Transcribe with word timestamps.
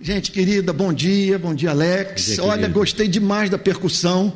Gente 0.00 0.30
querida, 0.30 0.72
bom 0.72 0.92
dia, 0.92 1.40
bom 1.40 1.52
dia, 1.52 1.70
Alex. 1.70 2.26
Dia, 2.26 2.44
Olha, 2.44 2.58
querido. 2.58 2.74
gostei 2.78 3.08
demais 3.08 3.50
da 3.50 3.58
percussão. 3.58 4.32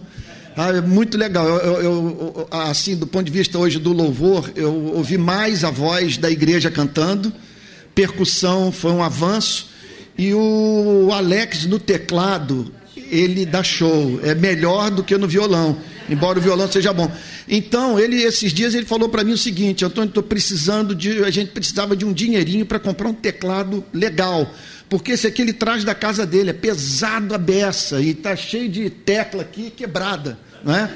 Ah, 0.56 0.70
é 0.70 0.80
muito 0.80 1.16
legal. 1.16 1.46
Eu, 1.46 1.56
eu, 1.56 1.82
eu, 1.82 2.48
assim, 2.50 2.96
do 2.96 3.06
ponto 3.06 3.24
de 3.26 3.30
vista 3.30 3.56
hoje 3.56 3.78
do 3.78 3.92
louvor, 3.92 4.50
eu 4.56 4.74
ouvi 4.74 5.16
mais 5.16 5.62
a 5.62 5.70
voz 5.70 6.16
da 6.16 6.28
igreja 6.28 6.68
cantando. 6.68 7.32
Percussão 7.94 8.72
foi 8.72 8.90
um 8.90 9.04
avanço. 9.04 9.70
E 10.18 10.34
o 10.34 11.10
Alex 11.12 11.64
no 11.66 11.78
teclado, 11.78 12.74
ele 12.96 13.46
dá 13.46 13.62
show. 13.62 14.18
É 14.24 14.34
melhor 14.34 14.90
do 14.90 15.04
que 15.04 15.16
no 15.16 15.28
violão, 15.28 15.78
embora 16.10 16.40
o 16.40 16.42
violão 16.42 16.70
seja 16.70 16.92
bom. 16.92 17.08
Então, 17.48 18.00
ele 18.00 18.20
esses 18.20 18.52
dias 18.52 18.74
ele 18.74 18.84
falou 18.84 19.08
para 19.08 19.22
mim 19.22 19.32
o 19.32 19.38
seguinte: 19.38 19.84
Antônio, 19.84 20.08
estou 20.08 20.24
precisando 20.24 20.92
de. 20.92 21.22
A 21.24 21.30
gente 21.30 21.52
precisava 21.52 21.94
de 21.96 22.04
um 22.04 22.12
dinheirinho 22.12 22.66
para 22.66 22.80
comprar 22.80 23.08
um 23.08 23.14
teclado 23.14 23.84
legal 23.92 24.52
porque 24.92 25.12
esse 25.12 25.26
aqui 25.26 25.40
ele 25.40 25.54
traz 25.54 25.84
da 25.84 25.94
casa 25.94 26.26
dele, 26.26 26.50
é 26.50 26.52
pesado 26.52 27.34
a 27.34 27.38
beça 27.38 27.98
e 27.98 28.10
está 28.10 28.36
cheio 28.36 28.68
de 28.68 28.90
tecla 28.90 29.40
aqui 29.40 29.70
quebrada, 29.70 30.38
não 30.62 30.76
é? 30.76 30.90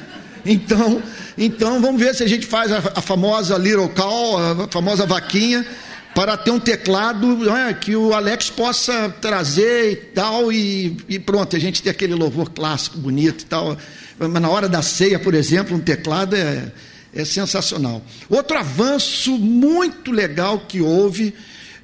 Então, 0.45 1.03
então 1.39 1.81
vamos 1.81 1.99
ver 1.99 2.15
se 2.15 2.23
a 2.23 2.27
gente 2.27 2.47
faz 2.47 2.71
a, 2.71 2.77
a 2.95 3.01
famosa 3.01 3.57
little 3.57 3.89
call, 3.89 4.37
a 4.37 4.69
famosa 4.69 5.07
vaquinha, 5.07 5.67
para 6.15 6.37
ter 6.37 6.51
um 6.51 6.61
teclado 6.61 7.49
é, 7.51 7.73
que 7.73 7.97
o 7.97 8.13
Alex 8.13 8.51
possa 8.51 9.09
trazer 9.09 9.93
e 9.93 9.97
tal, 9.97 10.53
e, 10.53 10.99
e 11.09 11.19
pronto, 11.19 11.57
a 11.57 11.59
gente 11.59 11.83
tem 11.83 11.91
aquele 11.91 12.15
louvor 12.15 12.51
clássico, 12.51 12.99
bonito 12.99 13.45
e 13.45 13.47
tal. 13.47 13.79
Mas 14.19 14.31
na 14.43 14.51
hora 14.51 14.69
da 14.69 14.83
ceia, 14.83 15.19
por 15.19 15.33
exemplo, 15.33 15.75
um 15.75 15.81
teclado 15.81 16.37
é, 16.37 16.71
é 17.15 17.25
sensacional. 17.25 18.03
Outro 18.29 18.59
avanço 18.59 19.39
muito 19.39 20.13
legal 20.13 20.59
que 20.69 20.83
houve 20.83 21.33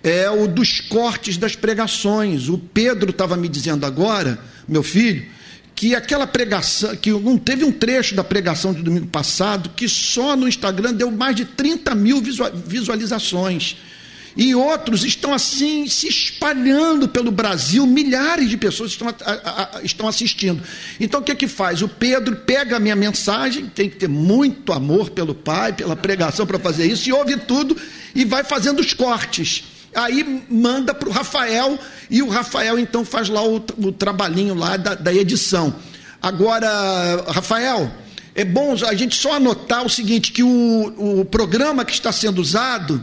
é 0.02 0.30
o 0.30 0.48
dos 0.48 0.80
cortes 0.80 1.36
das 1.36 1.54
pregações. 1.54 2.48
O 2.48 2.58
Pedro 2.58 3.10
estava 3.10 3.36
me 3.36 3.48
dizendo 3.48 3.86
agora, 3.86 4.38
meu 4.66 4.82
filho, 4.82 5.24
que 5.74 5.94
aquela 5.94 6.26
pregação, 6.26 6.94
que 6.96 7.10
não 7.10 7.38
teve 7.38 7.64
um 7.64 7.72
trecho 7.72 8.14
da 8.14 8.24
pregação 8.24 8.72
do 8.72 8.82
domingo 8.82 9.06
passado 9.06 9.70
que 9.74 9.88
só 9.88 10.36
no 10.36 10.48
Instagram 10.48 10.92
deu 10.94 11.10
mais 11.10 11.34
de 11.34 11.44
30 11.44 11.94
mil 11.94 12.22
visualizações. 12.66 13.76
E 14.34 14.54
outros 14.54 15.04
estão 15.04 15.34
assim 15.34 15.86
se 15.86 16.08
espalhando 16.08 17.06
pelo 17.06 17.30
Brasil, 17.30 17.86
milhares 17.86 18.48
de 18.48 18.56
pessoas 18.56 18.92
estão, 18.92 19.08
a, 19.08 19.78
a, 19.78 19.82
estão 19.82 20.08
assistindo. 20.08 20.62
Então 20.98 21.20
o 21.20 21.22
que 21.22 21.32
é 21.32 21.34
que 21.34 21.46
faz? 21.46 21.82
O 21.82 21.88
Pedro 21.88 22.36
pega 22.36 22.76
a 22.76 22.80
minha 22.80 22.96
mensagem, 22.96 23.66
tem 23.66 23.90
que 23.90 23.96
ter 23.96 24.08
muito 24.08 24.72
amor 24.72 25.10
pelo 25.10 25.34
Pai, 25.34 25.74
pela 25.74 25.94
pregação 25.94 26.46
para 26.46 26.58
fazer 26.58 26.86
isso, 26.86 27.08
e 27.08 27.12
ouve 27.12 27.36
tudo 27.36 27.76
e 28.14 28.24
vai 28.24 28.42
fazendo 28.42 28.80
os 28.80 28.94
cortes. 28.94 29.64
Aí 29.94 30.44
manda 30.48 30.94
para 30.94 31.08
o 31.08 31.12
Rafael 31.12 31.78
e 32.10 32.22
o 32.22 32.28
Rafael 32.28 32.78
então 32.78 33.04
faz 33.04 33.28
lá 33.28 33.42
o, 33.44 33.56
o 33.56 33.92
trabalhinho 33.92 34.54
lá 34.54 34.76
da, 34.76 34.94
da 34.94 35.12
edição. 35.12 35.74
Agora, 36.20 37.24
Rafael, 37.28 37.90
é 38.34 38.44
bom 38.44 38.74
a 38.88 38.94
gente 38.94 39.16
só 39.16 39.34
anotar 39.34 39.84
o 39.84 39.90
seguinte: 39.90 40.32
que 40.32 40.42
o, 40.42 41.20
o 41.20 41.24
programa 41.24 41.84
que 41.84 41.92
está 41.92 42.10
sendo 42.10 42.40
usado, 42.40 43.02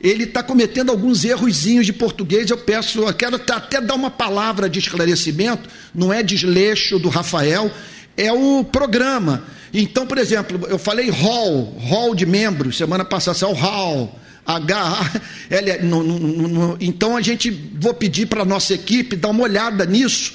ele 0.00 0.24
está 0.24 0.42
cometendo 0.42 0.90
alguns 0.90 1.24
errozinhos 1.24 1.86
de 1.86 1.92
português. 1.92 2.50
Eu 2.50 2.58
peço, 2.58 3.02
eu 3.02 3.14
quero 3.14 3.36
até 3.36 3.80
dar 3.80 3.94
uma 3.94 4.10
palavra 4.10 4.68
de 4.68 4.80
esclarecimento, 4.80 5.68
não 5.94 6.12
é 6.12 6.22
desleixo 6.22 6.98
do 6.98 7.08
Rafael, 7.08 7.70
é 8.16 8.32
o 8.32 8.64
programa. 8.64 9.44
Então, 9.72 10.06
por 10.06 10.18
exemplo, 10.18 10.66
eu 10.68 10.78
falei 10.78 11.10
hall, 11.10 11.76
hall 11.80 12.14
de 12.14 12.26
membros, 12.26 12.76
semana 12.76 13.04
passada, 13.04 13.38
é 13.42 13.46
o 13.46 13.52
hall. 13.52 14.20
H, 14.46 15.22
L, 15.50 15.78
no, 15.82 16.02
no, 16.02 16.18
no, 16.18 16.76
então 16.80 17.16
a 17.16 17.22
gente 17.22 17.50
vou 17.50 17.94
pedir 17.94 18.26
para 18.26 18.42
a 18.42 18.44
nossa 18.44 18.74
equipe 18.74 19.16
dar 19.16 19.30
uma 19.30 19.42
olhada 19.42 19.86
nisso, 19.86 20.34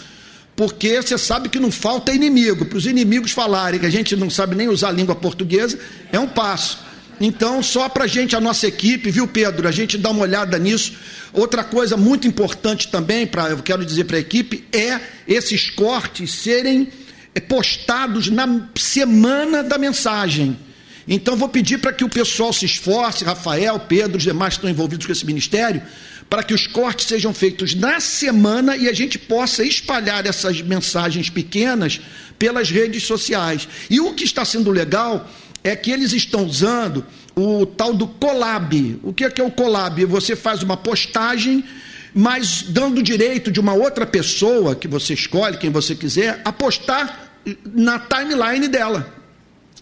porque 0.56 1.02
você 1.02 1.18
sabe 1.18 1.48
que 1.48 1.60
não 1.60 1.72
falta 1.72 2.12
inimigo. 2.12 2.66
Para 2.66 2.78
os 2.78 2.86
inimigos 2.86 3.32
falarem 3.32 3.80
que 3.80 3.86
a 3.86 3.92
gente 3.92 4.16
não 4.16 4.30
sabe 4.30 4.56
nem 4.56 4.68
usar 4.68 4.90
a 4.90 4.92
língua 4.92 5.16
portuguesa, 5.16 5.80
é 6.12 6.20
um 6.20 6.28
passo. 6.28 6.80
Então, 7.22 7.62
só 7.62 7.90
para 7.90 8.06
a 8.06 8.08
gente, 8.08 8.36
a 8.36 8.42
nossa 8.42 8.66
equipe, 8.66 9.12
viu, 9.12 9.28
Pedro? 9.28 9.68
A 9.68 9.72
gente 9.72 9.98
dá 9.98 10.10
uma 10.10 10.22
olhada 10.22 10.58
nisso. 10.58 10.94
Outra 11.34 11.64
coisa 11.64 11.98
muito 11.98 12.28
importante 12.28 12.88
também, 12.88 13.28
para 13.28 13.50
eu 13.50 13.58
quero 13.60 13.86
dizer 13.86 14.06
para 14.06 14.18
a 14.18 14.22
equipe, 14.22 14.66
é 14.72 15.00
esses 15.28 15.70
cortes 15.70 16.32
serem 16.32 16.88
postados 17.48 18.30
na 18.30 18.70
semana 18.76 19.62
da 19.62 19.78
mensagem. 19.78 20.58
Então 21.12 21.36
vou 21.36 21.50
pedir 21.50 21.80
para 21.80 21.92
que 21.92 22.04
o 22.04 22.10
pessoal 22.10 22.54
se 22.54 22.66
esforce, 22.66 23.26
Rafael, 23.26 23.80
Pedro, 23.80 24.18
os 24.18 24.24
demais 24.24 24.54
que 24.54 24.58
estão 24.60 24.70
envolvidos 24.70 25.08
com 25.08 25.12
esse 25.12 25.26
ministério, 25.26 25.82
para 26.30 26.44
que 26.44 26.54
os 26.54 26.68
cortes 26.68 27.08
sejam 27.08 27.34
feitos 27.34 27.74
na 27.74 28.00
semana 28.00 28.78
e 28.78 28.88
a 28.88 28.94
gente 28.94 29.18
possa 29.18 29.64
espalhar 29.64 30.28
essas 30.28 30.62
mensagens 30.62 31.28
pequenas 31.28 32.00
pelas 32.38 32.70
redes 32.70 33.04
sociais. 33.04 33.68
E 33.90 34.00
o 34.00 34.14
que 34.14 34.24
está 34.24 34.46
sendo 34.46 34.70
legal 34.70 35.28
é 35.64 35.76
que 35.76 35.90
eles 35.90 36.14
estão 36.14 36.46
usando 36.46 37.04
o 37.36 37.66
tal 37.66 37.92
do 37.92 38.08
collab. 38.08 39.00
O 39.02 39.12
que 39.12 39.26
é, 39.26 39.32
que 39.32 39.42
é 39.42 39.44
o 39.44 39.50
collab? 39.50 40.06
Você 40.06 40.36
faz 40.36 40.62
uma 40.62 40.78
postagem, 40.78 41.66
mas 42.14 42.62
dando 42.62 43.02
direito 43.02 43.52
de 43.52 43.60
uma 43.60 43.74
outra 43.74 44.06
pessoa 44.06 44.76
que 44.76 44.88
você 44.88 45.16
escolhe, 45.16 45.58
quem 45.58 45.72
você 45.72 45.96
quiser, 45.96 46.40
a 46.46 46.54
postar 46.54 47.34
na 47.74 47.98
timeline 47.98 48.68
dela. 48.68 49.19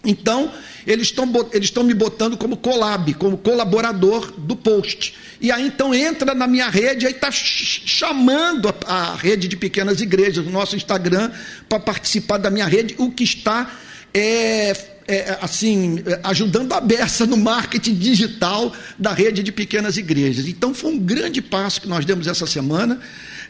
Então, 0.04 0.52
eles 0.86 1.08
estão 1.08 1.30
eles 1.52 1.70
me 1.70 1.94
botando 1.94 2.36
como 2.36 2.56
collab, 2.56 3.12
como 3.14 3.36
colaborador 3.36 4.32
do 4.38 4.54
post. 4.54 5.14
E 5.40 5.50
aí 5.52 5.66
então 5.66 5.94
entra 5.94 6.34
na 6.34 6.46
minha 6.46 6.68
rede, 6.68 7.06
aí 7.06 7.12
está 7.12 7.30
chamando 7.30 8.68
a, 8.86 8.94
a, 8.94 9.14
rede 9.16 9.48
de 9.48 9.56
pequenas 9.56 10.00
igrejas, 10.00 10.46
o 10.46 10.50
nosso 10.50 10.76
Instagram, 10.76 11.30
para 11.68 11.80
participar 11.80 12.38
da 12.38 12.50
minha 12.50 12.66
rede, 12.66 12.94
o 12.98 13.10
que 13.10 13.24
está 13.24 13.70
é, 14.14 14.74
é, 15.06 15.38
assim, 15.40 16.02
ajudando 16.22 16.72
a 16.72 16.80
beça 16.80 17.26
no 17.26 17.36
marketing 17.36 17.94
digital 17.94 18.72
da 18.98 19.12
rede 19.12 19.42
de 19.42 19.52
pequenas 19.52 19.96
igrejas. 19.96 20.46
Então 20.46 20.72
foi 20.72 20.92
um 20.92 20.98
grande 20.98 21.42
passo 21.42 21.80
que 21.80 21.88
nós 21.88 22.04
demos 22.04 22.26
essa 22.26 22.46
semana. 22.46 23.00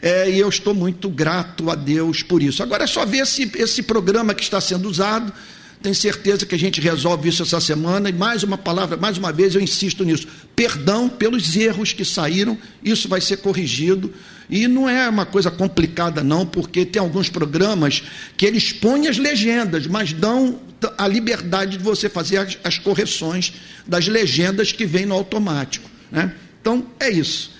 É, 0.01 0.29
e 0.29 0.39
eu 0.39 0.47
estou 0.47 0.73
muito 0.73 1.09
grato 1.09 1.69
a 1.69 1.75
Deus 1.75 2.23
por 2.23 2.41
isso. 2.41 2.63
Agora 2.63 2.85
é 2.85 2.87
só 2.87 3.05
ver 3.05 3.19
esse, 3.19 3.51
esse 3.55 3.83
programa 3.83 4.33
que 4.33 4.41
está 4.41 4.61
sendo 4.61 4.89
usado 4.89 5.33
tenho 5.81 5.95
certeza 5.95 6.45
que 6.45 6.55
a 6.55 6.59
gente 6.59 6.81
resolve 6.81 7.29
isso 7.29 7.43
essa 7.43 7.59
semana. 7.59 8.09
E 8.09 8.13
mais 8.13 8.43
uma 8.43 8.57
palavra, 8.57 8.97
mais 8.97 9.17
uma 9.17 9.31
vez 9.31 9.55
eu 9.55 9.61
insisto 9.61 10.03
nisso: 10.03 10.27
perdão 10.55 11.07
pelos 11.07 11.55
erros 11.55 11.93
que 11.93 12.03
saíram, 12.03 12.57
isso 12.83 13.07
vai 13.07 13.21
ser 13.21 13.37
corrigido. 13.37 14.13
E 14.49 14.67
não 14.67 14.89
é 14.89 15.07
uma 15.07 15.25
coisa 15.25 15.51
complicada, 15.51 16.23
não, 16.23 16.45
porque 16.45 16.83
tem 16.83 16.99
alguns 16.99 17.29
programas 17.29 18.03
que 18.35 18.45
eles 18.45 18.73
põem 18.73 19.07
as 19.07 19.17
legendas, 19.17 19.85
mas 19.85 20.11
dão 20.11 20.59
a 20.97 21.07
liberdade 21.07 21.77
de 21.77 21.83
você 21.83 22.09
fazer 22.09 22.37
as, 22.37 22.57
as 22.63 22.77
correções 22.79 23.53
das 23.85 24.07
legendas 24.07 24.71
que 24.71 24.85
vêm 24.85 25.05
no 25.05 25.13
automático. 25.13 25.87
Né? 26.11 26.33
Então, 26.59 26.85
é 26.99 27.11
isso. 27.11 27.51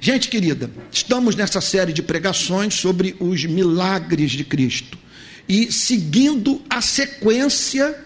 Gente 0.00 0.28
querida, 0.28 0.68
estamos 0.90 1.36
nessa 1.36 1.60
série 1.60 1.92
de 1.92 2.02
pregações 2.02 2.74
sobre 2.74 3.14
os 3.20 3.44
milagres 3.44 4.32
de 4.32 4.42
Cristo 4.42 4.98
e 5.48 5.72
seguindo 5.72 6.62
a 6.68 6.80
sequência 6.80 7.96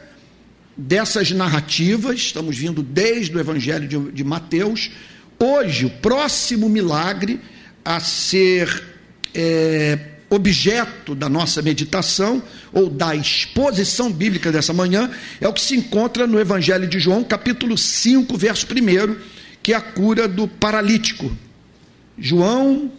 dessas 0.76 1.30
narrativas, 1.30 2.16
estamos 2.16 2.56
vindo 2.56 2.82
desde 2.82 3.34
o 3.36 3.40
Evangelho 3.40 3.88
de, 3.88 4.12
de 4.12 4.24
Mateus. 4.24 4.90
Hoje, 5.38 5.86
o 5.86 5.90
próximo 5.90 6.68
milagre 6.68 7.40
a 7.84 8.00
ser 8.00 8.82
é, 9.34 9.98
objeto 10.28 11.14
da 11.14 11.28
nossa 11.28 11.62
meditação 11.62 12.42
ou 12.72 12.90
da 12.90 13.14
exposição 13.14 14.12
bíblica 14.12 14.50
dessa 14.50 14.72
manhã 14.72 15.10
é 15.40 15.48
o 15.48 15.52
que 15.52 15.60
se 15.60 15.76
encontra 15.76 16.26
no 16.26 16.40
Evangelho 16.40 16.86
de 16.86 16.98
João, 16.98 17.22
capítulo 17.22 17.78
5, 17.78 18.36
verso 18.36 18.66
1, 18.66 19.16
que 19.62 19.72
é 19.72 19.76
a 19.76 19.80
cura 19.80 20.26
do 20.26 20.48
paralítico. 20.48 21.30
João, 22.18 22.90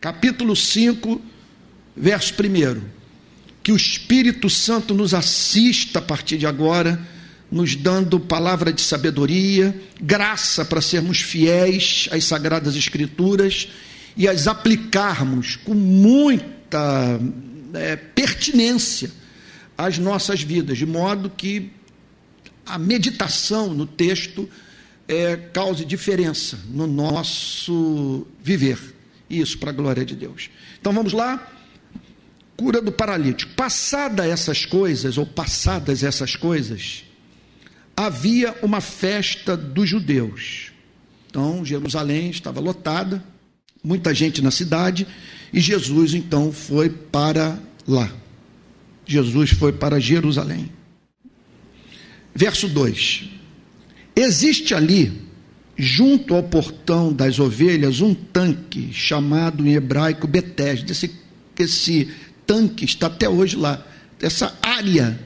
capítulo 0.00 0.56
5, 0.56 1.20
verso 1.96 2.34
1 2.34 2.93
que 3.64 3.72
o 3.72 3.76
Espírito 3.76 4.50
Santo 4.50 4.92
nos 4.92 5.14
assista 5.14 5.98
a 5.98 6.02
partir 6.02 6.36
de 6.36 6.46
agora, 6.46 7.00
nos 7.50 7.74
dando 7.74 8.20
palavra 8.20 8.70
de 8.70 8.82
sabedoria, 8.82 9.74
graça 9.98 10.66
para 10.66 10.82
sermos 10.82 11.22
fiéis 11.22 12.06
às 12.12 12.24
Sagradas 12.24 12.76
Escrituras 12.76 13.70
e 14.14 14.28
as 14.28 14.46
aplicarmos 14.46 15.56
com 15.56 15.72
muita 15.72 17.18
é, 17.72 17.96
pertinência 17.96 19.10
às 19.78 19.96
nossas 19.96 20.42
vidas, 20.42 20.76
de 20.76 20.84
modo 20.84 21.30
que 21.30 21.72
a 22.66 22.78
meditação 22.78 23.72
no 23.72 23.86
texto 23.86 24.46
é, 25.08 25.36
cause 25.36 25.86
diferença 25.86 26.58
no 26.68 26.86
nosso 26.86 28.26
viver. 28.42 28.78
Isso 29.28 29.56
para 29.56 29.70
a 29.70 29.72
glória 29.72 30.04
de 30.04 30.14
Deus. 30.14 30.50
Então 30.78 30.92
vamos 30.92 31.14
lá 31.14 31.53
cura 32.56 32.80
do 32.80 32.92
paralítico. 32.92 33.54
Passada 33.54 34.26
essas 34.26 34.64
coisas, 34.64 35.18
ou 35.18 35.26
passadas 35.26 36.02
essas 36.02 36.36
coisas, 36.36 37.04
havia 37.96 38.54
uma 38.62 38.80
festa 38.80 39.56
dos 39.56 39.88
judeus. 39.88 40.72
Então, 41.28 41.64
Jerusalém 41.64 42.30
estava 42.30 42.60
lotada, 42.60 43.22
muita 43.82 44.14
gente 44.14 44.40
na 44.40 44.50
cidade, 44.50 45.06
E 45.52 45.60
Jesus 45.60 46.14
então 46.14 46.50
foi 46.52 46.90
para 46.90 47.56
lá. 47.86 48.10
Jesus 49.06 49.50
foi 49.50 49.72
para 49.72 50.00
Jerusalém. 50.00 50.68
Verso 52.34 52.68
2: 52.68 53.30
Existe 54.16 54.74
ali, 54.74 55.22
junto 55.76 56.34
ao 56.34 56.42
portão 56.42 57.12
das 57.12 57.38
ovelhas, 57.38 58.00
um 58.00 58.12
tanque 58.14 58.92
chamado 58.92 59.64
em 59.64 59.74
hebraico 59.74 60.26
Betesda. 60.26 60.90
Esse, 60.90 61.14
esse 61.56 62.08
tanque 62.46 62.84
está 62.84 63.06
até 63.06 63.28
hoje 63.28 63.56
lá. 63.56 63.84
Essa 64.20 64.56
área, 64.62 65.18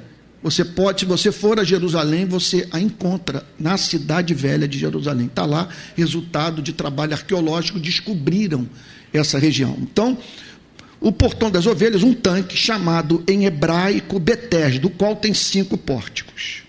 você 0.42 0.64
pode, 0.64 1.00
se 1.00 1.06
você 1.06 1.30
for 1.30 1.58
a 1.58 1.64
Jerusalém, 1.64 2.26
você 2.26 2.68
a 2.70 2.80
encontra 2.80 3.44
na 3.58 3.76
cidade 3.76 4.34
velha 4.34 4.66
de 4.66 4.78
Jerusalém. 4.78 5.26
Está 5.26 5.44
lá, 5.44 5.68
resultado 5.96 6.62
de 6.62 6.72
trabalho 6.72 7.12
arqueológico, 7.12 7.78
descobriram 7.78 8.68
essa 9.12 9.38
região. 9.38 9.76
Então, 9.80 10.18
o 11.00 11.12
portão 11.12 11.50
das 11.50 11.66
ovelhas, 11.66 12.02
um 12.02 12.12
tanque 12.12 12.56
chamado 12.56 13.22
em 13.28 13.44
hebraico 13.44 14.18
Betesda, 14.18 14.80
do 14.80 14.90
qual 14.90 15.14
tem 15.16 15.32
cinco 15.32 15.76
pórticos. 15.76 16.62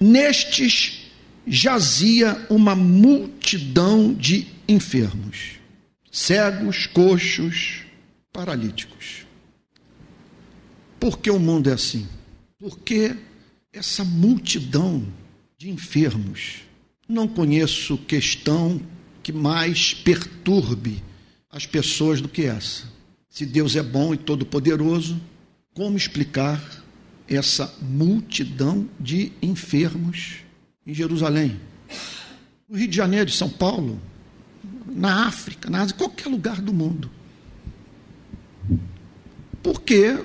Nestes 0.00 1.06
jazia 1.46 2.44
uma 2.50 2.74
multidão 2.74 4.12
de 4.12 4.46
enfermos, 4.68 5.60
cegos, 6.10 6.86
coxos, 6.86 7.82
paralíticos. 8.32 9.25
Por 10.98 11.18
que 11.18 11.30
o 11.30 11.38
mundo 11.38 11.70
é 11.70 11.72
assim? 11.72 12.06
Porque 12.58 13.16
essa 13.72 14.04
multidão 14.04 15.06
de 15.58 15.70
enfermos. 15.70 16.62
Não 17.08 17.28
conheço 17.28 17.96
questão 17.98 18.80
que 19.22 19.32
mais 19.32 19.94
perturbe 19.94 21.02
as 21.50 21.66
pessoas 21.66 22.20
do 22.20 22.28
que 22.28 22.44
essa. 22.44 22.84
Se 23.28 23.44
Deus 23.46 23.76
é 23.76 23.82
bom 23.82 24.14
e 24.14 24.16
todo-poderoso, 24.16 25.20
como 25.74 25.96
explicar 25.96 26.62
essa 27.28 27.72
multidão 27.82 28.88
de 28.98 29.32
enfermos 29.42 30.36
em 30.86 30.94
Jerusalém, 30.94 31.60
no 32.68 32.76
Rio 32.76 32.88
de 32.88 32.96
Janeiro, 32.96 33.30
São 33.30 33.48
Paulo, 33.48 34.00
na 34.86 35.26
África, 35.26 35.68
na 35.68 35.82
Ásia, 35.82 35.96
qualquer 35.96 36.28
lugar 36.28 36.60
do 36.60 36.72
mundo? 36.72 37.10
Porque 39.62 40.16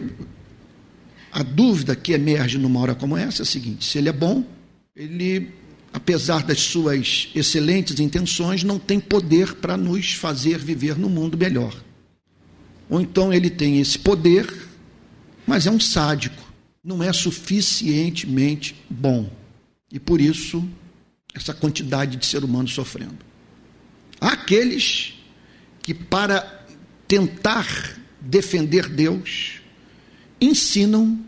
a 1.32 1.44
dúvida 1.44 1.96
que 1.96 2.14
emerge 2.14 2.58
numa 2.58 2.80
hora 2.80 2.96
como 2.96 3.18
essa 3.18 3.42
é 3.42 3.44
a 3.44 3.46
seguinte: 3.46 3.86
se 3.86 3.98
ele 3.98 4.10
é 4.10 4.14
bom, 4.14 4.44
ele, 4.96 5.50
apesar 5.94 6.44
das 6.44 6.60
suas 6.60 7.30
excelentes 7.34 8.00
intenções, 8.00 8.64
não 8.64 8.78
tem 8.78 9.00
poder 9.00 9.56
para 9.56 9.78
nos 9.78 10.14
fazer 10.14 10.58
viver 10.58 10.98
no 10.98 11.10
mundo 11.10 11.38
melhor. 11.38 11.76
Ou 12.90 13.00
então 13.00 13.34
ele 13.34 13.50
tem 13.50 13.80
esse 13.80 13.98
poder, 13.98 14.48
mas 15.48 15.66
é 15.66 15.72
um 15.72 15.80
sádico 15.80 16.52
não 16.84 17.04
é 17.04 17.14
suficientemente 17.14 18.76
bom. 18.90 19.30
E 19.92 20.00
por 20.00 20.20
isso, 20.20 20.68
essa 21.34 21.54
quantidade 21.54 22.18
de 22.18 22.26
ser 22.26 22.44
humano 22.44 22.68
sofrendo. 22.68 23.20
Há 24.20 24.30
aqueles 24.30 25.14
que, 25.82 25.94
para 25.94 26.66
tentar 27.08 28.00
defender 28.20 28.88
Deus, 28.90 29.61
ensinam 30.42 31.20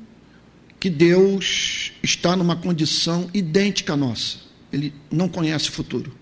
que 0.80 0.90
Deus 0.90 1.94
está 2.02 2.36
numa 2.36 2.56
condição 2.56 3.30
idêntica 3.34 3.94
à 3.94 3.98
nossa. 3.98 4.40
Ele 4.72 4.94
não 5.10 5.30
conhece 5.30 5.70
o 5.70 5.72
futuro. 5.72 6.14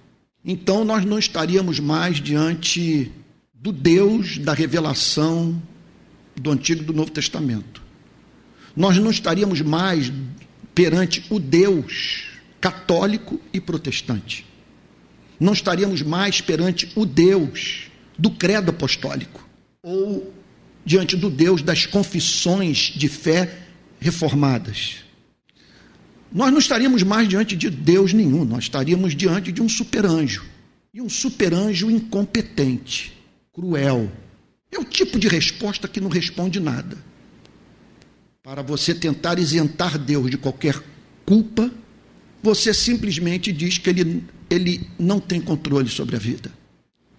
Então 0.43 0.83
nós 0.83 1.05
não 1.05 1.17
estaríamos 1.17 1.79
mais 1.79 2.21
diante 2.21 3.11
do 3.53 3.71
Deus 3.71 4.37
da 4.37 4.53
revelação 4.53 5.59
do 6.35 6.51
Antigo 6.51 6.81
e 6.81 6.85
do 6.85 6.93
Novo 6.93 7.11
Testamento 7.11 7.81
nós 8.75 8.97
não 8.97 9.11
estaríamos 9.11 9.61
mais 9.61 10.11
perante 10.73 11.25
o 11.29 11.39
Deus 11.39 12.29
católico 12.59 13.39
e 13.51 13.59
protestante. 13.59 14.45
Não 15.39 15.53
estaríamos 15.53 16.01
mais 16.01 16.41
perante 16.41 16.91
o 16.95 17.05
Deus 17.05 17.89
do 18.17 18.29
credo 18.29 18.69
apostólico 18.69 19.47
ou 19.81 20.31
diante 20.85 21.15
do 21.15 21.29
Deus 21.29 21.61
das 21.61 21.85
confissões 21.85 22.93
de 22.95 23.07
fé 23.07 23.57
reformadas. 23.99 24.97
Nós 26.31 26.51
não 26.51 26.59
estaríamos 26.59 27.03
mais 27.03 27.27
diante 27.27 27.55
de 27.55 27.69
Deus 27.69 28.13
nenhum, 28.13 28.45
nós 28.45 28.63
estaríamos 28.63 29.15
diante 29.15 29.51
de 29.51 29.61
um 29.61 29.69
superanjo. 29.69 30.45
E 30.93 31.01
um 31.01 31.09
superanjo 31.09 31.89
incompetente, 31.89 33.13
cruel. 33.53 34.11
É 34.71 34.79
o 34.79 34.83
tipo 34.83 35.17
de 35.19 35.27
resposta 35.27 35.87
que 35.87 36.01
não 36.01 36.09
responde 36.09 36.59
nada 36.59 36.97
para 38.43 38.63
você 38.63 38.95
tentar 38.95 39.37
isentar 39.37 39.99
Deus 39.99 40.31
de 40.31 40.37
qualquer 40.37 40.81
culpa, 41.25 41.71
você 42.41 42.73
simplesmente 42.73 43.51
diz 43.51 43.77
que 43.77 43.89
ele, 43.89 44.23
ele 44.49 44.89
não 44.97 45.19
tem 45.19 45.39
controle 45.39 45.89
sobre 45.89 46.15
a 46.15 46.19
vida 46.19 46.51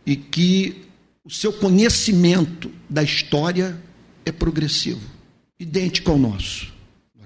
e 0.05 0.17
que 0.17 0.82
o 1.25 1.31
seu 1.31 1.53
conhecimento 1.53 2.71
da 2.89 3.03
história 3.03 3.81
é 4.25 4.33
progressivo, 4.33 5.01
idêntico 5.59 6.11
ao 6.11 6.19
nosso. 6.19 6.73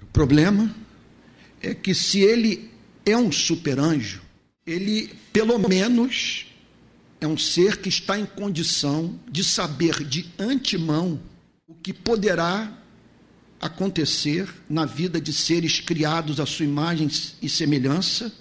O 0.02 0.06
problema 0.06 0.74
é 1.62 1.74
que 1.74 1.94
se 1.94 2.20
ele 2.20 2.70
é 3.04 3.16
um 3.16 3.32
super-anjo, 3.32 4.22
ele 4.66 5.10
pelo 5.32 5.58
menos 5.58 6.46
é 7.20 7.26
um 7.26 7.38
ser 7.38 7.78
que 7.78 7.88
está 7.88 8.18
em 8.18 8.26
condição 8.26 9.18
de 9.30 9.42
saber 9.42 10.04
de 10.04 10.26
antemão 10.38 11.20
o 11.66 11.74
que 11.74 11.92
poderá 11.92 12.72
acontecer 13.60 14.48
na 14.68 14.84
vida 14.84 15.20
de 15.20 15.32
seres 15.32 15.80
criados 15.80 16.38
à 16.38 16.46
sua 16.46 16.66
imagem 16.66 17.08
e 17.40 17.48
semelhança 17.48 18.32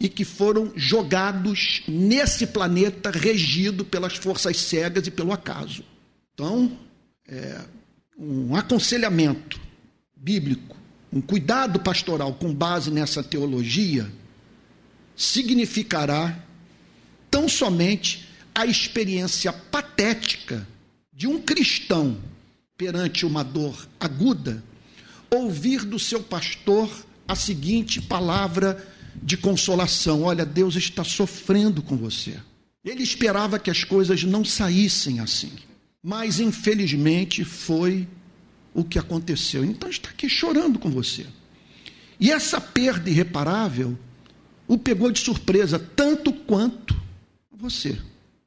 e 0.00 0.08
que 0.08 0.24
foram 0.24 0.72
jogados 0.76 1.82
nesse 1.88 2.46
planeta 2.46 3.10
regido 3.10 3.84
pelas 3.84 4.14
forças 4.16 4.56
cegas 4.58 5.06
e 5.06 5.10
pelo 5.10 5.32
acaso. 5.32 5.82
Então, 6.34 6.78
é, 7.26 7.60
um 8.16 8.54
aconselhamento 8.54 9.60
bíblico, 10.16 10.76
um 11.12 11.20
cuidado 11.20 11.80
pastoral 11.80 12.34
com 12.34 12.54
base 12.54 12.90
nessa 12.90 13.22
teologia, 13.22 14.10
significará 15.16 16.38
tão 17.30 17.48
somente 17.48 18.28
a 18.54 18.66
experiência 18.66 19.52
patética 19.52 20.66
de 21.12 21.26
um 21.26 21.40
cristão 21.40 22.18
perante 22.76 23.26
uma 23.26 23.42
dor 23.42 23.88
aguda, 23.98 24.62
ouvir 25.28 25.84
do 25.84 25.98
seu 25.98 26.22
pastor 26.22 26.88
a 27.26 27.34
seguinte 27.34 28.00
palavra 28.00 28.86
de 29.22 29.36
consolação: 29.36 30.22
Olha, 30.22 30.44
Deus 30.44 30.76
está 30.76 31.04
sofrendo 31.04 31.82
com 31.82 31.96
você. 31.96 32.38
Ele 32.84 33.02
esperava 33.02 33.58
que 33.58 33.70
as 33.70 33.84
coisas 33.84 34.24
não 34.24 34.44
saíssem 34.44 35.20
assim, 35.20 35.52
mas 36.02 36.40
infelizmente 36.40 37.44
foi 37.44 38.08
o 38.72 38.84
que 38.84 38.98
aconteceu. 38.98 39.64
Então 39.64 39.90
está 39.90 40.10
aqui 40.10 40.28
chorando 40.28 40.78
com 40.78 40.90
você. 40.90 41.26
E 42.20 42.30
essa 42.30 42.60
perda 42.60 43.10
irreparável 43.10 43.98
o 44.66 44.76
pegou 44.76 45.10
de 45.10 45.20
surpresa, 45.20 45.78
tanto 45.78 46.32
quanto 46.32 47.00
você. 47.50 47.98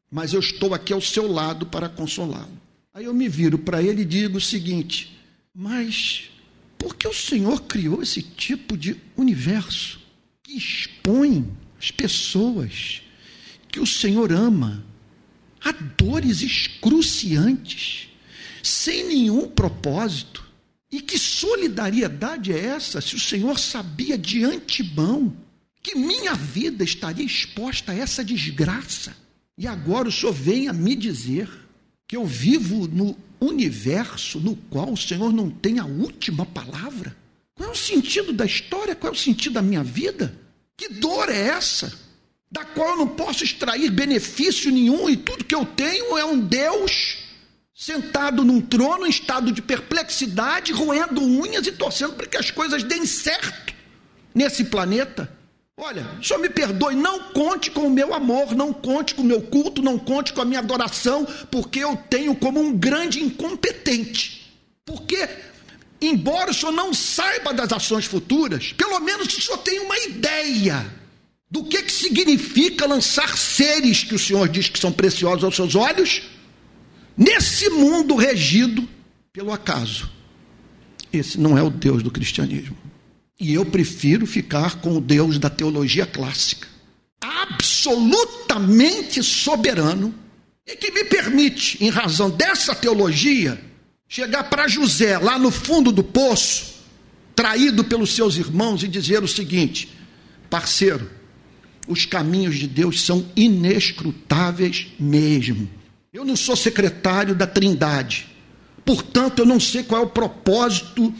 Mas 0.09 0.33
eu 0.33 0.39
estou 0.39 0.73
aqui 0.73 0.93
ao 0.93 1.01
seu 1.01 1.31
lado 1.31 1.65
para 1.65 1.89
consolá-lo. 1.89 2.59
Aí 2.93 3.05
eu 3.05 3.13
me 3.13 3.29
viro 3.29 3.57
para 3.57 3.81
ele 3.81 4.01
e 4.01 4.05
digo 4.05 4.37
o 4.37 4.41
seguinte: 4.41 5.17
mas 5.53 6.29
por 6.77 6.95
que 6.95 7.07
o 7.07 7.13
Senhor 7.13 7.61
criou 7.63 8.01
esse 8.01 8.21
tipo 8.21 8.75
de 8.75 8.97
universo 9.15 10.00
que 10.51 10.57
expõe 10.57 11.49
as 11.79 11.91
pessoas 11.91 13.01
que 13.69 13.79
o 13.79 13.87
Senhor 13.87 14.33
ama 14.33 14.83
a 15.63 15.71
dores 15.71 16.41
excruciantes, 16.41 18.09
sem 18.61 19.07
nenhum 19.07 19.47
propósito? 19.47 20.43
E 20.91 21.01
que 21.01 21.17
solidariedade 21.17 22.51
é 22.51 22.65
essa 22.65 22.99
se 22.99 23.15
o 23.15 23.19
Senhor 23.19 23.57
sabia 23.57 24.17
de 24.17 24.43
antemão 24.43 25.33
que 25.81 25.95
minha 25.95 26.35
vida 26.35 26.83
estaria 26.83 27.25
exposta 27.25 27.93
a 27.93 27.95
essa 27.95 28.23
desgraça? 28.23 29.15
E 29.57 29.65
agora 29.67 30.09
o 30.09 30.11
Senhor 30.11 30.33
vem 30.33 30.67
a 30.67 30.73
me 30.73 30.95
dizer 30.95 31.49
que 32.05 32.17
eu 32.17 32.25
vivo 32.25 32.89
no 32.89 33.15
universo 33.39 34.37
no 34.39 34.55
qual 34.69 34.91
o 34.91 34.97
Senhor 34.97 35.31
não 35.31 35.49
tem 35.49 35.79
a 35.79 35.85
última 35.85 36.45
palavra? 36.45 37.15
Qual 37.55 37.69
é 37.69 37.71
o 37.71 37.75
sentido 37.75 38.33
da 38.33 38.45
história? 38.45 38.95
Qual 38.95 39.13
é 39.13 39.15
o 39.15 39.19
sentido 39.19 39.53
da 39.53 39.61
minha 39.61 39.83
vida? 39.83 40.40
Que 40.81 40.89
dor 40.89 41.29
é 41.29 41.39
essa? 41.39 41.93
Da 42.51 42.65
qual 42.65 42.89
eu 42.89 42.97
não 42.97 43.07
posso 43.09 43.43
extrair 43.43 43.91
benefício 43.91 44.71
nenhum 44.71 45.07
e 45.07 45.15
tudo 45.15 45.45
que 45.45 45.53
eu 45.53 45.63
tenho 45.63 46.17
é 46.17 46.25
um 46.25 46.39
Deus 46.39 47.19
sentado 47.71 48.43
num 48.43 48.59
trono 48.59 49.05
em 49.05 49.09
estado 49.11 49.51
de 49.51 49.61
perplexidade, 49.61 50.73
roendo 50.73 51.21
unhas 51.21 51.67
e 51.67 51.71
torcendo 51.71 52.13
para 52.13 52.25
que 52.25 52.35
as 52.35 52.49
coisas 52.49 52.81
deem 52.81 53.05
certo 53.05 53.75
nesse 54.33 54.63
planeta. 54.63 55.31
Olha, 55.77 56.03
só 56.19 56.39
me 56.39 56.49
perdoe, 56.49 56.95
não 56.95 57.31
conte 57.31 57.69
com 57.69 57.81
o 57.81 57.89
meu 57.91 58.11
amor, 58.15 58.55
não 58.55 58.73
conte 58.73 59.13
com 59.13 59.21
o 59.21 59.25
meu 59.25 59.43
culto, 59.43 59.83
não 59.83 59.99
conte 59.99 60.33
com 60.33 60.41
a 60.41 60.45
minha 60.45 60.61
adoração, 60.61 61.27
porque 61.51 61.77
eu 61.77 61.95
tenho 62.09 62.33
como 62.33 62.59
um 62.59 62.75
grande 62.75 63.21
incompetente. 63.21 64.51
Porque, 64.83 65.29
embora 66.01 66.51
o 66.51 66.53
senhor 66.53 66.71
não 66.71 66.93
saiba 66.93 67.53
das 67.53 67.71
ações 67.71 68.05
futuras, 68.05 68.73
pelo 68.73 68.99
menos 68.99 69.27
o 69.27 69.41
senhor 69.41 69.57
tem 69.59 69.79
uma 69.79 69.97
ideia 69.99 70.85
do 71.49 71.63
que, 71.65 71.83
que 71.83 71.91
significa 71.91 72.87
lançar 72.87 73.37
seres 73.37 74.03
que 74.03 74.15
o 74.15 74.19
senhor 74.19 74.49
diz 74.49 74.69
que 74.69 74.79
são 74.79 74.91
preciosos 74.91 75.43
aos 75.43 75.55
seus 75.55 75.75
olhos, 75.75 76.23
nesse 77.15 77.69
mundo 77.69 78.15
regido 78.15 78.87
pelo 79.31 79.51
acaso. 79.51 80.09
Esse 81.11 81.37
não 81.37 81.57
é 81.57 81.61
o 81.61 81.69
Deus 81.69 82.01
do 82.01 82.09
cristianismo. 82.09 82.77
E 83.39 83.53
eu 83.53 83.65
prefiro 83.65 84.25
ficar 84.25 84.79
com 84.79 84.95
o 84.95 85.01
Deus 85.01 85.37
da 85.37 85.49
teologia 85.49 86.05
clássica, 86.05 86.67
absolutamente 87.19 89.21
soberano, 89.21 90.15
e 90.65 90.75
que 90.75 90.91
me 90.91 91.03
permite, 91.03 91.83
em 91.83 91.89
razão 91.89 92.29
dessa 92.29 92.73
teologia, 92.73 93.61
chegar 94.11 94.43
para 94.49 94.67
José, 94.67 95.17
lá 95.17 95.39
no 95.39 95.49
fundo 95.49 95.89
do 95.89 96.03
poço, 96.03 96.81
traído 97.33 97.81
pelos 97.81 98.13
seus 98.13 98.35
irmãos, 98.35 98.83
e 98.83 98.87
dizer 98.89 99.23
o 99.23 99.27
seguinte: 99.27 99.87
parceiro, 100.49 101.09
os 101.87 102.05
caminhos 102.05 102.57
de 102.57 102.67
Deus 102.67 103.01
são 103.01 103.25
inescrutáveis 103.37 104.87
mesmo. 104.99 105.69
Eu 106.11 106.25
não 106.25 106.35
sou 106.35 106.57
secretário 106.57 107.33
da 107.33 107.47
Trindade, 107.47 108.27
portanto, 108.85 109.39
eu 109.39 109.45
não 109.45 109.61
sei 109.61 109.81
qual 109.81 110.01
é 110.01 110.05
o 110.05 110.09
propósito 110.09 111.13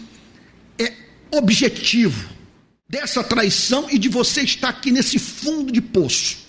objetivo 1.34 2.30
dessa 2.90 3.24
traição 3.24 3.90
e 3.90 3.98
de 3.98 4.10
você 4.10 4.42
estar 4.42 4.68
aqui 4.68 4.92
nesse 4.92 5.18
fundo 5.18 5.72
de 5.72 5.80
poço. 5.80 6.40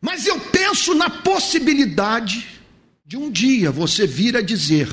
Mas 0.00 0.26
eu 0.26 0.40
penso 0.40 0.96
na 0.96 1.08
possibilidade 1.08 2.48
de 3.06 3.16
um 3.16 3.30
dia 3.30 3.70
você 3.70 4.04
vir 4.04 4.36
a 4.36 4.40
dizer: 4.40 4.88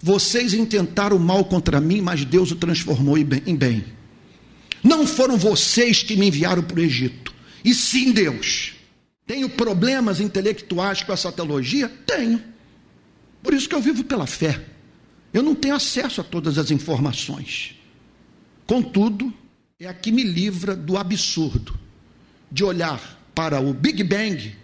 vocês 0.00 0.54
intentaram 0.54 1.18
mal 1.18 1.44
contra 1.44 1.80
mim, 1.80 2.00
mas 2.00 2.24
Deus 2.24 2.50
o 2.50 2.56
transformou 2.56 3.16
em 3.16 3.24
bem. 3.24 3.84
Não 4.82 5.06
foram 5.06 5.36
vocês 5.36 6.02
que 6.02 6.16
me 6.16 6.28
enviaram 6.28 6.62
para 6.62 6.78
o 6.78 6.82
Egito, 6.82 7.34
e 7.64 7.74
sim 7.74 8.12
Deus. 8.12 8.74
Tenho 9.26 9.48
problemas 9.48 10.20
intelectuais 10.20 11.02
com 11.02 11.12
essa 11.12 11.32
teologia? 11.32 11.88
Tenho. 12.06 12.42
Por 13.42 13.52
isso 13.52 13.68
que 13.68 13.74
eu 13.74 13.80
vivo 13.80 14.04
pela 14.04 14.26
fé. 14.26 14.64
Eu 15.32 15.42
não 15.42 15.54
tenho 15.54 15.74
acesso 15.74 16.20
a 16.20 16.24
todas 16.24 16.58
as 16.58 16.70
informações. 16.70 17.74
Contudo, 18.66 19.32
é 19.78 19.86
a 19.86 19.94
que 19.94 20.12
me 20.12 20.22
livra 20.22 20.76
do 20.76 20.96
absurdo 20.96 21.78
de 22.50 22.62
olhar 22.62 23.20
para 23.34 23.60
o 23.60 23.74
Big 23.74 24.02
Bang 24.04 24.54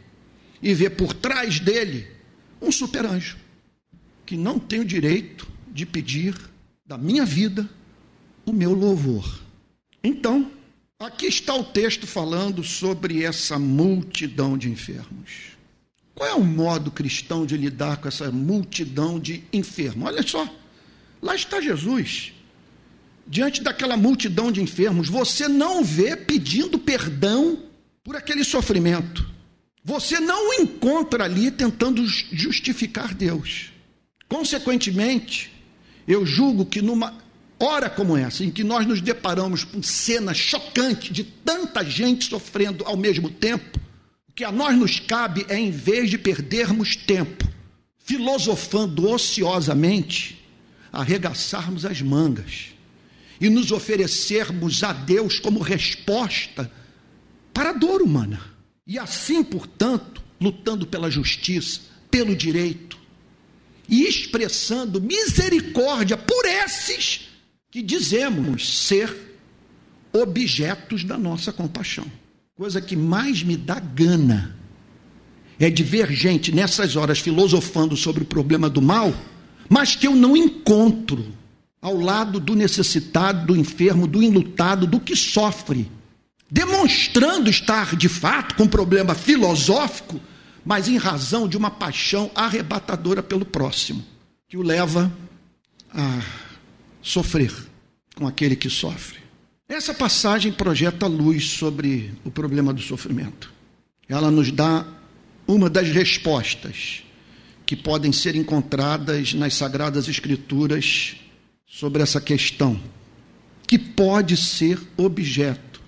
e 0.63 0.75
ver 0.75 0.91
por 0.91 1.13
trás 1.13 1.59
dele 1.59 2.07
um 2.61 2.71
super-anjo 2.71 3.42
que 4.33 4.37
não 4.39 4.59
tem 4.59 4.81
o 4.81 4.85
direito 4.85 5.47
de 5.71 5.85
pedir 5.85 6.35
da 6.87 6.97
minha 6.97 7.23
vida 7.23 7.69
o 8.47 8.51
meu 8.51 8.73
louvor. 8.73 9.43
Então, 10.03 10.51
aqui 10.99 11.27
está 11.27 11.55
o 11.55 11.63
texto 11.63 12.07
falando 12.07 12.65
sobre 12.65 13.25
essa 13.25 13.59
multidão 13.59 14.57
de 14.57 14.71
enfermos. 14.71 15.53
Qual 16.15 16.27
é 16.27 16.33
o 16.33 16.43
modo 16.43 16.91
cristão 16.91 17.45
de 17.45 17.59
lidar 17.59 17.99
com 17.99 18.09
essa 18.09 18.33
multidão 18.33 19.21
de 19.21 19.45
enfermos? 19.53 20.07
Olha 20.07 20.27
só, 20.27 20.49
lá 21.21 21.35
está 21.35 21.61
Jesus 21.61 22.33
diante 23.27 23.63
daquela 23.63 23.99
multidão 23.99 24.51
de 24.51 24.63
enfermos, 24.63 25.11
você 25.11 25.47
não 25.47 25.85
vê 25.85 26.17
pedindo 26.17 26.79
perdão 26.79 27.65
por 28.03 28.17
aquele 28.17 28.45
sofrimento. 28.45 29.29
Você 29.85 30.19
não 30.19 30.49
o 30.49 30.55
encontra 30.55 31.25
ali 31.25 31.51
tentando 31.51 32.03
justificar 32.07 33.13
Deus. 33.13 33.72
Consequentemente, 34.33 35.53
eu 36.09 36.25
julgo 36.25 36.65
que 36.65 36.81
numa 36.81 37.19
hora 37.59 37.91
como 37.91 38.17
essa, 38.17 38.43
em 38.43 38.51
que 38.51 38.65
nós 38.65 38.87
nos 38.87 39.03
deparamos 39.03 39.63
com 39.63 39.83
cena 39.83 40.33
chocante 40.33 41.13
de 41.13 41.23
tanta 41.23 41.85
gente 41.85 42.31
sofrendo 42.31 42.83
ao 42.87 42.97
mesmo 42.97 43.29
tempo, 43.29 43.79
o 44.27 44.33
que 44.33 44.43
a 44.43 44.51
nós 44.51 44.75
nos 44.75 44.99
cabe 44.99 45.45
é, 45.51 45.59
em 45.59 45.71
vez 45.71 46.09
de 46.09 46.17
perdermos 46.17 46.97
tempo 46.97 47.47
filosofando 47.99 49.07
ociosamente, 49.07 50.43
arregaçarmos 50.91 51.85
as 51.85 52.01
mangas 52.01 52.69
e 53.39 53.51
nos 53.51 53.71
oferecermos 53.71 54.83
a 54.83 54.95
Deus 54.95 55.39
como 55.39 55.61
resposta 55.61 56.73
para 57.53 57.69
a 57.69 57.75
dor 57.75 58.01
humana. 58.01 58.41
E 58.87 58.99
assim, 58.99 59.45
portanto, 59.45 60.23
lutando 60.41 60.87
pela 60.87 61.11
justiça, 61.11 61.83
pelo 62.11 62.35
direito 62.35 62.92
e 63.89 64.05
expressando 64.05 65.01
misericórdia 65.01 66.17
por 66.17 66.45
esses 66.45 67.29
que 67.71 67.83
dizemos 67.83 68.87
ser 68.87 69.15
objetos 70.13 71.05
da 71.05 71.17
nossa 71.17 71.53
compaixão. 71.53 72.07
Coisa 72.55 72.81
que 72.81 72.95
mais 72.95 73.43
me 73.43 73.57
dá 73.57 73.81
gana 73.81 74.57
é 75.59 75.71
de 75.71 75.83
ver 75.83 76.13
gente 76.13 76.53
nessas 76.53 76.97
horas 76.97 77.19
filosofando 77.19 77.97
sobre 77.97 78.23
o 78.23 78.27
problema 78.27 78.69
do 78.69 78.83
mal, 78.83 79.15
mas 79.69 79.97
que 79.97 80.07
eu 80.07 80.15
não 80.15 80.37
encontro 80.37 81.33
ao 81.81 81.97
lado 81.97 82.39
do 82.39 82.55
necessitado, 82.55 83.47
do 83.47 83.57
enfermo, 83.57 84.07
do 84.07 84.23
enlutado, 84.23 84.87
do 84.87 85.01
que 85.01 85.17
sofre, 85.17 85.91
demonstrando 86.51 87.49
estar 87.49 87.97
de 87.97 88.09
fato 88.09 88.55
com 88.55 88.65
um 88.65 88.69
problema 88.69 89.15
filosófico, 89.15 90.21
mas 90.65 90.89
em 90.89 90.97
razão 90.97 91.49
de 91.49 91.57
uma 91.57 91.71
paixão 91.71 92.31
arrebatadora 92.35 93.23
pelo 93.23 93.45
próximo, 93.45 94.05
que 94.49 94.57
o 94.57 94.63
leva 94.63 95.13
a 95.93 96.23
sofrer 97.01 97.53
com 98.15 98.27
aquele 98.27 98.55
que 98.55 98.71
sofre. 98.71 99.19
Essa 99.69 99.95
passagem 99.95 100.53
projeta 100.53 101.07
luz 101.07 101.51
sobre 101.51 102.13
o 102.25 102.31
problema 102.31 102.73
do 102.73 102.81
sofrimento. 102.81 103.53
Ela 104.09 104.31
nos 104.31 104.51
dá 104.53 104.87
uma 105.47 105.71
das 105.71 105.89
respostas 105.89 107.03
que 107.65 107.75
podem 107.75 108.13
ser 108.13 108.37
encontradas 108.37 109.33
nas 109.33 109.55
Sagradas 109.55 110.09
Escrituras 110.09 111.17
sobre 111.67 112.03
essa 112.03 112.21
questão, 112.21 112.79
que 113.67 113.79
pode 113.79 114.37
ser 114.37 114.79
objeto 114.97 115.81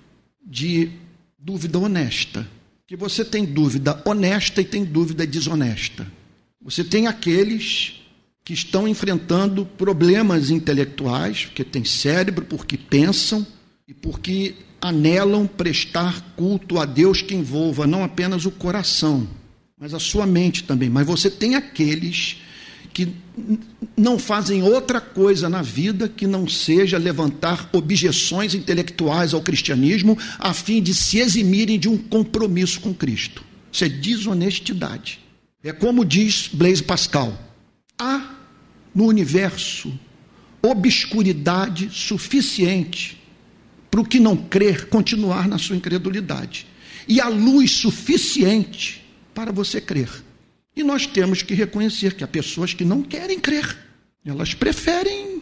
de 0.43 0.91
dúvida 1.37 1.77
honesta. 1.77 2.47
Que 2.87 2.95
você 2.95 3.25
tem 3.25 3.45
dúvida 3.45 4.01
honesta 4.05 4.61
e 4.61 4.65
tem 4.65 4.83
dúvida 4.83 5.25
desonesta. 5.25 6.05
Você 6.61 6.83
tem 6.83 7.07
aqueles 7.07 8.01
que 8.43 8.53
estão 8.53 8.87
enfrentando 8.87 9.65
problemas 9.65 10.51
intelectuais, 10.51 11.45
porque 11.45 11.63
têm 11.63 11.83
cérebro, 11.83 12.45
porque 12.45 12.77
pensam 12.77 13.45
e 13.87 13.93
porque 13.93 14.55
anelam 14.79 15.47
prestar 15.47 16.33
culto 16.35 16.79
a 16.79 16.85
Deus 16.85 17.23
que 17.23 17.33
envolva 17.33 17.87
não 17.87 18.03
apenas 18.03 18.45
o 18.45 18.51
coração, 18.51 19.27
mas 19.79 19.95
a 19.95 19.99
sua 19.99 20.27
mente 20.27 20.63
também. 20.63 20.89
Mas 20.89 21.07
você 21.07 21.29
tem 21.29 21.55
aqueles 21.55 22.37
que 22.93 23.09
não 23.97 24.17
fazem 24.17 24.63
outra 24.63 24.99
coisa 24.99 25.49
na 25.49 25.61
vida 25.61 26.09
que 26.09 26.27
não 26.27 26.47
seja 26.47 26.97
levantar 26.97 27.69
objeções 27.73 28.53
intelectuais 28.53 29.33
ao 29.33 29.41
cristianismo 29.41 30.17
a 30.39 30.53
fim 30.53 30.81
de 30.81 30.93
se 30.93 31.19
eximirem 31.19 31.79
de 31.79 31.87
um 31.87 31.97
compromisso 31.97 32.79
com 32.79 32.93
Cristo. 32.93 33.43
Isso 33.71 33.83
é 33.83 33.89
desonestidade. 33.89 35.19
É 35.63 35.71
como 35.71 36.05
diz 36.05 36.49
Blaise 36.51 36.83
Pascal: 36.83 37.37
há 37.97 38.35
no 38.93 39.05
universo 39.05 39.91
obscuridade 40.61 41.89
suficiente 41.91 43.21
para 43.91 44.01
o 44.01 44.05
que 44.05 44.19
não 44.19 44.35
crer 44.35 44.87
continuar 44.87 45.47
na 45.47 45.57
sua 45.57 45.75
incredulidade, 45.75 46.67
e 47.07 47.21
a 47.21 47.27
luz 47.27 47.71
suficiente 47.71 49.05
para 49.33 49.51
você 49.51 49.79
crer. 49.79 50.24
E 50.75 50.83
nós 50.83 51.07
temos 51.07 51.41
que 51.41 51.53
reconhecer 51.53 52.13
que 52.13 52.23
há 52.23 52.27
pessoas 52.27 52.73
que 52.73 52.83
não 52.83 53.01
querem 53.01 53.39
crer. 53.39 53.77
Elas 54.25 54.53
preferem 54.53 55.41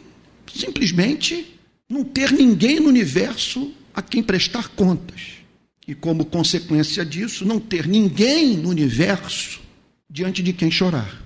simplesmente 0.53 1.59
não 1.89 2.03
ter 2.03 2.31
ninguém 2.31 2.79
no 2.79 2.87
universo 2.87 3.73
a 3.93 4.01
quem 4.01 4.21
prestar 4.21 4.69
contas. 4.69 5.43
E 5.87 5.95
como 5.95 6.25
consequência 6.25 7.05
disso, 7.05 7.45
não 7.45 7.59
ter 7.59 7.87
ninguém 7.87 8.55
no 8.55 8.69
universo 8.69 9.61
diante 10.09 10.43
de 10.43 10.53
quem 10.53 10.69
chorar. 10.69 11.21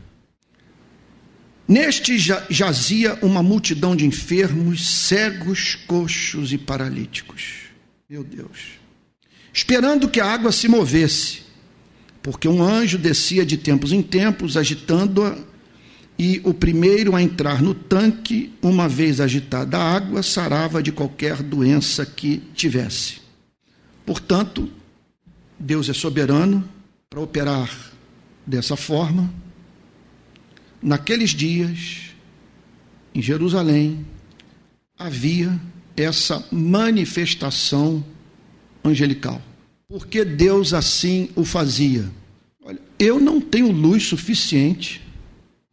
Neste 1.68 2.18
jazia 2.18 3.20
uma 3.22 3.44
multidão 3.44 3.94
de 3.94 4.06
enfermos, 4.06 4.88
cegos, 4.88 5.76
coxos 5.86 6.54
e 6.54 6.58
paralíticos. 6.58 7.66
Meu 8.10 8.24
Deus. 8.24 8.80
Esperando 9.54 10.08
que 10.08 10.22
a 10.22 10.26
água 10.26 10.52
se 10.52 10.70
movesse 10.70 11.42
porque 12.28 12.46
um 12.46 12.62
anjo 12.62 12.98
descia 12.98 13.46
de 13.46 13.56
tempos 13.56 13.94
em 13.94 14.02
tempos, 14.02 14.58
agitando-a, 14.58 15.38
e 16.20 16.42
o 16.44 16.54
primeiro 16.54 17.16
a 17.16 17.22
entrar 17.22 17.62
no 17.62 17.74
tanque, 17.74 18.52
uma 18.62 18.86
vez 18.90 19.22
agitada 19.22 19.78
a 19.78 19.96
água, 19.96 20.22
sarava 20.22 20.84
de 20.84 20.92
qualquer 20.92 21.42
doença 21.42 22.06
que 22.06 22.44
tivesse. 22.54 23.22
Portanto, 24.06 24.70
Deus 25.58 25.88
é 25.88 25.94
soberano 25.94 26.68
para 27.10 27.22
operar 27.22 27.94
dessa 28.46 28.76
forma. 28.76 29.34
Naqueles 30.82 31.30
dias, 31.30 32.12
em 33.16 33.22
Jerusalém, 33.22 34.06
havia 35.00 35.58
essa 35.96 36.46
manifestação 36.52 38.04
angelical. 38.84 39.42
Porque 39.90 40.26
Deus 40.26 40.74
assim 40.74 41.30
o 41.36 41.46
fazia. 41.46 42.12
Olha, 42.64 42.80
eu 43.00 43.20
não 43.20 43.40
tenho 43.40 43.72
luz 43.72 44.04
suficiente 44.04 45.02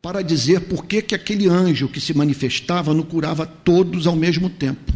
para 0.01 0.23
dizer 0.23 0.61
por 0.61 0.87
que, 0.87 1.03
que 1.03 1.15
aquele 1.15 1.49
anjo 1.49 1.89
que 1.89 2.01
se 2.01 2.15
manifestava 2.15 2.95
não 2.95 3.03
curava 3.03 3.45
todos 3.45 4.07
ao 4.07 4.15
mesmo 4.15 4.49
tempo. 4.49 4.93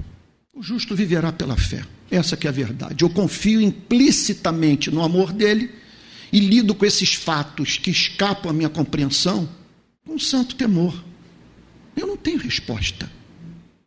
O 0.54 0.62
justo 0.62 0.94
viverá 0.94 1.32
pela 1.32 1.56
fé. 1.56 1.84
Essa 2.10 2.37
que 2.37 2.46
é 2.46 2.50
a 2.50 2.52
verdade. 2.52 3.04
Eu 3.04 3.10
confio 3.10 3.60
implicitamente 3.60 4.90
no 4.90 5.02
amor 5.02 5.32
dele 5.32 5.70
e 6.32 6.40
lido 6.40 6.75
com 6.75 6.87
esses 6.87 7.14
fatos 7.14 7.76
que 7.76 7.90
escapam 7.90 8.50
à 8.50 8.54
minha 8.54 8.68
compreensão 8.68 9.48
com 10.06 10.18
santo 10.18 10.54
temor. 10.54 11.04
Eu 11.96 12.06
não 12.06 12.16
tenho 12.16 12.38
resposta. 12.38 13.10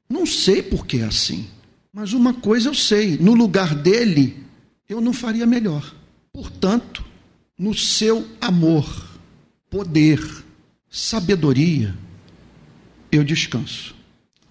Não 0.10 0.26
sei 0.26 0.62
por 0.62 0.86
que 0.86 0.98
é 0.98 1.04
assim. 1.04 1.48
Mas 1.94 2.14
uma 2.14 2.34
coisa 2.34 2.70
eu 2.70 2.74
sei: 2.74 3.18
no 3.18 3.34
lugar 3.34 3.74
dele, 3.74 4.41
eu 4.92 5.00
não 5.00 5.14
faria 5.14 5.46
melhor. 5.46 5.96
Portanto, 6.34 7.04
no 7.58 7.74
seu 7.74 8.28
amor, 8.42 9.08
poder, 9.70 10.22
sabedoria, 10.90 11.96
eu 13.12 13.24
descanso. 13.24 13.96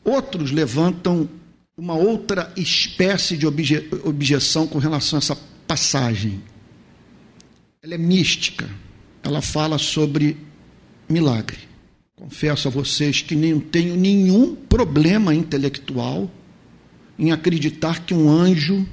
Outros 0.03 0.51
levantam 0.51 1.29
uma 1.77 1.95
outra 1.95 2.53
espécie 2.57 3.37
de 3.37 3.47
obje 3.47 3.89
objeção 4.05 4.67
com 4.67 4.79
relação 4.79 5.19
a 5.19 5.21
essa 5.21 5.37
passagem. 5.67 6.43
Ela 7.83 7.95
é 7.95 7.99
mística. 7.99 8.69
Ela 9.23 9.43
fala 9.43 9.77
sobre 9.77 10.37
milagre. 11.09 11.59
Confesso 12.17 12.69
a 12.69 12.71
vocês 12.71 13.21
que 13.21 13.35
nem 13.35 13.59
tenho 13.61 13.95
nenhum 13.97 14.55
problema 14.55 15.35
intelectual 15.35 16.31
em 17.19 17.31
acreditar 17.31 18.05
que 18.05 18.15
um 18.15 18.31
anjo 18.31 18.87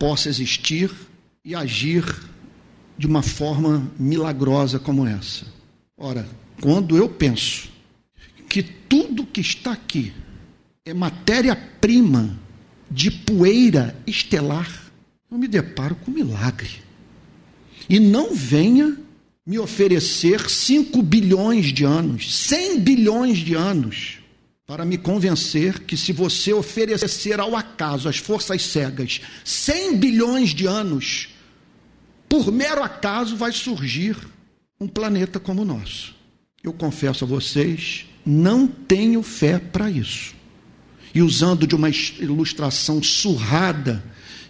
possa 0.00 0.30
existir 0.30 0.90
e 1.44 1.54
agir 1.54 2.02
de 2.96 3.06
uma 3.06 3.22
forma 3.22 3.92
milagrosa 3.98 4.78
como 4.78 5.06
essa. 5.06 5.44
Ora, 5.94 6.26
quando 6.62 6.96
eu 6.96 7.06
penso 7.06 7.68
que 8.48 8.62
tudo 8.62 9.26
que 9.26 9.42
está 9.42 9.72
aqui 9.72 10.14
é 10.86 10.94
matéria-prima 10.94 12.34
de 12.90 13.10
poeira 13.10 13.94
estelar, 14.06 14.90
eu 15.30 15.36
me 15.36 15.46
deparo 15.46 15.94
com 15.96 16.10
milagre. 16.10 16.80
E 17.86 18.00
não 18.00 18.34
venha 18.34 18.96
me 19.46 19.58
oferecer 19.58 20.48
5 20.48 21.02
bilhões 21.02 21.74
de 21.74 21.84
anos, 21.84 22.34
100 22.46 22.80
bilhões 22.80 23.38
de 23.38 23.54
anos, 23.54 24.19
para 24.70 24.84
me 24.84 24.96
convencer 24.96 25.80
que 25.80 25.96
se 25.96 26.12
você 26.12 26.52
oferecer 26.52 27.40
ao 27.40 27.56
acaso, 27.56 28.08
às 28.08 28.18
forças 28.18 28.62
cegas, 28.62 29.20
100 29.44 29.96
bilhões 29.96 30.54
de 30.54 30.64
anos, 30.64 31.30
por 32.28 32.52
mero 32.52 32.80
acaso 32.80 33.36
vai 33.36 33.50
surgir 33.50 34.16
um 34.80 34.86
planeta 34.86 35.40
como 35.40 35.62
o 35.62 35.64
nosso. 35.64 36.14
Eu 36.62 36.72
confesso 36.72 37.24
a 37.24 37.26
vocês, 37.26 38.06
não 38.24 38.68
tenho 38.68 39.24
fé 39.24 39.58
para 39.58 39.90
isso 39.90 40.36
e 41.12 41.20
usando 41.20 41.66
de 41.66 41.74
uma 41.74 41.88
ilustração 41.88 43.02
surrada, 43.02 44.04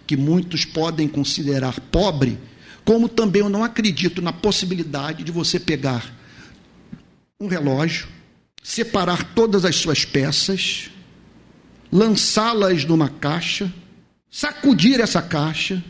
que 0.05 0.15
muitos 0.15 0.65
podem 0.65 1.07
considerar 1.07 1.79
pobre, 1.79 2.37
como 2.85 3.09
também 3.09 3.41
eu 3.41 3.49
não 3.49 3.63
acredito 3.63 4.21
na 4.21 4.31
possibilidade 4.31 5.23
de 5.23 5.31
você 5.31 5.59
pegar 5.59 6.15
um 7.39 7.47
relógio, 7.47 8.20
separar 8.63 9.33
todas 9.33 9.65
as 9.65 9.75
suas 9.75 10.05
peças, 10.05 10.89
lançá-las 11.91 12.85
numa 12.85 13.09
caixa, 13.09 13.73
sacudir 14.29 14.99
essa 14.99 15.21
caixa 15.21 15.83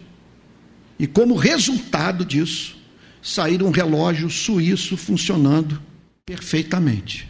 e, 0.97 1.05
como 1.05 1.36
resultado 1.36 2.23
disso, 2.25 2.77
sair 3.21 3.62
um 3.62 3.71
relógio 3.71 4.29
suíço 4.29 4.97
funcionando 4.97 5.81
perfeitamente. 6.25 7.29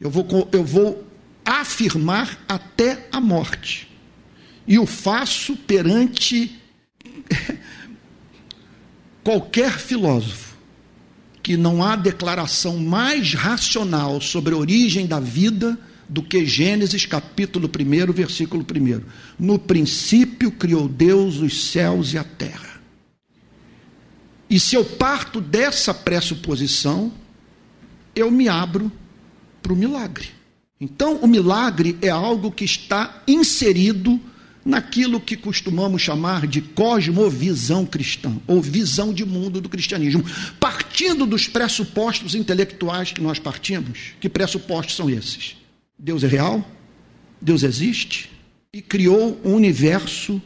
Eu 0.00 0.10
vou, 0.10 0.48
eu 0.52 0.64
vou 0.64 1.06
afirmar 1.44 2.44
até 2.48 3.08
a 3.12 3.20
morte. 3.20 3.88
E 4.66 4.78
o 4.78 4.86
faço 4.86 5.56
perante 5.56 6.58
qualquer 9.22 9.78
filósofo 9.78 10.47
que 11.48 11.56
não 11.56 11.82
há 11.82 11.96
declaração 11.96 12.76
mais 12.76 13.32
racional 13.32 14.20
sobre 14.20 14.52
a 14.52 14.58
origem 14.58 15.06
da 15.06 15.18
vida 15.18 15.78
do 16.06 16.22
que 16.22 16.44
Gênesis 16.44 17.06
capítulo 17.06 17.70
1, 17.74 18.12
versículo 18.12 18.62
1. 18.62 19.00
No 19.38 19.58
princípio 19.58 20.52
criou 20.52 20.86
Deus 20.86 21.38
os 21.38 21.70
céus 21.70 22.12
e 22.12 22.18
a 22.18 22.22
terra. 22.24 22.82
E 24.50 24.60
se 24.60 24.76
eu 24.76 24.84
parto 24.84 25.40
dessa 25.40 25.94
pressuposição, 25.94 27.10
eu 28.14 28.30
me 28.30 28.46
abro 28.46 28.92
para 29.62 29.72
o 29.72 29.76
milagre. 29.76 30.28
Então, 30.78 31.16
o 31.16 31.26
milagre 31.26 31.96
é 32.02 32.10
algo 32.10 32.52
que 32.52 32.66
está 32.66 33.22
inserido 33.26 34.20
naquilo 34.68 35.18
que 35.18 35.34
costumamos 35.34 36.02
chamar 36.02 36.46
de 36.46 36.60
cosmovisão 36.60 37.86
cristã, 37.86 38.36
ou 38.46 38.60
visão 38.60 39.14
de 39.14 39.24
mundo 39.24 39.62
do 39.62 39.68
cristianismo, 39.68 40.22
partindo 40.60 41.24
dos 41.24 41.48
pressupostos 41.48 42.34
intelectuais 42.34 43.10
que 43.10 43.22
nós 43.22 43.38
partimos. 43.38 44.12
Que 44.20 44.28
pressupostos 44.28 44.94
são 44.94 45.08
esses? 45.08 45.56
Deus 45.98 46.22
é 46.22 46.28
real, 46.28 46.70
Deus 47.40 47.62
existe 47.62 48.30
e 48.70 48.82
criou 48.82 49.40
um 49.42 49.54
universo 49.54 50.40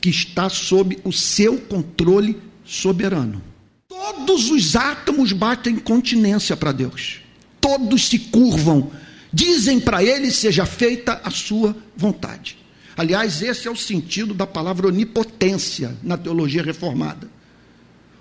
que 0.00 0.10
está 0.10 0.48
sob 0.48 0.96
o 1.02 1.12
seu 1.12 1.58
controle 1.58 2.40
soberano. 2.64 3.42
Todos 3.88 4.48
os 4.48 4.76
átomos 4.76 5.32
batem 5.32 5.76
continência 5.76 6.56
para 6.56 6.70
Deus, 6.70 7.20
todos 7.60 8.06
se 8.06 8.18
curvam 8.20 8.92
dizem 9.32 9.78
para 9.80 10.02
ele: 10.04 10.30
seja 10.30 10.64
feita 10.64 11.20
a 11.24 11.30
sua 11.30 11.76
vontade. 11.96 12.56
Aliás, 12.96 13.42
esse 13.42 13.68
é 13.68 13.70
o 13.70 13.76
sentido 13.76 14.32
da 14.32 14.46
palavra 14.46 14.88
onipotência 14.88 15.94
na 16.02 16.16
teologia 16.16 16.62
reformada. 16.62 17.28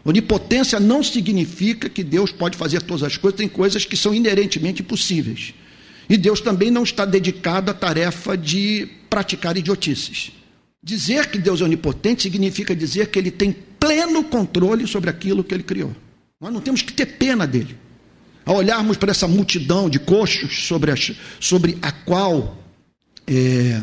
Onipotência 0.04 0.80
não 0.80 1.02
significa 1.02 1.90
que 1.90 2.04
Deus 2.04 2.32
pode 2.32 2.58
fazer 2.58 2.82
todas 2.82 3.04
as 3.04 3.18
coisas, 3.18 3.38
tem 3.38 3.48
coisas 3.48 3.86
que 3.86 3.96
são 3.96 4.14
inerentemente 4.14 4.82
impossíveis. 4.82 5.54
E 6.10 6.18
Deus 6.18 6.42
também 6.42 6.70
não 6.70 6.84
está 6.84 7.06
dedicado 7.06 7.72
à 7.72 7.74
tarefa 7.74 8.38
de 8.38 8.88
praticar 9.10 9.58
idiotices. 9.58 10.32
Dizer 10.84 11.28
que 11.28 11.40
Deus 11.40 11.62
é 11.62 11.64
onipotente 11.64 12.24
significa 12.24 12.76
dizer 12.76 13.08
que 13.08 13.18
ele 13.18 13.32
tem 13.32 13.56
pleno 13.80 14.24
controle 14.26 14.86
sobre 14.86 15.10
aquilo 15.10 15.44
que 15.44 15.54
ele 15.54 15.64
criou. 15.64 15.96
Nós 16.40 16.54
não 16.54 16.62
temos 16.62 16.84
que 16.84 16.94
ter 16.94 17.06
pena 17.06 17.48
dele. 17.48 17.76
Ao 18.46 18.58
olharmos 18.58 18.98
para 18.98 19.10
essa 19.10 19.28
multidão 19.28 19.90
de 19.90 19.98
coxos 19.98 20.68
sobre, 20.68 20.92
sobre 21.40 21.80
a 21.82 21.92
qual 21.92 22.62
é, 23.26 23.82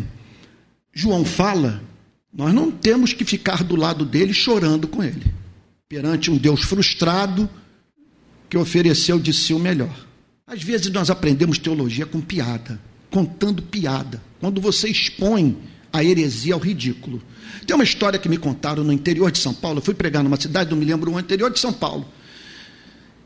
João 0.92 1.24
fala, 1.24 1.82
nós 2.32 2.52
não 2.52 2.70
temos 2.70 3.12
que 3.12 3.24
ficar 3.24 3.62
do 3.64 3.76
lado 3.76 4.04
dele 4.04 4.34
chorando 4.34 4.86
com 4.86 5.02
ele, 5.02 5.32
perante 5.88 6.30
um 6.30 6.36
Deus 6.36 6.62
frustrado 6.62 7.48
que 8.48 8.58
ofereceu 8.58 9.18
de 9.18 9.32
si 9.32 9.54
o 9.54 9.58
melhor. 9.58 10.06
Às 10.46 10.62
vezes 10.62 10.90
nós 10.90 11.08
aprendemos 11.08 11.58
teologia 11.58 12.04
com 12.04 12.20
piada, 12.20 12.78
contando 13.10 13.62
piada, 13.62 14.22
quando 14.40 14.60
você 14.60 14.88
expõe 14.88 15.56
a 15.92 16.04
heresia 16.04 16.54
ao 16.54 16.60
ridículo. 16.60 17.22
Tem 17.66 17.74
uma 17.74 17.84
história 17.84 18.18
que 18.18 18.28
me 18.28 18.36
contaram 18.36 18.84
no 18.84 18.92
interior 18.92 19.30
de 19.30 19.38
São 19.38 19.54
Paulo, 19.54 19.78
eu 19.78 19.82
fui 19.82 19.94
pregar 19.94 20.22
numa 20.22 20.40
cidade, 20.40 20.70
não 20.70 20.76
me 20.76 20.84
lembro, 20.84 21.10
no 21.10 21.18
interior 21.18 21.50
de 21.50 21.58
São 21.58 21.72
Paulo. 21.72 22.06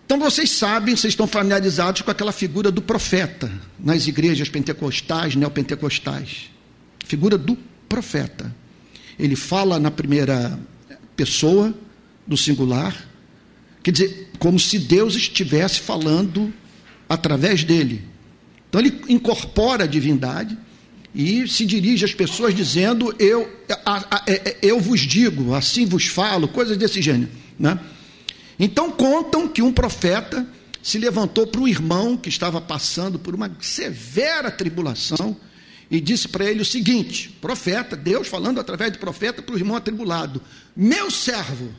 Então 0.05 0.21
vocês 0.21 0.51
sabem, 0.51 0.95
vocês 0.95 1.13
estão 1.13 1.27
familiarizados 1.27 2.03
com 2.03 2.11
aquela 2.11 2.31
figura 2.31 2.71
do 2.71 2.81
profeta 2.81 3.51
nas 3.79 4.07
igrejas 4.07 4.49
pentecostais, 4.49 5.35
neopentecostais. 5.35 6.51
Figura 7.07 7.39
do 7.39 7.57
profeta. 7.89 8.55
Ele 9.19 9.37
fala 9.37 9.79
na 9.79 9.91
primeira 9.91 10.59
pessoa 11.17 11.73
do 12.27 12.37
singular, 12.37 13.09
quer 13.83 13.93
dizer, 13.93 14.31
como 14.39 14.59
se 14.59 14.79
Deus 14.79 15.15
estivesse 15.15 15.81
falando 15.81 16.53
através 17.09 17.63
dele. 17.63 18.05
Então 18.69 18.81
ele 18.81 19.01
incorpora 19.09 19.85
a 19.85 19.87
divindade 19.87 20.59
e 21.15 21.47
se 21.47 21.65
dirige 21.65 22.05
às 22.05 22.13
pessoas 22.13 22.55
dizendo: 22.55 23.15
Eu, 23.21 23.49
a, 23.85 23.97
a, 23.97 24.17
a, 24.17 24.25
é, 24.27 24.57
eu 24.61 24.81
vos 24.81 25.01
digo, 25.01 25.55
assim 25.55 25.87
vos 25.87 26.07
falo, 26.07 26.49
coisas 26.49 26.77
desse 26.77 27.01
gênero. 27.01 27.31
Né? 27.57 27.79
Então 28.59 28.91
contam 28.91 29.47
que 29.47 29.63
um 29.63 29.73
profeta 29.73 30.47
se 30.83 30.99
levantou 30.99 31.47
para 31.47 31.61
um 31.61 31.69
irmão 31.69 32.17
que 32.17 32.29
estava 32.29 32.61
passando 32.61 33.17
por 33.17 33.35
uma 33.35 33.57
severa 33.61 34.51
tribulação 34.51 35.37
e 35.91 36.01
disse 36.01 36.29
para 36.29 36.45
ele 36.45 36.63
o 36.63 36.65
seguinte: 36.65 37.29
profeta, 37.41 37.97
Deus 37.97 38.29
falando 38.29 38.61
através 38.61 38.93
de 38.93 38.99
profeta 38.99 39.43
para 39.43 39.55
o 39.55 39.59
irmão 39.59 39.77
atribulado: 39.77 40.43
Meu 40.75 41.11
servo, 41.11 41.73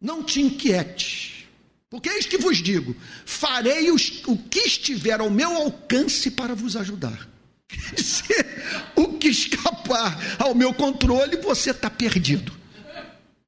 não 0.00 0.22
te 0.22 0.40
inquietes, 0.40 1.46
porque 1.88 2.08
eis 2.08 2.26
que 2.26 2.38
vos 2.38 2.58
digo: 2.58 2.94
farei 3.24 3.90
os, 3.90 4.22
o 4.26 4.36
que 4.36 4.60
estiver 4.60 5.20
ao 5.20 5.30
meu 5.30 5.54
alcance 5.54 6.30
para 6.30 6.54
vos 6.54 6.76
ajudar. 6.76 7.28
Quer 7.68 7.94
dizer, 7.94 8.92
o 8.94 9.14
que 9.18 9.28
escapar 9.28 10.36
ao 10.38 10.54
meu 10.54 10.72
controle, 10.74 11.36
você 11.38 11.70
está 11.70 11.88
perdido. 11.88 12.52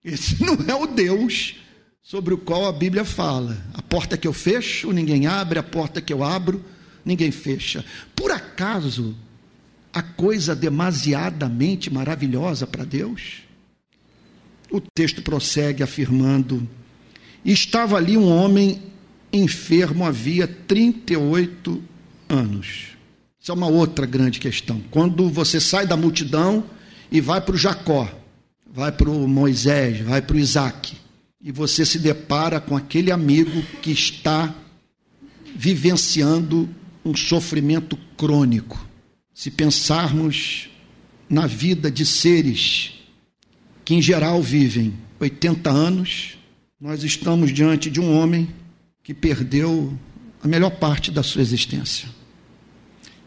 Esse 0.03 0.43
não 0.43 0.57
é 0.69 0.75
o 0.75 0.87
Deus 0.87 1.57
sobre 2.01 2.33
o 2.33 2.39
qual 2.39 2.67
a 2.67 2.73
Bíblia 2.73 3.05
fala. 3.05 3.59
A 3.75 3.83
porta 3.83 4.17
que 4.17 4.29
eu 4.29 4.33
fecho, 4.33 4.93
ninguém 4.93 5.27
abre, 5.27 5.59
a 5.59 5.63
porta 5.65 6.01
que 6.01 6.13
eu 6.13 6.23
abro, 6.23 6.65
ninguém 7.05 7.33
fecha. 7.33 7.85
Por 8.15 8.31
acaso 8.31 9.17
a 9.97 10.03
coisa 10.03 10.55
demasiadamente 10.55 11.91
maravilhosa 11.91 12.67
para 12.67 12.85
Deus? 12.85 13.39
O 14.71 14.79
texto 14.79 15.23
prossegue 15.23 15.83
afirmando: 15.83 16.69
Estava 17.43 17.97
ali 17.97 18.15
um 18.15 18.29
homem 18.29 18.83
enfermo 19.33 20.05
havia 20.05 20.47
38 20.47 21.83
anos. 22.29 22.89
Isso 23.41 23.51
é 23.51 23.55
uma 23.55 23.69
outra 23.69 24.05
grande 24.05 24.39
questão. 24.39 24.83
Quando 24.91 25.31
você 25.31 25.59
sai 25.59 25.87
da 25.87 25.97
multidão 25.97 26.65
e 27.11 27.19
vai 27.19 27.41
para 27.41 27.55
o 27.55 27.59
Jacó, 27.59 28.07
vai 28.71 28.93
para 28.93 29.09
o 29.09 29.27
Moisés, 29.27 30.01
vai 30.01 30.21
para 30.21 30.37
o 30.37 30.39
Isaac, 30.39 30.95
e 31.43 31.51
você 31.51 31.87
se 31.87 31.99
depara 31.99 32.61
com 32.61 32.77
aquele 32.77 33.11
amigo 33.11 33.63
que 33.81 33.93
está 33.93 34.55
vivenciando 35.55 36.69
um 37.03 37.17
sofrimento 37.17 37.97
crônico 38.15 38.86
se 39.37 39.51
pensarmos 39.51 40.71
na 41.29 41.47
vida 41.47 41.91
de 41.91 42.07
seres 42.07 42.95
que, 43.85 43.95
em 43.95 44.01
geral, 44.01 44.41
vivem 44.41 44.95
80 45.21 45.71
anos, 45.71 46.39
nós 46.81 47.05
estamos 47.05 47.53
diante 47.53 47.91
de 47.91 48.01
um 48.01 48.17
homem 48.17 48.49
que 49.05 49.13
perdeu 49.13 49.93
a 50.43 50.49
melhor 50.49 50.71
parte 50.71 51.11
da 51.11 51.23
sua 51.23 51.43
existência. 51.43 52.09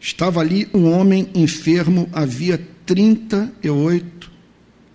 Estava 0.00 0.40
ali 0.40 0.68
um 0.74 0.90
homem 0.90 1.30
enfermo 1.32 2.08
havia 2.12 2.58
38 2.84 4.32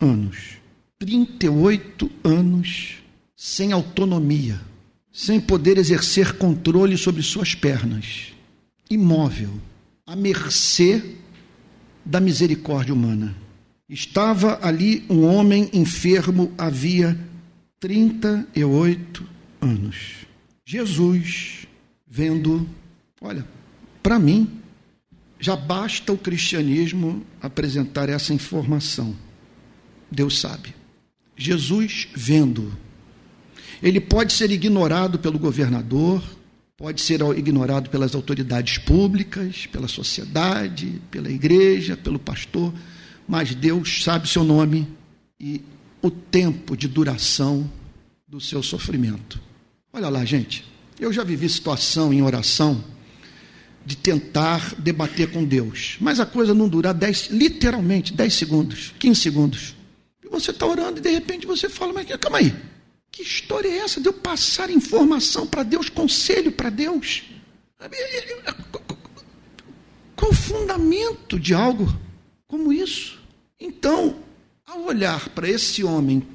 anos. 0.01 0.57
38 0.99 2.11
anos 2.25 2.97
sem 3.37 3.71
autonomia, 3.71 4.59
sem 5.13 5.39
poder 5.39 5.77
exercer 5.77 6.33
controle 6.33 6.97
sobre 6.97 7.23
suas 7.23 7.55
pernas, 7.55 8.33
imóvel 8.91 9.51
à 10.05 10.15
mercê 10.15 11.03
da 12.03 12.19
misericórdia 12.19 12.93
humana. 12.93 13.35
Estava 13.89 14.59
ali 14.61 15.05
um 15.09 15.25
homem 15.25 15.69
enfermo 15.73 16.53
havia 16.57 17.17
38 17.79 19.27
anos. 19.61 20.25
Jesus, 20.65 21.67
vendo, 22.07 22.67
olha, 23.21 23.45
para 24.01 24.17
mim, 24.17 24.61
já 25.39 25.55
basta 25.55 26.11
o 26.13 26.17
cristianismo 26.17 27.23
apresentar 27.41 28.09
essa 28.09 28.33
informação. 28.33 29.15
Deus 30.11 30.39
sabe. 30.39 30.73
Jesus 31.37 32.07
vendo. 32.15 32.73
Ele 33.83 33.99
pode 33.99 34.33
ser 34.33 34.49
ignorado 34.49 35.19
pelo 35.19 35.37
governador, 35.37 36.23
pode 36.77 37.01
ser 37.01 37.21
ignorado 37.37 37.89
pelas 37.89 38.13
autoridades 38.13 38.77
públicas, 38.77 39.65
pela 39.67 39.87
sociedade, 39.87 41.01
pela 41.09 41.29
igreja, 41.29 41.95
pelo 41.95 42.19
pastor, 42.19 42.73
mas 43.27 43.55
Deus 43.55 44.03
sabe 44.03 44.27
seu 44.27 44.43
nome 44.43 44.87
e 45.39 45.61
o 46.01 46.11
tempo 46.11 46.75
de 46.75 46.87
duração 46.87 47.69
do 48.27 48.41
seu 48.41 48.61
sofrimento. 48.61 49.41
Olha 49.93 50.09
lá, 50.09 50.25
gente, 50.25 50.65
eu 50.99 51.11
já 51.11 51.23
vivi 51.23 51.47
situação 51.47 52.13
em 52.13 52.21
oração 52.21 52.83
de 53.85 53.95
tentar 53.95 54.75
debater 54.77 55.31
com 55.31 55.45
Deus, 55.45 55.97
mas 56.01 56.19
a 56.19 56.25
coisa 56.25 56.53
não 56.53 56.67
dura 56.67 56.93
10, 56.93 57.29
literalmente 57.31 58.11
10 58.13 58.33
segundos, 58.33 58.93
15 58.99 59.21
segundos. 59.21 59.75
E 60.23 60.27
você 60.27 60.51
está 60.51 60.65
orando 60.65 60.99
e 60.99 61.01
de 61.01 61.09
repente 61.09 61.47
você 61.47 61.69
fala, 61.69 61.93
mas 61.93 62.07
calma 62.17 62.39
aí, 62.39 62.53
que 63.15 63.23
história 63.23 63.69
é 63.69 63.77
essa 63.77 64.01
de 64.01 64.09
eu 64.09 64.13
passar 64.13 64.69
informação 64.69 65.47
para 65.47 65.63
Deus, 65.63 65.87
conselho 65.87 66.51
para 66.51 66.69
Deus? 66.69 67.23
Qual 70.17 70.31
o 70.31 70.35
fundamento 70.35 71.39
de 71.39 71.53
algo 71.53 71.97
como 72.45 72.73
isso? 72.73 73.17
Então, 73.57 74.17
ao 74.67 74.83
olhar 74.83 75.29
para 75.29 75.49
esse 75.49 75.81
homem 75.81 76.27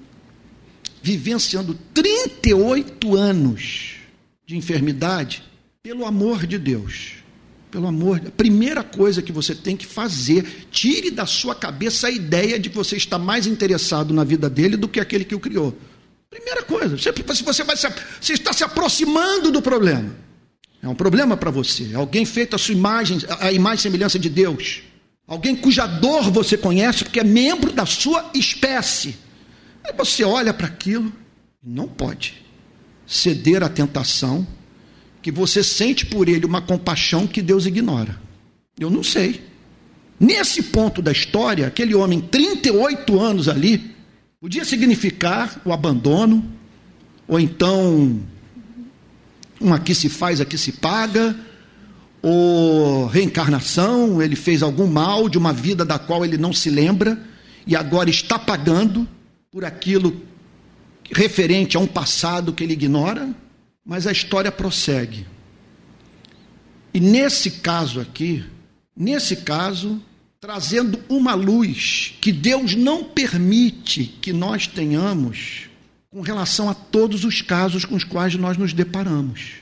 vivenciando 1.02 1.78
38 1.92 3.14
anos 3.14 3.96
de 4.46 4.56
enfermidade, 4.56 5.42
pelo 5.82 6.06
amor 6.06 6.46
de 6.46 6.56
Deus, 6.56 7.16
pelo 7.70 7.88
amor, 7.88 8.22
a 8.26 8.30
primeira 8.30 8.82
coisa 8.82 9.20
que 9.20 9.32
você 9.32 9.54
tem 9.54 9.76
que 9.76 9.86
fazer, 9.86 10.66
tire 10.70 11.10
da 11.10 11.26
sua 11.26 11.54
cabeça 11.54 12.06
a 12.06 12.10
ideia 12.10 12.58
de 12.58 12.70
que 12.70 12.76
você 12.76 12.96
está 12.96 13.18
mais 13.18 13.46
interessado 13.46 14.14
na 14.14 14.24
vida 14.24 14.48
dele 14.48 14.78
do 14.78 14.88
que 14.88 14.98
aquele 14.98 15.26
que 15.26 15.34
o 15.34 15.40
criou. 15.40 15.76
Primeira 16.30 16.62
coisa, 16.62 16.96
se 16.96 17.10
você, 17.42 17.64
vai 17.64 17.76
se, 17.76 17.88
você 18.20 18.32
está 18.34 18.52
se 18.52 18.62
aproximando 18.62 19.50
do 19.50 19.60
problema. 19.60 20.14
É 20.80 20.88
um 20.88 20.94
problema 20.94 21.36
para 21.36 21.50
você. 21.50 21.92
Alguém 21.92 22.24
feito 22.24 22.54
a 22.54 22.58
sua 22.58 22.72
imagem, 22.72 23.18
a 23.40 23.50
imagem 23.50 23.78
e 23.78 23.82
semelhança 23.82 24.18
de 24.18 24.30
Deus. 24.30 24.82
Alguém 25.26 25.56
cuja 25.56 25.86
dor 25.86 26.30
você 26.30 26.56
conhece 26.56 27.04
porque 27.04 27.20
é 27.20 27.24
membro 27.24 27.72
da 27.72 27.84
sua 27.84 28.30
espécie. 28.32 29.16
Aí 29.84 29.92
você 29.92 30.22
olha 30.22 30.54
para 30.54 30.68
aquilo, 30.68 31.12
não 31.62 31.88
pode 31.88 32.40
ceder 33.06 33.62
à 33.64 33.68
tentação 33.68 34.46
que 35.20 35.32
você 35.32 35.64
sente 35.64 36.06
por 36.06 36.28
ele 36.28 36.46
uma 36.46 36.62
compaixão 36.62 37.26
que 37.26 37.42
Deus 37.42 37.66
ignora. 37.66 38.20
Eu 38.78 38.88
não 38.88 39.02
sei. 39.02 39.42
Nesse 40.18 40.62
ponto 40.62 41.02
da 41.02 41.10
história, 41.10 41.66
aquele 41.66 41.94
homem, 41.94 42.20
38 42.20 43.20
anos 43.20 43.48
ali, 43.48 43.94
Podia 44.40 44.64
significar 44.64 45.60
o 45.66 45.72
abandono, 45.72 46.42
ou 47.28 47.38
então 47.38 48.22
um 49.60 49.74
aqui 49.74 49.94
se 49.94 50.08
faz, 50.08 50.40
aqui 50.40 50.56
se 50.56 50.72
paga, 50.72 51.38
ou 52.22 53.06
reencarnação, 53.06 54.22
ele 54.22 54.34
fez 54.34 54.62
algum 54.62 54.86
mal 54.86 55.28
de 55.28 55.36
uma 55.36 55.52
vida 55.52 55.84
da 55.84 55.98
qual 55.98 56.24
ele 56.24 56.38
não 56.38 56.54
se 56.54 56.70
lembra 56.70 57.22
e 57.66 57.76
agora 57.76 58.08
está 58.08 58.38
pagando 58.38 59.06
por 59.52 59.62
aquilo 59.62 60.22
referente 61.12 61.76
a 61.76 61.80
um 61.80 61.86
passado 61.86 62.54
que 62.54 62.64
ele 62.64 62.72
ignora, 62.72 63.28
mas 63.84 64.06
a 64.06 64.12
história 64.12 64.50
prossegue. 64.50 65.26
E 66.94 66.98
nesse 66.98 67.50
caso 67.50 68.00
aqui, 68.00 68.42
nesse 68.96 69.36
caso, 69.36 70.00
trazendo 70.40 70.98
uma 71.06 71.34
luz 71.34 72.14
que 72.18 72.32
Deus 72.32 72.74
não 72.74 73.04
permite 73.04 74.04
que 74.22 74.32
nós 74.32 74.66
tenhamos 74.66 75.68
com 76.08 76.22
relação 76.22 76.70
a 76.70 76.74
todos 76.74 77.24
os 77.24 77.42
casos 77.42 77.84
com 77.84 77.94
os 77.94 78.04
quais 78.04 78.34
nós 78.36 78.56
nos 78.56 78.72
deparamos. 78.72 79.56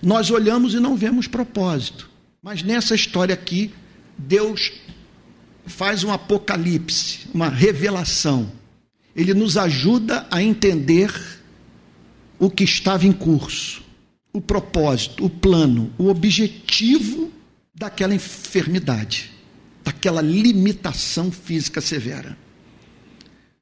Nós 0.00 0.30
olhamos 0.30 0.74
e 0.74 0.80
não 0.80 0.96
vemos 0.96 1.26
propósito, 1.26 2.08
mas 2.40 2.62
nessa 2.62 2.94
história 2.94 3.34
aqui, 3.34 3.72
Deus 4.16 4.72
faz 5.66 6.04
um 6.04 6.12
apocalipse, 6.12 7.28
uma 7.34 7.48
revelação. 7.48 8.50
Ele 9.16 9.34
nos 9.34 9.56
ajuda 9.56 10.26
a 10.30 10.40
entender 10.40 11.12
o 12.38 12.48
que 12.48 12.62
estava 12.62 13.06
em 13.06 13.12
curso, 13.12 13.82
o 14.32 14.40
propósito, 14.40 15.24
o 15.24 15.30
plano, 15.30 15.92
o 15.98 16.08
objetivo 16.08 17.30
daquela 17.74 18.14
enfermidade 18.14 19.31
daquela 19.84 20.20
limitação 20.20 21.30
física 21.30 21.80
severa. 21.80 22.36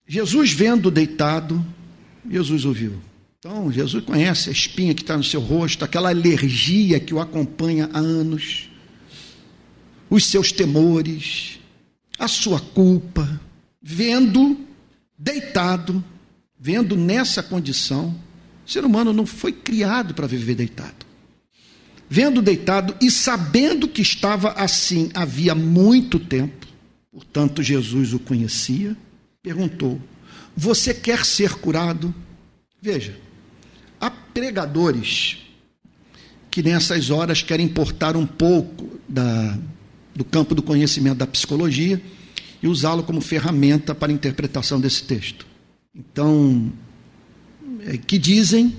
Jesus, 0.07 0.53
vendo 0.53 0.91
deitado, 0.91 1.65
Jesus 2.29 2.65
ouviu. 2.65 3.01
Então, 3.39 3.73
Jesus 3.73 4.05
conhece 4.05 4.51
a 4.51 4.53
espinha 4.53 4.95
que 4.95 5.03
está 5.03 5.17
no 5.17 5.25
seu 5.25 5.41
rosto, 5.41 5.85
aquela 5.85 6.11
alergia 6.11 7.01
que 7.01 7.15
o 7.15 7.21
acompanha 7.21 7.89
há 7.93 7.99
anos, 7.99 8.69
os 10.11 10.27
seus 10.27 10.53
temores, 10.53 11.59
a 12.19 12.29
sua 12.29 12.61
culpa. 12.61 13.41
Vendo 13.83 14.59
deitado, 15.17 16.05
vendo 16.59 16.97
nessa 16.97 17.43
condição, 17.43 18.15
o 18.67 18.71
ser 18.71 18.85
humano 18.85 19.13
não 19.13 19.25
foi 19.25 19.53
criado 19.53 20.13
para 20.13 20.27
viver 20.27 20.55
deitado 20.55 21.10
vendo 22.13 22.43
deitado 22.43 22.97
e 23.01 23.09
sabendo 23.09 23.87
que 23.87 24.03
estava 24.03 24.51
assim 24.51 25.11
havia 25.15 25.55
muito 25.55 26.19
tempo, 26.19 26.67
portanto 27.13 27.63
Jesus 27.63 28.13
o 28.13 28.19
conhecia, 28.19 28.97
perguntou: 29.41 30.01
Você 30.57 30.93
quer 30.93 31.25
ser 31.25 31.55
curado? 31.55 32.13
Veja, 32.83 33.17
há 34.01 34.11
pregadores 34.11 35.39
que 36.51 36.65
nessas 36.65 37.11
horas 37.11 37.43
querem 37.43 37.67
importar 37.67 38.17
um 38.17 38.27
pouco 38.27 38.99
da 39.09 39.57
do 40.13 40.25
campo 40.25 40.57
do 40.57 40.63
conhecimento 40.63 41.19
da 41.19 41.27
psicologia 41.27 42.03
e 42.61 42.67
usá-lo 42.67 43.05
como 43.05 43.21
ferramenta 43.21 43.95
para 43.95 44.11
a 44.11 44.15
interpretação 44.15 44.81
desse 44.81 45.05
texto. 45.05 45.47
Então, 45.95 46.71
é, 47.87 47.97
que 47.97 48.19
dizem 48.19 48.77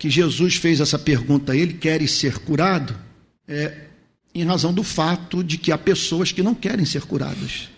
que 0.00 0.08
Jesus 0.08 0.56
fez 0.56 0.80
essa 0.80 0.98
pergunta 0.98 1.52
a 1.52 1.56
ele: 1.56 1.74
queres 1.74 2.12
ser 2.12 2.38
curado? 2.38 2.96
É, 3.46 3.82
em 4.34 4.44
razão 4.44 4.72
do 4.72 4.82
fato 4.82 5.44
de 5.44 5.58
que 5.58 5.70
há 5.70 5.76
pessoas 5.76 6.32
que 6.32 6.42
não 6.42 6.54
querem 6.54 6.86
ser 6.86 7.02
curadas. 7.02 7.68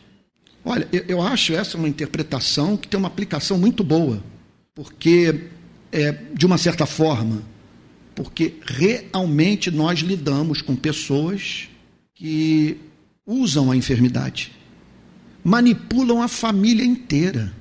Olha, 0.65 0.87
eu, 0.93 1.05
eu 1.09 1.23
acho 1.23 1.53
essa 1.53 1.77
uma 1.77 1.89
interpretação 1.89 2.77
que 2.77 2.87
tem 2.87 2.99
uma 2.99 3.09
aplicação 3.09 3.59
muito 3.59 3.83
boa, 3.83 4.23
porque, 4.75 5.49
é, 5.91 6.13
de 6.33 6.47
uma 6.47 6.59
certa 6.59 6.87
forma, 6.87 7.43
porque 8.15 8.55
realmente 8.63 9.71
nós 9.71 10.01
lidamos 10.01 10.63
com 10.63 10.77
pessoas 10.77 11.69
que 12.15 12.77
usam 13.27 13.71
a 13.71 13.77
enfermidade, 13.77 14.53
manipulam 15.43 16.23
a 16.23 16.29
família 16.29 16.85
inteira. 16.85 17.53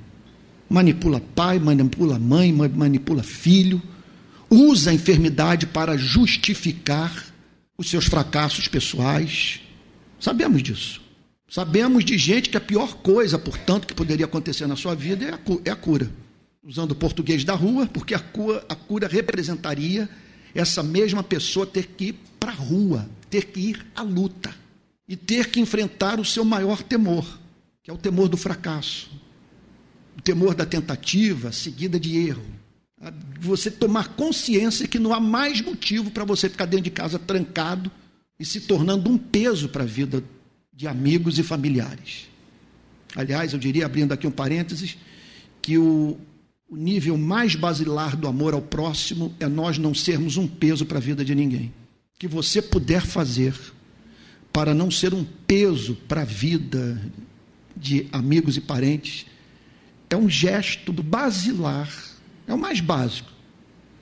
Manipula 0.70 1.20
pai, 1.20 1.60
manipula 1.60 2.18
mãe, 2.20 2.54
manipula 2.54 3.24
filho, 3.24 3.82
usa 4.52 4.92
a 4.92 4.94
enfermidade 4.94 5.66
para 5.66 5.98
justificar 5.98 7.26
os 7.78 7.90
seus 7.90 8.06
fracassos 8.06 8.68
pessoais. 8.68 9.62
Sabemos 10.20 10.62
disso. 10.62 11.02
Sabemos 11.50 12.04
de 12.04 12.18
gente 12.18 12.50
que 12.50 12.58
a 12.58 12.62
pior 12.62 12.96
coisa, 12.96 13.40
portanto, 13.40 13.88
que 13.88 13.94
poderia 13.94 14.26
acontecer 14.26 14.68
na 14.68 14.76
sua 14.76 14.94
vida 14.94 15.26
é 15.26 15.34
a, 15.34 15.40
é 15.66 15.72
a 15.72 15.76
cura. 15.76 16.12
Usando 16.64 16.92
o 16.92 16.96
português 16.96 17.44
da 17.44 17.56
rua, 17.56 17.88
porque 17.88 18.14
a 18.14 18.20
cura, 18.20 18.64
a 18.70 18.76
cura 18.76 19.08
representaria 19.08 20.10
essa 20.54 20.84
mesma 20.84 21.24
pessoa 21.24 21.66
ter 21.66 21.88
que 21.88 22.06
ir 22.06 22.16
para 22.40 22.52
a 22.52 22.56
rua, 22.56 23.10
ter 23.30 23.46
que 23.46 23.60
ir 23.60 23.86
à 23.96 24.02
luta 24.02 24.54
e 25.08 25.16
ter 25.16 25.50
que 25.50 25.60
enfrentar 25.60 26.20
o 26.20 26.26
seu 26.26 26.46
maior 26.46 26.84
temor, 26.84 27.26
que 27.84 27.90
é 27.90 27.94
o 27.94 27.98
temor 27.98 28.30
do 28.30 28.38
fracasso, 28.38 29.10
o 30.18 30.22
temor 30.22 30.54
da 30.54 30.66
tentativa 30.66 31.52
seguida 31.52 32.00
de 32.00 32.18
erro. 32.18 32.61
Você 33.40 33.72
tomar 33.72 34.10
consciência 34.10 34.88
que 34.88 35.00
não 35.00 35.14
há 35.14 35.20
mais 35.20 35.62
motivo 35.62 36.12
para 36.12 36.24
você 36.24 36.50
ficar 36.50 36.66
dentro 36.66 36.86
de 36.86 36.92
casa 36.92 37.18
trancado 37.18 37.92
e 38.40 38.46
se 38.46 38.62
tornando 38.62 39.10
um 39.10 39.18
peso 39.18 39.70
para 39.70 39.84
a 39.84 39.88
vida 39.88 40.24
de 40.74 40.88
amigos 40.88 41.40
e 41.40 41.44
familiares. 41.44 42.28
Aliás, 43.16 43.54
eu 43.54 43.60
diria, 43.60 43.86
abrindo 43.86 44.14
aqui 44.14 44.26
um 44.26 44.32
parênteses, 44.32 44.98
que 45.62 45.78
o, 45.78 46.18
o 46.70 46.76
nível 46.76 47.18
mais 47.18 47.56
basilar 47.56 48.16
do 48.16 48.28
amor 48.28 48.54
ao 48.54 48.62
próximo 48.62 49.36
é 49.40 49.48
nós 49.48 49.78
não 49.78 49.94
sermos 49.94 50.38
um 50.38 50.48
peso 50.48 50.86
para 50.86 50.98
a 50.98 51.02
vida 51.02 51.26
de 51.26 51.36
ninguém. 51.36 51.74
Que 52.18 52.28
você 52.28 52.62
puder 52.62 53.02
fazer 53.02 53.54
para 54.54 54.74
não 54.74 54.92
ser 54.92 55.14
um 55.14 55.24
peso 55.24 55.96
para 56.08 56.22
a 56.22 56.26
vida 56.26 57.02
de 57.76 58.08
amigos 58.12 58.58
e 58.58 58.62
parentes 58.62 59.26
é 60.10 60.16
um 60.16 60.30
gesto 60.30 60.92
basilar, 60.92 61.90
é 62.48 62.54
o 62.54 62.58
mais 62.58 62.80
básico 62.80 63.32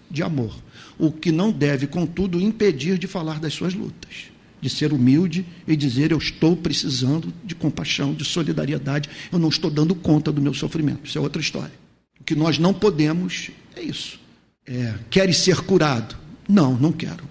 de 0.10 0.23
amor. 0.23 0.56
O 0.97 1.12
que 1.12 1.32
não 1.32 1.52
deve, 1.52 1.88
contudo, 1.88 2.41
impedir 2.41 2.97
de 2.97 3.08
falar 3.08 3.39
das 3.39 3.54
suas 3.54 3.73
lutas, 3.73 4.25
de 4.60 4.69
ser 4.69 4.91
humilde 4.91 5.45
e 5.67 5.75
dizer: 5.75 6.12
Eu 6.12 6.17
estou 6.17 6.56
precisando 6.56 7.34
de 7.43 7.56
compaixão, 7.56 8.13
de 8.13 8.25
solidariedade, 8.25 9.10
eu 9.32 9.39
não 9.39 9.49
estou 9.49 9.69
dando 9.69 9.95
conta 9.95 10.32
do 10.32 10.41
meu 10.41 10.54
sofrimento. 10.54 11.08
Isso 11.08 11.17
é 11.17 11.21
outra 11.21 11.41
história. 11.41 11.73
O 12.19 12.23
que 12.23 12.36
nós 12.36 12.58
não 12.58 12.73
podemos 12.73 13.52
é 13.75 13.82
isso. 13.82 14.19
É, 14.65 14.95
queres 15.10 15.38
ser 15.38 15.62
curado? 15.62 16.17
Não, 16.47 16.78
não 16.78 16.91
quero. 16.91 17.23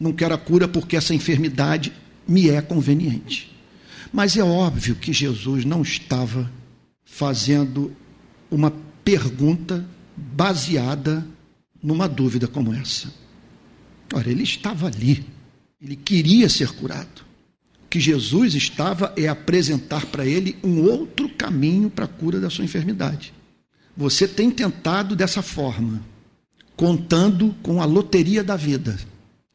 Não 0.00 0.12
quero 0.12 0.34
a 0.34 0.38
cura 0.38 0.68
porque 0.68 0.96
essa 0.96 1.14
enfermidade 1.14 1.92
me 2.26 2.48
é 2.48 2.60
conveniente. 2.60 3.54
Mas 4.12 4.36
é 4.36 4.42
óbvio 4.42 4.94
que 4.94 5.12
Jesus 5.12 5.64
não 5.64 5.82
estava 5.82 6.50
fazendo 7.04 7.92
uma 8.50 8.72
pergunta 9.04 9.84
baseada 10.18 11.26
numa 11.82 12.08
dúvida 12.08 12.48
como 12.48 12.74
essa. 12.74 13.12
Ora, 14.12 14.28
ele 14.30 14.42
estava 14.42 14.86
ali, 14.86 15.24
ele 15.80 15.96
queria 15.96 16.48
ser 16.48 16.70
curado. 16.72 17.22
O 17.84 17.88
que 17.88 18.00
Jesus 18.00 18.54
estava 18.54 19.12
é 19.16 19.28
apresentar 19.28 20.06
para 20.06 20.26
ele 20.26 20.56
um 20.62 20.82
outro 20.82 21.28
caminho 21.28 21.88
para 21.88 22.04
a 22.04 22.08
cura 22.08 22.40
da 22.40 22.50
sua 22.50 22.64
enfermidade. 22.64 23.32
Você 23.96 24.28
tem 24.28 24.50
tentado 24.50 25.16
dessa 25.16 25.42
forma, 25.42 26.02
contando 26.76 27.54
com 27.62 27.80
a 27.80 27.84
loteria 27.84 28.44
da 28.44 28.56
vida, 28.56 28.98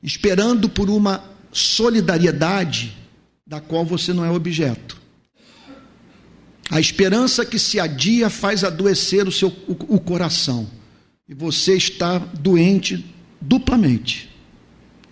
esperando 0.02 0.68
por 0.68 0.90
uma 0.90 1.24
solidariedade 1.52 2.98
da 3.46 3.62
qual 3.62 3.86
você 3.86 4.14
não 4.14 4.26
é 4.26 4.32
objeto. 4.32 5.03
A 6.74 6.80
esperança 6.80 7.46
que 7.46 7.60
se 7.60 7.80
adia 7.80 8.32
faz 8.32 8.64
adoecer 8.64 9.28
o 9.28 9.32
seu 9.32 9.50
o, 9.68 9.96
o 9.96 10.00
coração. 10.00 10.68
E 11.30 11.34
você 11.36 11.76
está 11.76 12.18
doente 12.18 13.06
duplamente. 13.40 14.28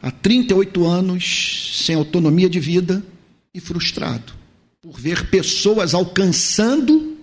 Há 0.02 0.10
38 0.10 0.88
anos 0.88 1.84
sem 1.86 1.96
autonomia 1.96 2.50
de 2.50 2.60
vida 2.60 3.06
e 3.54 3.60
frustrado 3.60 4.34
por 4.82 5.00
ver 5.00 5.30
pessoas 5.30 5.94
alcançando 5.94 7.16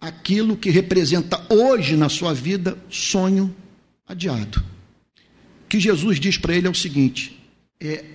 aquilo 0.00 0.56
que 0.56 0.70
representa 0.70 1.46
hoje 1.52 1.94
na 1.94 2.08
sua 2.08 2.32
vida 2.32 2.78
sonho 2.88 3.54
adiado. 4.08 4.64
O 5.66 5.68
que 5.68 5.78
Jesus 5.78 6.18
diz 6.18 6.38
para 6.38 6.56
ele 6.56 6.66
é 6.66 6.70
o 6.70 6.74
seguinte: 6.74 7.38
é 7.78 8.06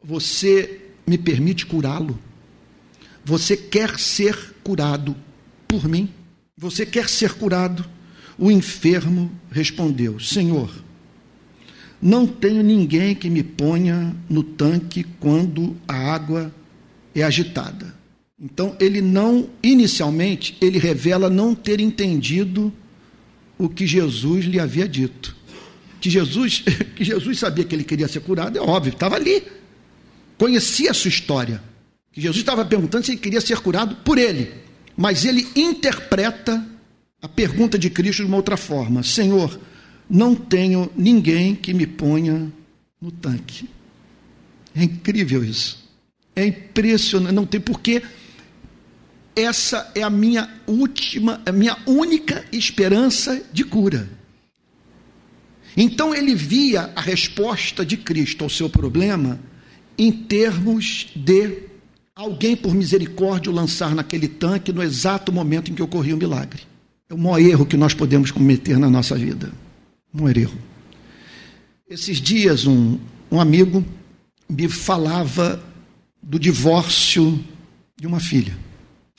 você 0.00 0.90
me 1.04 1.18
permite 1.18 1.66
curá-lo? 1.66 2.16
Você 3.24 3.56
quer 3.56 3.98
ser 3.98 4.54
curado 4.62 5.16
por 5.80 5.88
mim? 5.88 6.08
Você 6.56 6.86
quer 6.86 7.08
ser 7.08 7.34
curado? 7.34 7.84
O 8.38 8.50
enfermo 8.50 9.30
respondeu: 9.50 10.20
Senhor, 10.20 10.70
não 12.00 12.26
tenho 12.26 12.62
ninguém 12.62 13.14
que 13.14 13.28
me 13.28 13.42
ponha 13.42 14.14
no 14.28 14.42
tanque 14.42 15.04
quando 15.18 15.76
a 15.86 15.94
água 15.94 16.54
é 17.14 17.22
agitada. 17.22 17.94
Então, 18.40 18.76
ele 18.80 19.00
não, 19.00 19.48
inicialmente, 19.62 20.56
ele 20.60 20.78
revela 20.78 21.30
não 21.30 21.54
ter 21.54 21.80
entendido 21.80 22.72
o 23.56 23.68
que 23.68 23.86
Jesus 23.86 24.44
lhe 24.44 24.60
havia 24.60 24.88
dito. 24.88 25.34
Que 26.00 26.10
Jesus, 26.10 26.62
que 26.94 27.04
Jesus 27.04 27.38
sabia 27.38 27.64
que 27.64 27.74
ele 27.74 27.84
queria 27.84 28.08
ser 28.08 28.20
curado, 28.20 28.58
é 28.58 28.60
óbvio, 28.60 28.92
estava 28.92 29.16
ali. 29.16 29.42
Conhecia 30.36 30.90
a 30.90 30.94
sua 30.94 31.08
história. 31.08 31.62
Que 32.12 32.20
Jesus 32.20 32.38
estava 32.38 32.64
perguntando 32.64 33.04
se 33.04 33.12
ele 33.12 33.20
queria 33.20 33.40
ser 33.40 33.58
curado 33.58 33.96
por 34.04 34.18
ele. 34.18 34.63
Mas 34.96 35.24
ele 35.24 35.46
interpreta 35.56 36.64
a 37.20 37.28
pergunta 37.28 37.78
de 37.78 37.90
Cristo 37.90 38.22
de 38.22 38.28
uma 38.28 38.36
outra 38.36 38.56
forma: 38.56 39.02
Senhor, 39.02 39.58
não 40.08 40.34
tenho 40.34 40.90
ninguém 40.96 41.54
que 41.54 41.74
me 41.74 41.86
ponha 41.86 42.52
no 43.00 43.10
tanque. 43.10 43.68
É 44.74 44.84
incrível 44.84 45.44
isso. 45.44 45.84
É 46.34 46.46
impressionante. 46.46 47.34
Não 47.34 47.46
tem 47.46 47.60
porquê 47.60 48.02
essa 49.36 49.90
é 49.94 50.02
a 50.02 50.10
minha 50.10 50.48
última, 50.66 51.40
a 51.44 51.50
minha 51.50 51.76
única 51.86 52.44
esperança 52.52 53.42
de 53.52 53.64
cura. 53.64 54.08
Então 55.76 56.14
ele 56.14 56.34
via 56.34 56.92
a 56.94 57.00
resposta 57.00 57.84
de 57.84 57.96
Cristo 57.96 58.44
ao 58.44 58.50
seu 58.50 58.70
problema 58.70 59.40
em 59.98 60.12
termos 60.12 61.08
de 61.16 61.64
alguém 62.14 62.56
por 62.56 62.74
misericórdia 62.74 63.50
o 63.50 63.54
lançar 63.54 63.94
naquele 63.94 64.28
tanque 64.28 64.72
no 64.72 64.82
exato 64.82 65.32
momento 65.32 65.70
em 65.70 65.74
que 65.74 65.82
ocorria 65.82 66.14
o 66.14 66.18
milagre. 66.18 66.62
É 67.08 67.14
o 67.14 67.18
maior 67.18 67.40
erro 67.40 67.66
que 67.66 67.76
nós 67.76 67.92
podemos 67.92 68.30
cometer 68.30 68.78
na 68.78 68.88
nossa 68.88 69.16
vida. 69.16 69.52
Maior 70.12 70.36
erro. 70.36 70.58
Esses 71.88 72.20
dias 72.20 72.66
um, 72.66 72.98
um 73.30 73.40
amigo 73.40 73.84
me 74.48 74.68
falava 74.68 75.62
do 76.22 76.38
divórcio 76.38 77.42
de 77.98 78.06
uma 78.06 78.20
filha. 78.20 78.56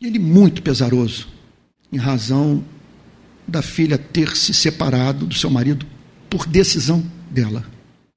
Ele 0.02 0.20
muito 0.20 0.62
pesaroso, 0.62 1.28
em 1.92 1.98
razão 1.98 2.64
da 3.48 3.62
filha 3.62 3.98
ter 3.98 4.36
se 4.36 4.54
separado 4.54 5.26
do 5.26 5.36
seu 5.36 5.50
marido 5.50 5.86
por 6.30 6.48
decisão 6.48 7.04
dela. 7.30 7.66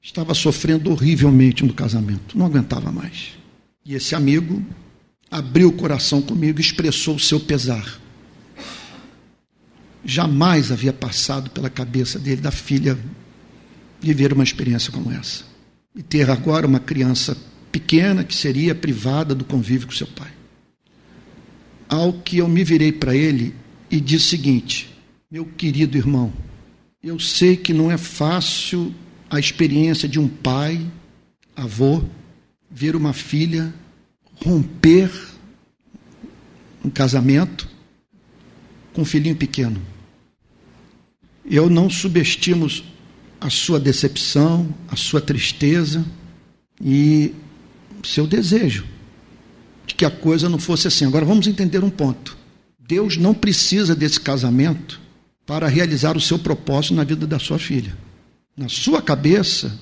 Estava 0.03 0.35
sofrendo 0.35 0.91
horrivelmente 0.91 1.65
no 1.65 1.75
casamento, 1.75 2.37
não 2.39 2.47
aguentava 2.47 2.91
mais. 2.91 3.38
E 3.89 3.95
esse 3.95 4.15
amigo 4.15 4.63
abriu 5.31 5.71
o 5.71 5.73
coração 5.73 6.21
comigo 6.21 6.61
e 6.61 6.63
expressou 6.63 7.17
o 7.17 7.21
seu 7.21 7.41
pesar. 7.41 7.99
Jamais 10.05 10.71
havia 10.71 10.93
passado 10.93 11.49
pela 11.51 11.71
cabeça 11.71 12.19
dele, 12.19 12.43
da 12.43 12.51
filha, 12.51 12.99
viver 14.01 14.35
uma 14.35 14.45
experiência 14.45 14.93
como 14.93 15.11
essa. 15.11 15.45
E 15.97 16.03
ter 16.03 16.31
agora 16.31 16.67
uma 16.67 16.79
criança 16.79 17.35
pequena 17.73 18.23
que 18.23 18.37
seria 18.37 18.75
privada 18.75 19.35
do 19.35 19.45
convívio 19.45 19.87
com 19.87 19.95
seu 19.95 20.07
pai 20.07 20.39
ao 21.89 22.13
que 22.13 22.39
eu 22.39 22.49
me 22.49 22.63
virei 22.63 22.93
para 22.93 23.17
ele 23.17 23.55
e 23.91 24.01
disse 24.01 24.27
o 24.27 24.29
seguinte: 24.29 24.99
Meu 25.31 25.47
querido 25.47 25.97
irmão, 25.97 26.33
eu 27.03 27.19
sei 27.19 27.57
que 27.57 27.73
não 27.73 27.91
é 27.91 27.97
fácil 27.97 28.95
a 29.31 29.39
experiência 29.39 30.09
de 30.09 30.21
um 30.21 30.29
pai, 30.29 30.87
avô, 31.57 32.03
ver 32.79 32.95
uma 32.95 33.13
filha 33.13 33.75
romper 34.37 35.11
um 36.85 36.89
casamento 36.89 37.69
com 38.95 39.03
um 39.03 39.05
filhinho 39.05 39.35
pequeno. 39.35 39.83
Eu 41.45 41.69
não 41.69 41.91
subestimo 41.91 42.71
a 43.41 43.51
sua 43.51 43.81
decepção, 43.81 44.73
a 44.87 44.95
sua 44.95 45.21
tristeza 45.21 46.07
e 46.81 47.35
seu 48.05 48.29
desejo 48.29 48.87
de 49.85 49.97
que 49.97 50.05
a 50.05 50.11
coisa 50.11 50.49
não 50.49 50.61
fosse 50.61 50.87
assim. 50.87 51.05
Agora 51.05 51.25
vamos 51.25 51.49
entender 51.49 51.83
um 51.83 51.91
ponto. 51.91 52.39
Deus 52.79 53.17
não 53.17 53.35
precisa 53.35 53.93
desse 53.93 54.21
casamento 54.21 55.01
para 55.45 55.67
realizar 55.67 56.17
o 56.17 56.21
seu 56.21 56.39
propósito 56.39 56.95
na 56.95 57.03
vida 57.03 57.27
da 57.27 57.41
sua 57.41 57.59
filha. 57.59 57.99
Na 58.57 58.69
sua 58.69 59.03
cabeça, 59.03 59.77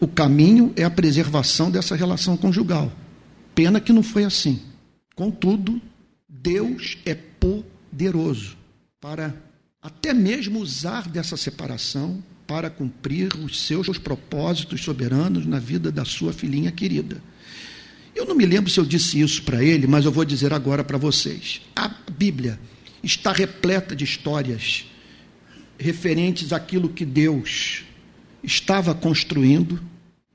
o 0.00 0.06
caminho 0.06 0.72
é 0.76 0.84
a 0.84 0.90
preservação 0.90 1.70
dessa 1.70 1.96
relação 1.96 2.36
conjugal. 2.36 2.92
Pena 3.54 3.80
que 3.80 3.92
não 3.92 4.02
foi 4.02 4.24
assim. 4.24 4.60
Contudo, 5.14 5.80
Deus 6.28 6.98
é 7.04 7.14
poderoso 7.14 8.56
para 9.00 9.34
até 9.80 10.12
mesmo 10.12 10.58
usar 10.60 11.08
dessa 11.08 11.36
separação 11.36 12.22
para 12.46 12.68
cumprir 12.68 13.34
os 13.36 13.60
seus 13.60 13.98
propósitos 13.98 14.82
soberanos 14.82 15.46
na 15.46 15.58
vida 15.58 15.90
da 15.90 16.04
sua 16.04 16.32
filhinha 16.32 16.70
querida. 16.70 17.22
Eu 18.14 18.24
não 18.24 18.34
me 18.34 18.46
lembro 18.46 18.70
se 18.70 18.78
eu 18.78 18.84
disse 18.84 19.20
isso 19.20 19.42
para 19.42 19.62
ele, 19.62 19.86
mas 19.86 20.04
eu 20.04 20.12
vou 20.12 20.24
dizer 20.24 20.52
agora 20.52 20.84
para 20.84 20.98
vocês. 20.98 21.60
A 21.74 21.88
Bíblia 21.88 22.58
está 23.02 23.32
repleta 23.32 23.94
de 23.94 24.04
histórias 24.04 24.86
referentes 25.78 26.52
àquilo 26.52 26.88
que 26.88 27.04
Deus 27.04 27.84
estava 28.46 28.94
construindo, 28.94 29.82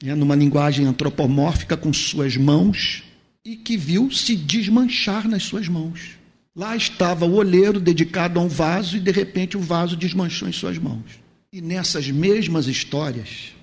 né, 0.03 0.13
numa 0.13 0.35
linguagem 0.35 0.85
antropomórfica, 0.85 1.77
com 1.77 1.93
suas 1.93 2.35
mãos, 2.35 3.03
e 3.43 3.55
que 3.55 3.77
viu 3.77 4.11
se 4.11 4.35
desmanchar 4.35 5.27
nas 5.27 5.43
suas 5.43 5.67
mãos. 5.67 6.17
Lá 6.53 6.75
estava 6.75 7.25
o 7.25 7.35
olheiro 7.35 7.79
dedicado 7.79 8.37
a 8.37 8.43
um 8.43 8.49
vaso 8.49 8.97
e 8.97 8.99
de 8.99 9.11
repente 9.11 9.55
o 9.55 9.61
vaso 9.61 9.95
desmanchou 9.95 10.49
em 10.49 10.51
suas 10.51 10.77
mãos. 10.77 11.21
E 11.53 11.61
nessas 11.61 12.11
mesmas 12.11 12.67
histórias, 12.67 13.53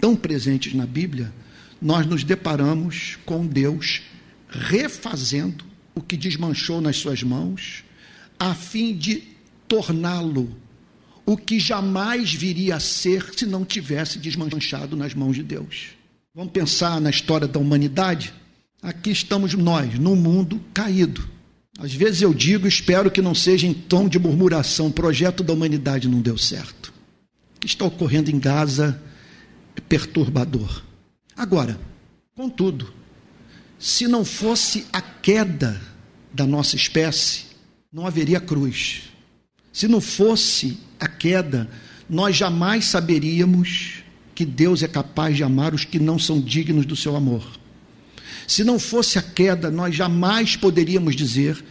tão 0.00 0.16
presentes 0.16 0.74
na 0.74 0.84
Bíblia, 0.84 1.32
nós 1.80 2.04
nos 2.04 2.24
deparamos 2.24 3.16
com 3.24 3.46
Deus 3.46 4.02
refazendo 4.48 5.64
o 5.94 6.00
que 6.00 6.16
desmanchou 6.16 6.80
nas 6.80 6.96
suas 6.96 7.22
mãos, 7.22 7.84
a 8.38 8.54
fim 8.54 8.94
de 8.94 9.22
torná-lo 9.68 10.54
o 11.24 11.36
que 11.36 11.58
jamais 11.58 12.32
viria 12.32 12.76
a 12.76 12.80
ser 12.80 13.32
se 13.36 13.46
não 13.46 13.64
tivesse 13.64 14.18
desmanchado 14.18 14.96
nas 14.96 15.14
mãos 15.14 15.36
de 15.36 15.42
Deus. 15.42 15.90
Vamos 16.34 16.52
pensar 16.52 17.00
na 17.00 17.10
história 17.10 17.46
da 17.46 17.60
humanidade? 17.60 18.32
Aqui 18.82 19.10
estamos 19.10 19.54
nós, 19.54 19.98
num 19.98 20.16
mundo 20.16 20.60
caído. 20.74 21.28
Às 21.78 21.94
vezes 21.94 22.22
eu 22.22 22.34
digo, 22.34 22.66
espero 22.66 23.10
que 23.10 23.22
não 23.22 23.34
seja 23.34 23.66
em 23.66 23.72
tom 23.72 24.08
de 24.08 24.18
murmuração, 24.18 24.88
o 24.88 24.92
projeto 24.92 25.42
da 25.42 25.52
humanidade 25.52 26.08
não 26.08 26.20
deu 26.20 26.36
certo. 26.36 26.92
O 27.56 27.60
que 27.60 27.66
está 27.66 27.84
ocorrendo 27.84 28.30
em 28.30 28.38
Gaza 28.38 29.00
é 29.76 29.80
perturbador. 29.80 30.82
Agora, 31.36 31.78
contudo, 32.34 32.92
se 33.78 34.06
não 34.06 34.24
fosse 34.24 34.86
a 34.92 35.00
queda 35.00 35.80
da 36.32 36.46
nossa 36.46 36.76
espécie, 36.76 37.44
não 37.92 38.06
haveria 38.06 38.40
cruz. 38.40 39.02
Se 39.72 39.88
não 39.88 40.00
fosse 40.00 40.78
a 41.02 41.08
queda, 41.08 41.68
nós 42.08 42.36
jamais 42.36 42.84
saberíamos 42.84 44.04
que 44.36 44.44
Deus 44.44 44.84
é 44.84 44.88
capaz 44.88 45.36
de 45.36 45.42
amar 45.42 45.74
os 45.74 45.84
que 45.84 45.98
não 45.98 46.16
são 46.16 46.40
dignos 46.40 46.86
do 46.86 46.94
seu 46.94 47.16
amor. 47.16 47.44
Se 48.46 48.62
não 48.62 48.78
fosse 48.78 49.18
a 49.18 49.22
queda, 49.22 49.68
nós 49.68 49.96
jamais 49.96 50.54
poderíamos 50.54 51.16
dizer 51.16 51.62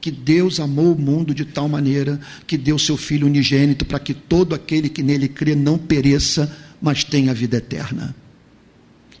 que 0.00 0.12
Deus 0.12 0.60
amou 0.60 0.94
o 0.94 0.98
mundo 0.98 1.34
de 1.34 1.44
tal 1.44 1.68
maneira 1.68 2.20
que 2.46 2.56
deu 2.56 2.78
seu 2.78 2.96
Filho 2.96 3.26
unigênito 3.26 3.84
para 3.84 3.98
que 3.98 4.14
todo 4.14 4.54
aquele 4.54 4.88
que 4.88 5.02
nele 5.02 5.28
crê 5.28 5.56
não 5.56 5.76
pereça, 5.76 6.56
mas 6.80 7.02
tenha 7.02 7.34
vida 7.34 7.56
eterna. 7.56 8.14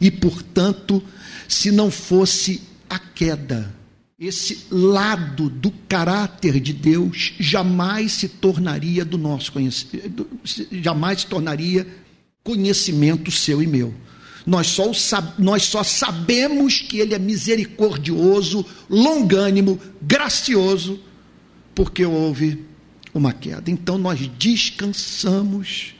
E, 0.00 0.08
portanto, 0.08 1.02
se 1.48 1.72
não 1.72 1.90
fosse 1.90 2.62
a 2.88 2.98
queda, 2.98 3.74
esse 4.18 4.66
lado 4.68 5.48
do 5.48 5.70
caráter 5.88 6.58
de 6.58 6.72
Deus 6.72 7.34
jamais 7.38 8.12
se 8.12 8.28
tornaria 8.28 9.04
do 9.04 9.16
nosso 9.16 9.52
conhecimento, 9.52 10.26
jamais 10.72 11.20
se 11.20 11.26
tornaria 11.28 11.86
conhecimento 12.42 13.30
seu 13.30 13.62
e 13.62 13.66
meu. 13.66 13.94
Nós 14.44 14.66
só, 14.68 14.90
nós 15.38 15.64
só 15.64 15.84
sabemos 15.84 16.80
que 16.80 16.98
Ele 16.98 17.14
é 17.14 17.18
misericordioso, 17.18 18.66
longânimo, 18.90 19.78
gracioso, 20.02 20.98
porque 21.74 22.04
houve 22.04 22.64
uma 23.14 23.32
queda. 23.32 23.70
Então 23.70 23.98
nós 23.98 24.18
descansamos 24.36 25.94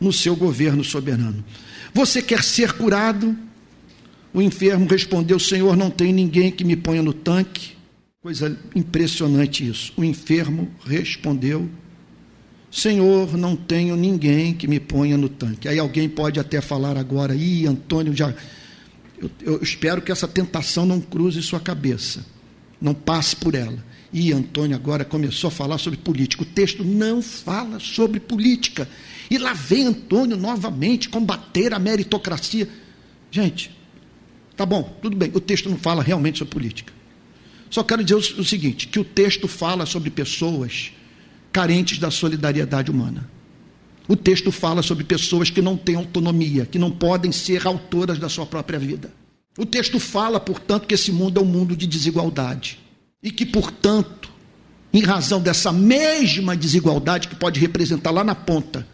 no 0.00 0.12
seu 0.12 0.34
governo 0.34 0.82
soberano. 0.82 1.44
Você 1.94 2.20
quer 2.20 2.42
ser 2.42 2.72
curado? 2.72 3.36
O 4.38 4.42
enfermo 4.42 4.86
respondeu: 4.86 5.36
Senhor, 5.36 5.76
não 5.76 5.90
tem 5.90 6.12
ninguém 6.12 6.52
que 6.52 6.62
me 6.62 6.76
ponha 6.76 7.02
no 7.02 7.12
tanque. 7.12 7.72
Coisa 8.22 8.56
impressionante 8.72 9.68
isso. 9.68 9.92
O 9.96 10.04
enfermo 10.04 10.70
respondeu: 10.86 11.68
Senhor, 12.70 13.36
não 13.36 13.56
tenho 13.56 13.96
ninguém 13.96 14.54
que 14.54 14.68
me 14.68 14.78
ponha 14.78 15.18
no 15.18 15.28
tanque. 15.28 15.66
Aí 15.66 15.76
alguém 15.76 16.08
pode 16.08 16.38
até 16.38 16.60
falar 16.60 16.96
agora: 16.96 17.34
Ih, 17.34 17.66
Antônio, 17.66 18.14
já. 18.14 18.32
Eu, 19.20 19.28
eu 19.40 19.60
espero 19.60 20.00
que 20.00 20.12
essa 20.12 20.28
tentação 20.28 20.86
não 20.86 21.00
cruze 21.00 21.42
sua 21.42 21.58
cabeça, 21.58 22.24
não 22.80 22.94
passe 22.94 23.34
por 23.34 23.56
ela. 23.56 23.84
E 24.12 24.32
Antônio 24.32 24.76
agora 24.76 25.04
começou 25.04 25.48
a 25.48 25.50
falar 25.50 25.78
sobre 25.78 25.98
política. 25.98 26.44
O 26.44 26.46
texto 26.46 26.84
não 26.84 27.20
fala 27.20 27.80
sobre 27.80 28.20
política. 28.20 28.88
E 29.28 29.36
lá 29.36 29.52
vem 29.52 29.86
Antônio 29.86 30.36
novamente 30.36 31.08
combater 31.08 31.74
a 31.74 31.78
meritocracia. 31.80 32.68
Gente, 33.32 33.76
tá 34.58 34.66
bom, 34.66 34.82
tudo 35.00 35.16
bem, 35.16 35.30
o 35.32 35.40
texto 35.40 35.70
não 35.70 35.78
fala 35.78 36.02
realmente 36.02 36.38
sobre 36.38 36.52
política. 36.52 36.92
Só 37.70 37.84
quero 37.84 38.02
dizer 38.02 38.16
o 38.16 38.44
seguinte: 38.44 38.88
que 38.88 38.98
o 38.98 39.04
texto 39.04 39.46
fala 39.46 39.86
sobre 39.86 40.10
pessoas 40.10 40.90
carentes 41.52 41.98
da 41.98 42.10
solidariedade 42.10 42.90
humana. 42.90 43.30
O 44.08 44.16
texto 44.16 44.50
fala 44.50 44.82
sobre 44.82 45.04
pessoas 45.04 45.48
que 45.48 45.62
não 45.62 45.76
têm 45.76 45.94
autonomia, 45.94 46.66
que 46.66 46.78
não 46.78 46.90
podem 46.90 47.30
ser 47.30 47.66
autoras 47.66 48.18
da 48.18 48.28
sua 48.28 48.46
própria 48.46 48.78
vida. 48.78 49.12
O 49.56 49.64
texto 49.64 50.00
fala, 50.00 50.40
portanto, 50.40 50.86
que 50.86 50.94
esse 50.94 51.12
mundo 51.12 51.38
é 51.38 51.42
um 51.42 51.46
mundo 51.46 51.76
de 51.76 51.86
desigualdade 51.86 52.78
e 53.22 53.30
que, 53.30 53.44
portanto, 53.44 54.30
em 54.92 55.02
razão 55.02 55.40
dessa 55.40 55.72
mesma 55.72 56.56
desigualdade 56.56 57.28
que 57.28 57.36
pode 57.36 57.60
representar 57.60 58.10
lá 58.10 58.24
na 58.24 58.34
ponta 58.34 58.86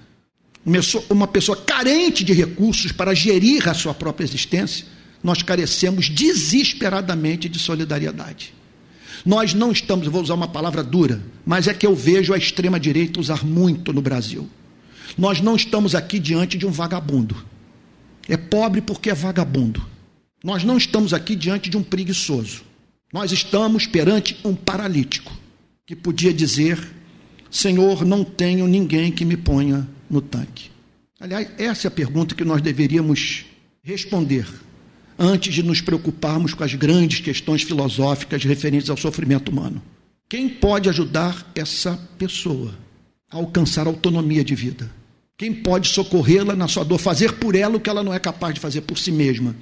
uma 1.11 1.29
pessoa 1.29 1.57
carente 1.57 2.25
de 2.25 2.33
recursos 2.33 2.91
para 2.91 3.15
gerir 3.15 3.69
a 3.69 3.75
sua 3.75 3.95
própria 3.95 4.25
existência, 4.25 4.87
nós 5.25 5.43
carecemos 5.43 6.11
desesperadamente 6.11 7.49
de 7.49 7.59
solidariedade. 7.59 8.53
Nós 9.25 9.55
não 9.55 9.73
estamos, 9.73 10.07
vou 10.07 10.21
usar 10.21 10.35
uma 10.35 10.47
palavra 10.47 10.83
dura, 10.83 11.23
mas 11.47 11.67
é 11.67 11.73
que 11.73 11.87
eu 11.87 11.97
vejo 11.97 12.35
a 12.35 12.37
extrema-direita 12.37 13.19
usar 13.19 13.43
muito 13.43 13.91
no 13.91 14.03
Brasil. 14.03 14.47
Nós 15.17 15.41
não 15.41 15.57
estamos 15.57 15.95
aqui 15.95 16.19
diante 16.19 16.59
de 16.59 16.67
um 16.67 16.71
vagabundo. 16.71 17.43
É 18.29 18.37
pobre 18.37 18.83
porque 18.83 19.09
é 19.09 19.15
vagabundo. 19.15 19.83
Nós 20.45 20.63
não 20.63 20.77
estamos 20.77 21.15
aqui 21.15 21.35
diante 21.35 21.71
de 21.71 21.77
um 21.79 21.83
preguiçoso. 21.83 22.63
Nós 23.11 23.33
estamos 23.33 23.87
perante 23.87 24.37
um 24.45 24.55
paralítico 24.55 25.33
que 25.87 25.97
podia 25.97 26.35
dizer: 26.35 26.79
Senhor, 27.51 28.05
não 28.05 28.25
tenho 28.25 28.67
ninguém 28.67 29.11
que 29.11 29.25
me 29.25 29.39
ponha 29.39 29.89
no 30.11 30.21
tanque. 30.21 30.71
Aliás, 31.19 31.49
essa 31.57 31.87
é 31.87 31.89
a 31.89 31.93
pergunta 31.93 32.35
que 32.35 32.45
nós 32.45 32.61
deveríamos 32.61 33.47
responder 33.83 34.47
antes 35.19 35.55
de 35.55 35.63
nos 35.63 35.81
preocuparmos 35.81 36.55
com 36.55 36.65
as 36.65 36.75
grandes 36.75 37.21
questões 37.21 37.63
filosóficas 37.63 38.45
referentes 38.45 38.91
ao 38.91 38.97
sofrimento 38.97 39.51
humano. 39.51 39.83
Quem 40.29 40.49
pode 40.49 40.89
ajudar 40.89 41.51
essa 41.55 41.99
pessoa 42.19 42.75
a 43.31 43.37
alcançar 43.37 43.87
autonomia 43.87 44.45
de 44.45 44.55
vida? 44.55 44.91
Quem 45.37 45.53
pode 45.53 45.89
socorrê-la 45.89 46.55
na 46.55 46.69
sua 46.69 46.85
dor, 46.85 46.99
fazer 46.99 47.35
por 47.35 47.55
ela 47.55 47.77
o 47.77 47.81
que 47.81 47.91
ela 47.91 48.03
não 48.03 48.15
é 48.15 48.19
capaz 48.19 48.55
de 48.55 48.61
fazer 48.61 48.83
por 48.83 48.99
si 48.99 49.11
mesma? 49.11 49.55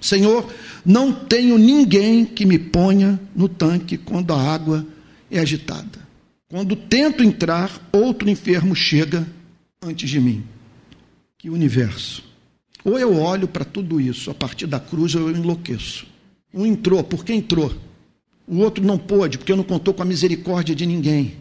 Senhor, 0.00 0.52
não 0.84 1.12
tenho 1.12 1.58
ninguém 1.58 2.24
que 2.24 2.44
me 2.44 2.58
ponha 2.58 3.18
no 3.34 3.48
tanque 3.48 3.96
quando 3.96 4.32
a 4.32 4.40
água 4.40 4.86
é 5.30 5.38
agitada. 5.38 6.06
Quando 6.48 6.76
tento 6.76 7.24
entrar, 7.24 7.88
outro 7.92 8.30
enfermo 8.30 8.74
chega 8.74 9.26
antes 9.82 10.08
de 10.08 10.20
mim. 10.20 10.44
Que 11.38 11.50
universo. 11.50 12.25
Ou 12.86 12.96
eu 12.96 13.16
olho 13.20 13.48
para 13.48 13.64
tudo 13.64 14.00
isso 14.00 14.30
a 14.30 14.34
partir 14.34 14.68
da 14.68 14.78
cruz 14.78 15.12
ou 15.16 15.28
eu 15.28 15.36
enlouqueço. 15.36 16.06
Um 16.54 16.64
entrou, 16.64 17.02
porque 17.02 17.32
entrou. 17.32 17.74
O 18.46 18.58
outro 18.58 18.84
não 18.84 18.96
pôde, 18.96 19.38
porque 19.38 19.56
não 19.56 19.64
contou 19.64 19.92
com 19.92 20.02
a 20.02 20.06
misericórdia 20.06 20.72
de 20.72 20.86
ninguém. 20.86 21.34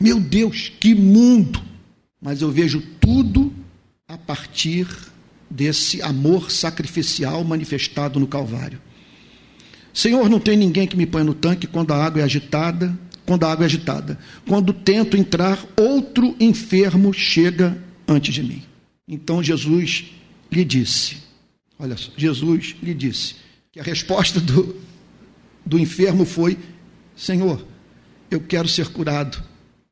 Meu 0.00 0.18
Deus, 0.18 0.72
que 0.80 0.94
mundo! 0.94 1.60
Mas 2.18 2.40
eu 2.40 2.50
vejo 2.50 2.80
tudo 2.98 3.52
a 4.08 4.16
partir 4.16 4.88
desse 5.50 6.00
amor 6.00 6.50
sacrificial 6.50 7.44
manifestado 7.44 8.18
no 8.18 8.26
Calvário. 8.26 8.80
Senhor, 9.92 10.30
não 10.30 10.40
tem 10.40 10.56
ninguém 10.56 10.86
que 10.86 10.96
me 10.96 11.04
ponha 11.04 11.24
no 11.24 11.34
tanque 11.34 11.66
quando 11.66 11.92
a 11.92 12.02
água 12.02 12.22
é 12.22 12.24
agitada, 12.24 12.98
quando 13.26 13.44
a 13.44 13.52
água 13.52 13.64
é 13.64 13.66
agitada. 13.66 14.18
Quando 14.48 14.72
tento 14.72 15.14
entrar, 15.14 15.62
outro 15.76 16.34
enfermo 16.40 17.12
chega 17.12 17.76
antes 18.08 18.32
de 18.32 18.42
mim. 18.42 18.62
Então 19.06 19.42
Jesus 19.42 20.06
lhe 20.54 20.64
disse: 20.64 21.18
Olha 21.78 21.96
só, 21.96 22.10
Jesus 22.16 22.76
lhe 22.82 22.94
disse 22.94 23.36
que 23.72 23.80
a 23.80 23.82
resposta 23.82 24.40
do, 24.40 24.76
do 25.66 25.78
enfermo 25.78 26.24
foi: 26.24 26.56
Senhor, 27.16 27.64
eu 28.30 28.40
quero 28.40 28.68
ser 28.68 28.88
curado. 28.88 29.42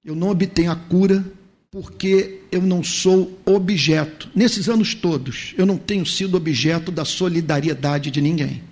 Eu 0.05 0.17
não 0.17 0.31
obtenho 0.31 0.71
a 0.73 0.77
cura 0.77 1.25
porque 1.71 2.41
eu 2.51 2.61
não 2.61 2.83
sou 2.83 3.41
objeto. 3.47 4.31
Nesses 4.35 4.69
anos 4.69 4.95
todos, 4.95 5.55
eu 5.57 5.65
não 5.65 5.79
tenho 5.79 6.05
sido 6.05 6.37
objeto 6.37 6.93
da 6.93 7.05
solidariedade 7.05 8.11
de 8.11 8.21
ninguém. 8.21 8.63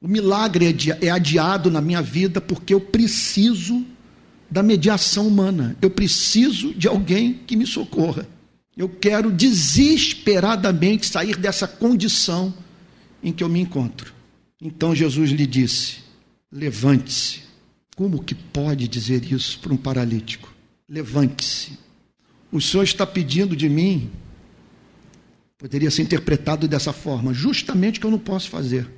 O 0.00 0.08
milagre 0.08 0.66
é, 0.66 1.06
é 1.06 1.10
adiado 1.10 1.70
na 1.70 1.80
minha 1.80 2.02
vida 2.02 2.40
porque 2.40 2.72
eu 2.72 2.80
preciso 2.80 3.84
da 4.50 4.62
mediação 4.62 5.26
humana. 5.26 5.76
Eu 5.82 5.90
preciso 5.90 6.72
de 6.74 6.88
alguém 6.88 7.40
que 7.46 7.56
me 7.56 7.66
socorra. 7.66 8.26
Eu 8.78 8.88
quero 8.88 9.32
desesperadamente 9.32 11.06
sair 11.06 11.36
dessa 11.36 11.66
condição 11.66 12.54
em 13.20 13.32
que 13.32 13.42
eu 13.42 13.48
me 13.48 13.58
encontro. 13.58 14.14
Então 14.62 14.94
Jesus 14.94 15.32
lhe 15.32 15.48
disse: 15.48 15.96
Levante-se. 16.52 17.40
Como 17.96 18.22
que 18.22 18.36
pode 18.36 18.86
dizer 18.86 19.24
isso 19.32 19.58
para 19.58 19.74
um 19.74 19.76
paralítico? 19.76 20.54
Levante-se. 20.88 21.76
O 22.52 22.60
Senhor 22.60 22.84
está 22.84 23.04
pedindo 23.04 23.56
de 23.56 23.68
mim, 23.68 24.08
poderia 25.58 25.90
ser 25.90 26.02
interpretado 26.02 26.68
dessa 26.68 26.92
forma, 26.92 27.34
justamente 27.34 27.98
que 27.98 28.06
eu 28.06 28.12
não 28.12 28.18
posso 28.18 28.48
fazer. 28.48 28.88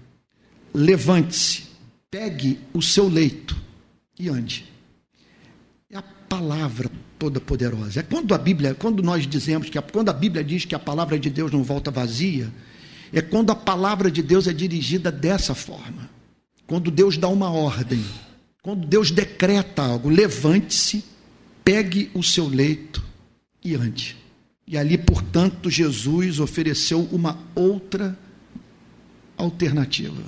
Levante-se, 0.75 1.63
pegue 2.11 2.59
o 2.75 2.83
seu 2.83 3.09
leito 3.09 3.57
e 4.19 4.29
ande. 4.29 4.67
É 5.89 5.97
a 5.97 6.03
palavra 6.03 6.91
toda 7.21 7.39
poderosa. 7.39 8.01
É 8.01 8.03
quando 8.03 8.35
a 8.35 8.39
Bíblia, 8.39 8.75
quando 8.75 9.03
nós 9.03 9.27
dizemos 9.27 9.69
que 9.69 9.77
a, 9.77 9.83
quando 9.83 10.09
a 10.09 10.13
Bíblia 10.15 10.43
diz 10.43 10.65
que 10.65 10.75
a 10.75 10.79
palavra 10.79 11.19
de 11.19 11.29
Deus 11.29 11.53
não 11.53 11.63
volta 11.63 11.91
vazia, 11.91 12.51
é 13.13 13.21
quando 13.21 13.51
a 13.51 13.55
palavra 13.55 14.11
de 14.11 14.23
Deus 14.23 14.49
é 14.49 14.53
dirigida 14.55 15.13
dessa 15.13 15.55
forma. 15.55 16.09
Quando 16.67 16.91
Deus 16.91 17.19
dá 17.19 17.29
uma 17.29 17.51
ordem, 17.51 18.03
quando 18.63 18.87
Deus 18.87 19.11
decreta 19.11 19.83
algo, 19.83 20.09
levante-se, 20.09 21.05
pegue 21.63 22.11
o 22.15 22.23
seu 22.23 22.49
leito 22.49 23.05
e 23.63 23.75
ande. 23.75 24.17
E 24.67 24.79
ali, 24.79 24.97
portanto, 24.97 25.69
Jesus 25.69 26.41
ofereceu 26.41 27.07
uma 27.13 27.39
outra 27.55 28.19
alternativa. 29.37 30.23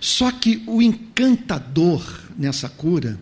Só 0.00 0.32
que 0.32 0.62
o 0.66 0.80
encantador 0.80 2.02
nessa 2.38 2.70
cura 2.70 3.18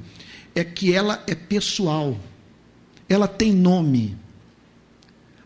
é 0.54 0.64
que 0.64 0.92
ela 0.92 1.22
é 1.26 1.34
pessoal, 1.34 2.18
ela 3.08 3.28
tem 3.28 3.52
nome. 3.52 4.16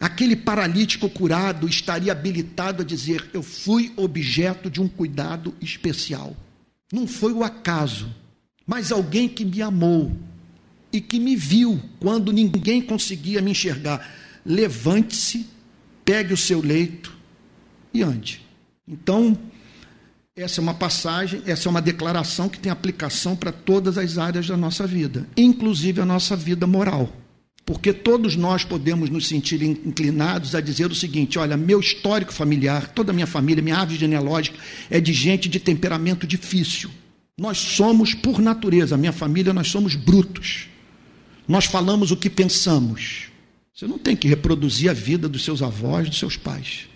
Aquele 0.01 0.37
paralítico 0.37 1.09
curado 1.09 1.69
estaria 1.69 2.13
habilitado 2.13 2.83
a 2.83 2.85
dizer: 2.85 3.31
Eu 3.33 3.43
fui 3.43 3.93
objeto 3.97 4.69
de 4.69 4.81
um 4.81 4.89
cuidado 4.89 5.55
especial. 5.61 6.37
Não 6.93 7.07
foi 7.07 7.33
o 7.33 7.43
acaso, 7.43 8.15
mas 8.67 8.93
alguém 8.93 9.29
que 9.29 9.45
me 9.45 9.63
amou 9.63 10.13
e 10.93 11.01
que 11.01 11.19
me 11.19 11.35
viu 11.35 11.81
quando 11.99 12.33
ninguém 12.33 12.81
conseguia 12.83 13.41
me 13.41 13.51
enxergar. 13.51 14.07
Levante-se, 14.45 15.47
pegue 16.05 16.35
o 16.35 16.37
seu 16.37 16.61
leito 16.61 17.17
e 17.93 18.03
ande. 18.03 18.43
Então, 18.87 19.37
essa 20.37 20.61
é 20.61 20.63
uma 20.63 20.75
passagem, 20.75 21.43
essa 21.47 21.69
é 21.69 21.71
uma 21.71 21.81
declaração 21.81 22.49
que 22.49 22.59
tem 22.59 22.71
aplicação 22.71 23.37
para 23.37 23.53
todas 23.53 23.97
as 23.97 24.19
áreas 24.19 24.49
da 24.49 24.57
nossa 24.57 24.85
vida, 24.85 25.29
inclusive 25.37 26.01
a 26.01 26.05
nossa 26.05 26.35
vida 26.35 26.67
moral. 26.67 27.09
Porque 27.65 27.93
todos 27.93 28.35
nós 28.35 28.65
podemos 28.65 29.09
nos 29.09 29.29
sentir 29.29 29.63
inclinados 29.63 30.55
a 30.55 30.61
dizer 30.61 30.91
o 30.91 30.95
seguinte: 30.95 31.39
olha, 31.39 31.57
meu 31.57 31.79
histórico 31.79 32.33
familiar, 32.33 32.89
toda 32.89 33.13
a 33.13 33.15
minha 33.15 33.29
família, 33.29 33.63
minha 33.63 33.77
árvore 33.77 33.99
genealógica 33.99 34.59
é 34.91 35.01
de 35.01 35.13
gente 35.13 35.49
de 35.49 35.61
temperamento 35.61 36.27
difícil. 36.27 36.91
Nós 37.39 37.57
somos, 37.57 38.13
por 38.13 38.41
natureza, 38.41 38.97
minha 38.97 39.13
família, 39.13 39.53
nós 39.53 39.69
somos 39.69 39.95
brutos. 39.95 40.69
Nós 41.47 41.65
falamos 41.65 42.11
o 42.11 42.17
que 42.17 42.29
pensamos. 42.29 43.29
Você 43.73 43.87
não 43.87 43.99
tem 43.99 44.17
que 44.17 44.29
reproduzir 44.29 44.91
a 44.91 44.93
vida 44.93 45.29
dos 45.29 45.45
seus 45.45 45.63
avós, 45.63 46.09
dos 46.09 46.19
seus 46.19 46.37
pais, 46.37 46.89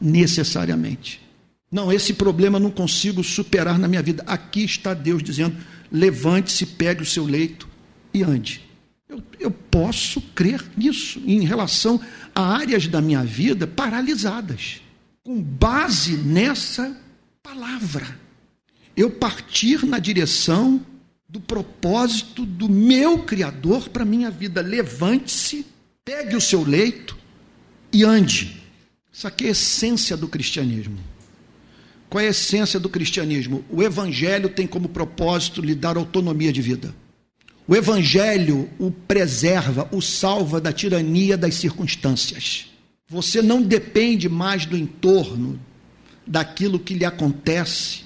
necessariamente. 0.00 1.23
Não, 1.74 1.92
esse 1.92 2.14
problema 2.14 2.60
não 2.60 2.70
consigo 2.70 3.24
superar 3.24 3.80
na 3.80 3.88
minha 3.88 4.00
vida. 4.00 4.22
Aqui 4.28 4.62
está 4.64 4.94
Deus 4.94 5.20
dizendo: 5.24 5.56
levante-se, 5.90 6.64
pegue 6.64 7.02
o 7.02 7.04
seu 7.04 7.24
leito 7.24 7.68
e 8.14 8.22
ande. 8.22 8.60
Eu, 9.08 9.20
eu 9.40 9.50
posso 9.50 10.20
crer 10.20 10.64
nisso 10.76 11.20
em 11.26 11.40
relação 11.40 12.00
a 12.32 12.42
áreas 12.42 12.86
da 12.86 13.00
minha 13.00 13.24
vida 13.24 13.66
paralisadas, 13.66 14.82
com 15.24 15.42
base 15.42 16.16
nessa 16.16 16.96
palavra. 17.42 18.20
Eu 18.96 19.10
partir 19.10 19.84
na 19.84 19.98
direção 19.98 20.80
do 21.28 21.40
propósito 21.40 22.46
do 22.46 22.68
meu 22.68 23.24
Criador 23.24 23.88
para 23.88 24.04
a 24.04 24.06
minha 24.06 24.30
vida. 24.30 24.60
Levante-se, 24.60 25.66
pegue 26.04 26.36
o 26.36 26.40
seu 26.40 26.62
leito 26.62 27.18
e 27.92 28.04
ande. 28.04 28.62
Isso 29.12 29.26
aqui 29.26 29.46
é 29.46 29.48
a 29.48 29.50
essência 29.50 30.16
do 30.16 30.28
cristianismo. 30.28 31.13
Qual 32.14 32.22
é 32.22 32.28
a 32.28 32.30
essência 32.30 32.78
do 32.78 32.88
cristianismo? 32.88 33.64
O 33.68 33.82
evangelho 33.82 34.48
tem 34.48 34.68
como 34.68 34.88
propósito 34.88 35.60
lhe 35.60 35.74
dar 35.74 35.96
autonomia 35.96 36.52
de 36.52 36.62
vida. 36.62 36.94
O 37.66 37.74
evangelho 37.74 38.70
o 38.78 38.92
preserva, 38.92 39.88
o 39.90 40.00
salva 40.00 40.60
da 40.60 40.72
tirania 40.72 41.36
das 41.36 41.56
circunstâncias. 41.56 42.66
Você 43.08 43.42
não 43.42 43.60
depende 43.60 44.28
mais 44.28 44.64
do 44.64 44.76
entorno, 44.76 45.58
daquilo 46.24 46.78
que 46.78 46.94
lhe 46.94 47.04
acontece, 47.04 48.04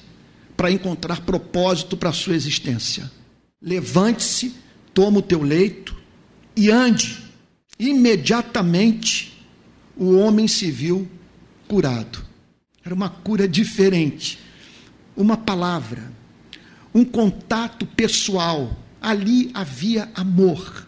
para 0.57 0.73
encontrar 0.73 1.21
propósito 1.21 1.95
para 1.95 2.09
a 2.09 2.15
sua 2.15 2.35
existência. 2.35 3.13
Levante-se, 3.61 4.55
toma 4.95 5.19
o 5.19 5.23
teu 5.23 5.43
leito 5.43 5.95
e 6.57 6.71
ande. 6.71 7.19
Imediatamente 7.79 9.47
o 9.95 10.17
homem 10.17 10.49
se 10.49 10.71
viu 10.71 11.07
curado. 11.69 12.28
Era 12.89 12.95
uma 12.95 13.11
cura 13.11 13.47
diferente. 13.47 14.39
Uma 15.15 15.37
palavra, 15.37 16.11
um 16.95 17.05
contato 17.05 17.85
pessoal. 17.85 18.75
Ali 18.99 19.51
havia 19.53 20.11
amor, 20.15 20.87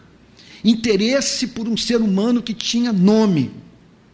interesse 0.63 1.47
por 1.47 1.67
um 1.67 1.77
ser 1.77 1.97
humano 1.97 2.41
que 2.41 2.55
tinha 2.55 2.91
nome, 2.91 3.51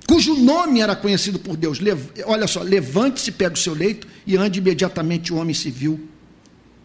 cujo 0.05 0.35
nome 0.35 0.81
era 0.81 0.97
conhecido 0.97 1.39
por 1.39 1.55
Deus. 1.55 1.79
Olha 2.25 2.45
só, 2.45 2.61
levante-se, 2.61 3.31
pega 3.31 3.55
o 3.55 3.57
seu 3.57 3.73
leito 3.73 4.05
e 4.25 4.35
ande 4.35 4.59
imediatamente. 4.59 5.31
O 5.31 5.37
homem 5.37 5.55
se 5.55 5.71
viu 5.71 6.09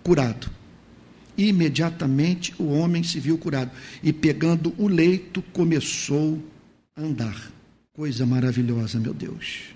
curado. 0.04 0.48
Imediatamente 1.36 2.54
o 2.58 2.68
homem 2.68 3.02
se 3.02 3.18
viu 3.18 3.36
curado 3.36 3.72
e, 4.04 4.12
pegando 4.12 4.72
o 4.78 4.86
leito, 4.86 5.42
começou 5.52 6.40
a 6.96 7.02
andar. 7.02 7.50
Coisa 7.92 8.24
maravilhosa, 8.24 9.00
meu 9.00 9.12
Deus 9.12 9.72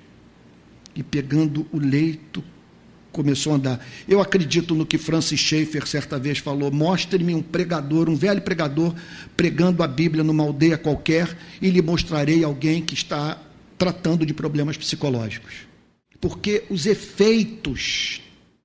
e 0.97 1.03
pegando 1.03 1.66
o 1.72 1.78
leito 1.78 2.42
começou 3.12 3.55
a 3.55 3.57
andar. 3.57 3.86
Eu 4.07 4.20
acredito 4.20 4.74
no 4.74 4.84
que 4.84 4.99
Francis 4.99 5.40
Schaeffer 5.40 5.86
certa 5.86 6.18
vez 6.18 6.38
falou: 6.38 6.70
mostre-me 6.70 7.34
um 7.34 7.42
pregador, 7.42 8.11
um 8.11 8.16
velho 8.16 8.42
pregador, 8.42 8.94
pregando 9.36 9.82
a 9.82 9.88
Bíblia 9.88 10.22
numa 10.22 10.42
aldeia 10.42 10.76
qualquer 10.76 11.36
e 11.61 11.70
lhe 11.70 11.80
mostrarei 11.80 12.44
alguém 12.44 12.82
que 12.82 12.94
está 12.94 13.40
tratando 13.78 14.26
de 14.26 14.34
problemas 14.34 14.76
psicológicos. 14.76 15.66
Porque 16.20 16.64
os 16.70 16.86
efeitos 16.86 18.20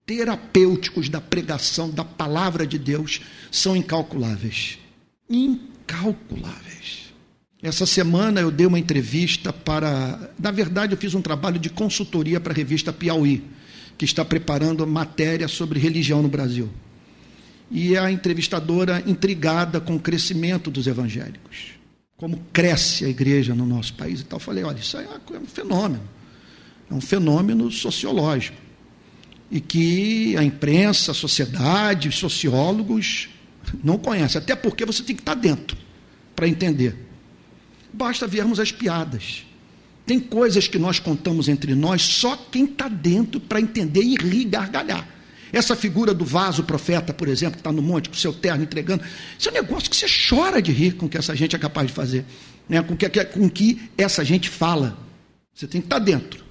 terapêuticos 0.05 1.07
da 1.07 1.21
pregação 1.21 1.89
da 1.89 2.03
palavra 2.03 2.65
de 2.65 2.77
Deus 2.77 3.21
são 3.49 3.75
incalculáveis. 3.75 4.77
Incalculáveis. 5.29 6.70
Essa 7.63 7.85
semana 7.85 8.41
eu 8.41 8.49
dei 8.49 8.65
uma 8.65 8.79
entrevista 8.79 9.53
para. 9.53 10.31
Na 10.39 10.49
verdade, 10.49 10.93
eu 10.93 10.97
fiz 10.97 11.13
um 11.13 11.21
trabalho 11.21 11.59
de 11.59 11.69
consultoria 11.69 12.39
para 12.39 12.53
a 12.53 12.55
revista 12.55 12.91
Piauí, 12.91 13.43
que 13.97 14.05
está 14.05 14.25
preparando 14.25 14.85
matéria 14.87 15.47
sobre 15.47 15.79
religião 15.79 16.23
no 16.23 16.27
Brasil. 16.27 16.69
E 17.69 17.95
a 17.95 18.11
entrevistadora 18.11 19.03
intrigada 19.05 19.79
com 19.79 19.95
o 19.95 19.99
crescimento 19.99 20.71
dos 20.71 20.87
evangélicos. 20.87 21.73
Como 22.17 22.43
cresce 22.51 23.05
a 23.05 23.09
igreja 23.09 23.53
no 23.53 23.65
nosso 23.65 23.93
país 23.93 24.21
e 24.21 24.25
tal. 24.25 24.37
Eu 24.37 24.43
falei: 24.43 24.63
olha, 24.63 24.79
isso 24.79 24.97
é 24.97 25.05
um 25.39 25.45
fenômeno. 25.45 26.03
É 26.89 26.93
um 26.95 27.01
fenômeno 27.01 27.69
sociológico. 27.69 28.57
E 29.51 29.61
que 29.61 30.35
a 30.35 30.43
imprensa, 30.43 31.11
a 31.11 31.13
sociedade, 31.13 32.09
os 32.09 32.15
sociólogos 32.15 33.29
não 33.83 33.99
conhecem. 33.99 34.39
Até 34.41 34.55
porque 34.55 34.83
você 34.83 35.03
tem 35.03 35.15
que 35.15 35.21
estar 35.21 35.35
dentro 35.35 35.77
para 36.35 36.47
entender. 36.47 37.10
Basta 37.93 38.27
vermos 38.27 38.59
as 38.59 38.71
piadas. 38.71 39.45
Tem 40.05 40.19
coisas 40.19 40.67
que 40.67 40.79
nós 40.79 40.99
contamos 40.99 41.47
entre 41.47 41.75
nós, 41.75 42.01
só 42.01 42.35
quem 42.35 42.65
está 42.65 42.87
dentro 42.87 43.39
para 43.39 43.61
entender 43.61 44.01
e 44.01 44.15
rir 44.15 44.45
gargalhar. 44.45 45.07
Essa 45.53 45.75
figura 45.75 46.13
do 46.13 46.23
vaso 46.23 46.63
profeta, 46.63 47.13
por 47.13 47.27
exemplo, 47.27 47.55
que 47.55 47.59
está 47.59 47.71
no 47.71 47.81
monte 47.81 48.09
com 48.09 48.15
o 48.15 48.17
seu 48.17 48.33
terno 48.33 48.63
entregando, 48.63 49.03
isso 49.37 49.49
é 49.49 49.51
um 49.51 49.55
negócio 49.55 49.89
que 49.89 49.95
você 49.95 50.07
chora 50.29 50.61
de 50.61 50.71
rir 50.71 50.93
com 50.93 51.05
o 51.05 51.09
que 51.09 51.17
essa 51.17 51.35
gente 51.35 51.55
é 51.55 51.59
capaz 51.59 51.87
de 51.87 51.93
fazer, 51.93 52.25
né? 52.69 52.81
com, 52.81 52.95
que, 52.95 53.07
com 53.25 53.49
que 53.49 53.81
essa 53.97 54.23
gente 54.23 54.49
fala. 54.49 54.97
Você 55.53 55.67
tem 55.67 55.81
que 55.81 55.87
estar 55.87 55.99
tá 55.99 56.05
dentro. 56.05 56.41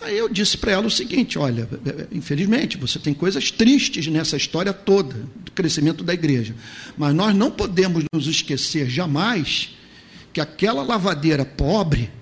Aí 0.00 0.16
eu 0.16 0.28
disse 0.28 0.56
para 0.56 0.72
ela 0.72 0.86
o 0.86 0.90
seguinte: 0.90 1.38
olha, 1.38 1.68
infelizmente, 2.12 2.76
você 2.76 2.98
tem 2.98 3.14
coisas 3.14 3.50
tristes 3.50 4.06
nessa 4.06 4.36
história 4.36 4.72
toda 4.72 5.16
do 5.36 5.50
crescimento 5.50 6.04
da 6.04 6.14
igreja, 6.14 6.54
mas 6.96 7.14
nós 7.14 7.34
não 7.34 7.50
podemos 7.50 8.04
nos 8.12 8.26
esquecer 8.26 8.88
jamais 8.88 9.70
que 10.38 10.40
aquela 10.40 10.84
lavadeira 10.84 11.44
pobre, 11.44 12.12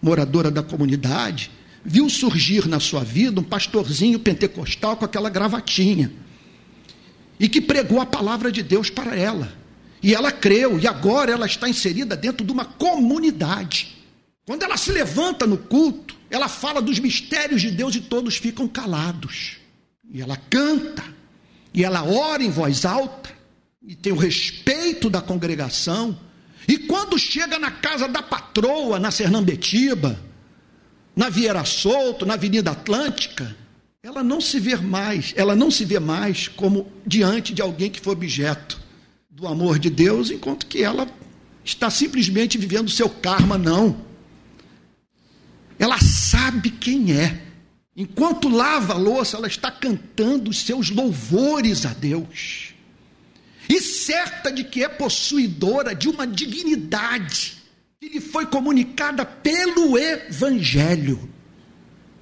moradora 0.00 0.52
da 0.52 0.62
comunidade, 0.62 1.50
viu 1.84 2.08
surgir 2.08 2.68
na 2.68 2.78
sua 2.78 3.02
vida 3.02 3.40
um 3.40 3.44
pastorzinho 3.44 4.20
pentecostal 4.20 4.96
com 4.96 5.04
aquela 5.04 5.28
gravatinha 5.28 6.12
e 7.40 7.48
que 7.48 7.60
pregou 7.60 8.00
a 8.00 8.06
palavra 8.06 8.52
de 8.52 8.62
Deus 8.62 8.88
para 8.88 9.16
ela. 9.16 9.52
E 10.00 10.14
ela 10.14 10.30
creu, 10.30 10.78
e 10.78 10.86
agora 10.86 11.32
ela 11.32 11.44
está 11.44 11.68
inserida 11.68 12.16
dentro 12.16 12.46
de 12.46 12.52
uma 12.52 12.64
comunidade. 12.64 13.96
Quando 14.46 14.62
ela 14.62 14.76
se 14.76 14.92
levanta 14.92 15.44
no 15.44 15.58
culto, 15.58 16.14
ela 16.30 16.48
fala 16.48 16.80
dos 16.80 17.00
mistérios 17.00 17.60
de 17.60 17.72
Deus 17.72 17.96
e 17.96 18.00
todos 18.00 18.36
ficam 18.36 18.68
calados. 18.68 19.56
E 20.08 20.22
ela 20.22 20.36
canta, 20.36 21.02
e 21.74 21.84
ela 21.84 22.04
ora 22.04 22.44
em 22.44 22.50
voz 22.50 22.84
alta, 22.84 23.30
e 23.82 23.96
tem 23.96 24.12
o 24.12 24.16
respeito 24.16 25.10
da 25.10 25.20
congregação. 25.20 26.16
E 26.68 26.78
quando 26.78 27.18
chega 27.18 27.58
na 27.58 27.70
casa 27.70 28.06
da 28.06 28.22
patroa, 28.22 28.98
na 28.98 29.10
Sernambetiba, 29.10 30.20
na 31.16 31.28
Vieira 31.28 31.64
Solto, 31.64 32.24
na 32.24 32.34
Avenida 32.34 32.70
Atlântica, 32.70 33.56
ela 34.02 34.22
não 34.22 34.40
se 34.40 34.58
vê 34.58 34.76
mais, 34.76 35.34
ela 35.36 35.54
não 35.54 35.70
se 35.70 35.84
vê 35.84 35.98
mais 35.98 36.48
como 36.48 36.90
diante 37.06 37.52
de 37.52 37.60
alguém 37.60 37.90
que 37.90 38.00
foi 38.00 38.14
objeto 38.14 38.80
do 39.28 39.46
amor 39.46 39.78
de 39.78 39.90
Deus, 39.90 40.30
enquanto 40.30 40.66
que 40.66 40.82
ela 40.82 41.06
está 41.64 41.90
simplesmente 41.90 42.56
vivendo 42.58 42.90
seu 42.90 43.08
karma, 43.08 43.58
não. 43.58 44.04
Ela 45.78 45.98
sabe 45.98 46.70
quem 46.70 47.12
é. 47.12 47.42
Enquanto 47.96 48.48
lava 48.48 48.94
a 48.94 48.98
louça, 48.98 49.36
ela 49.36 49.46
está 49.46 49.70
cantando 49.70 50.50
os 50.50 50.60
seus 50.60 50.90
louvores 50.90 51.84
a 51.84 51.92
Deus. 51.92 52.69
E 53.70 53.80
certa 53.80 54.50
de 54.50 54.64
que 54.64 54.82
é 54.82 54.88
possuidora 54.88 55.94
de 55.94 56.08
uma 56.08 56.26
dignidade 56.26 57.56
que 58.00 58.08
lhe 58.08 58.20
foi 58.20 58.44
comunicada 58.44 59.24
pelo 59.24 59.96
Evangelho. 59.96 61.30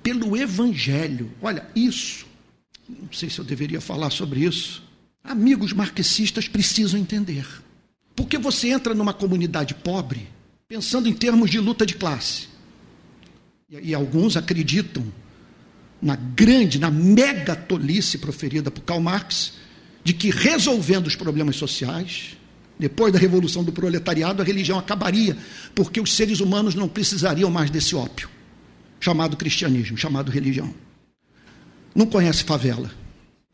Pelo 0.03 0.37
Evangelho. 0.37 1.33
Olha, 1.41 1.67
isso, 1.75 2.27
não 2.87 3.11
sei 3.11 3.31
se 3.31 3.39
eu 3.39 3.47
deveria 3.47 3.81
falar 3.81 4.11
sobre 4.11 4.41
isso. 4.41 4.87
Amigos 5.25 5.73
marxistas 5.73 6.47
precisam 6.47 7.01
entender. 7.01 7.47
Porque 8.15 8.37
você 8.37 8.69
entra 8.69 8.93
numa 8.93 9.15
comunidade 9.15 9.75
pobre, 9.75 10.29
pensando 10.69 11.09
em 11.09 11.15
termos 11.15 11.51
de 11.51 11.59
luta 11.59 11.87
de 11.87 11.95
classe. 11.95 12.49
E, 13.71 13.89
e 13.89 13.95
alguns 13.95 14.37
acreditam 14.37 15.03
na 16.03 16.15
grande, 16.15 16.79
na 16.79 16.91
mega 16.91 17.57
tolice 17.57 18.19
proferida 18.19 18.71
por 18.71 18.83
Karl 18.83 19.01
Marx, 19.01 19.55
de 20.09 20.15
que 20.15 20.31
resolvendo 20.31 21.07
os 21.07 21.15
problemas 21.15 21.57
sociais, 21.57 22.37
depois 22.79 23.13
da 23.13 23.19
revolução 23.19 23.63
do 23.63 23.71
proletariado, 23.71 24.41
a 24.41 24.45
religião 24.45 24.79
acabaria, 24.79 25.37
porque 25.75 26.01
os 26.01 26.15
seres 26.15 26.41
humanos 26.41 26.75
não 26.75 26.89
precisariam 26.89 27.51
mais 27.51 27.69
desse 27.69 27.95
ópio, 27.95 28.27
chamado 28.99 29.37
cristianismo, 29.37 29.99
chamado 29.99 30.31
religião. 30.31 30.73
Não 31.95 32.07
conhece 32.07 32.43
favela, 32.43 32.91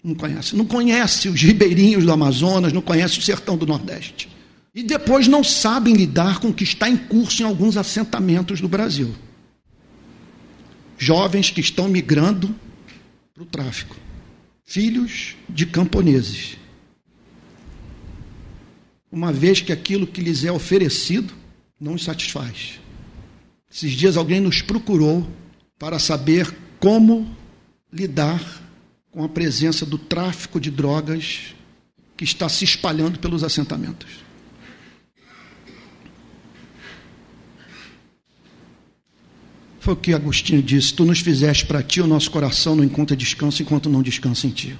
não 0.04 0.14
conhece, 0.14 0.54
não 0.54 0.64
conhece 0.64 1.28
os 1.28 1.42
ribeirinhos 1.42 2.04
do 2.04 2.12
Amazonas, 2.12 2.72
não 2.72 2.80
conhece 2.80 3.18
o 3.18 3.22
sertão 3.22 3.56
do 3.56 3.66
Nordeste. 3.66 4.28
E 4.72 4.84
depois 4.84 5.26
não 5.26 5.42
sabem 5.42 5.94
lidar 5.94 6.38
com 6.38 6.50
o 6.50 6.54
que 6.54 6.62
está 6.62 6.88
em 6.88 6.96
curso 6.96 7.42
em 7.42 7.46
alguns 7.46 7.76
assentamentos 7.76 8.60
do 8.60 8.68
Brasil 8.68 9.12
jovens 10.96 11.50
que 11.50 11.60
estão 11.60 11.88
migrando 11.88 12.54
para 13.34 13.42
o 13.42 13.46
tráfico, 13.46 13.96
filhos 14.64 15.36
de 15.48 15.66
camponeses. 15.66 16.56
Uma 19.10 19.32
vez 19.32 19.60
que 19.60 19.72
aquilo 19.72 20.06
que 20.06 20.20
lhes 20.20 20.44
é 20.44 20.50
oferecido 20.50 21.32
não 21.78 21.94
os 21.94 22.04
satisfaz. 22.04 22.80
Esses 23.70 23.92
dias 23.92 24.16
alguém 24.16 24.40
nos 24.40 24.62
procurou 24.62 25.28
para 25.78 25.98
saber 25.98 26.52
como 26.80 27.36
lidar 27.92 28.62
com 29.10 29.22
a 29.22 29.28
presença 29.28 29.86
do 29.86 29.98
tráfico 29.98 30.58
de 30.58 30.70
drogas 30.70 31.54
que 32.16 32.24
está 32.24 32.48
se 32.48 32.64
espalhando 32.64 33.18
pelos 33.18 33.44
assentamentos. 33.44 34.23
Foi 39.84 39.92
o 39.92 39.96
que 39.98 40.14
Agostinho 40.14 40.62
disse: 40.62 40.94
Tu 40.94 41.04
nos 41.04 41.20
fizeste 41.20 41.66
para 41.66 41.82
ti, 41.82 42.00
o 42.00 42.06
nosso 42.06 42.30
coração 42.30 42.74
não 42.74 42.82
encontra 42.82 43.14
descanso 43.14 43.60
enquanto 43.60 43.90
não 43.90 44.00
descansa 44.00 44.46
em 44.46 44.50
ti. 44.50 44.74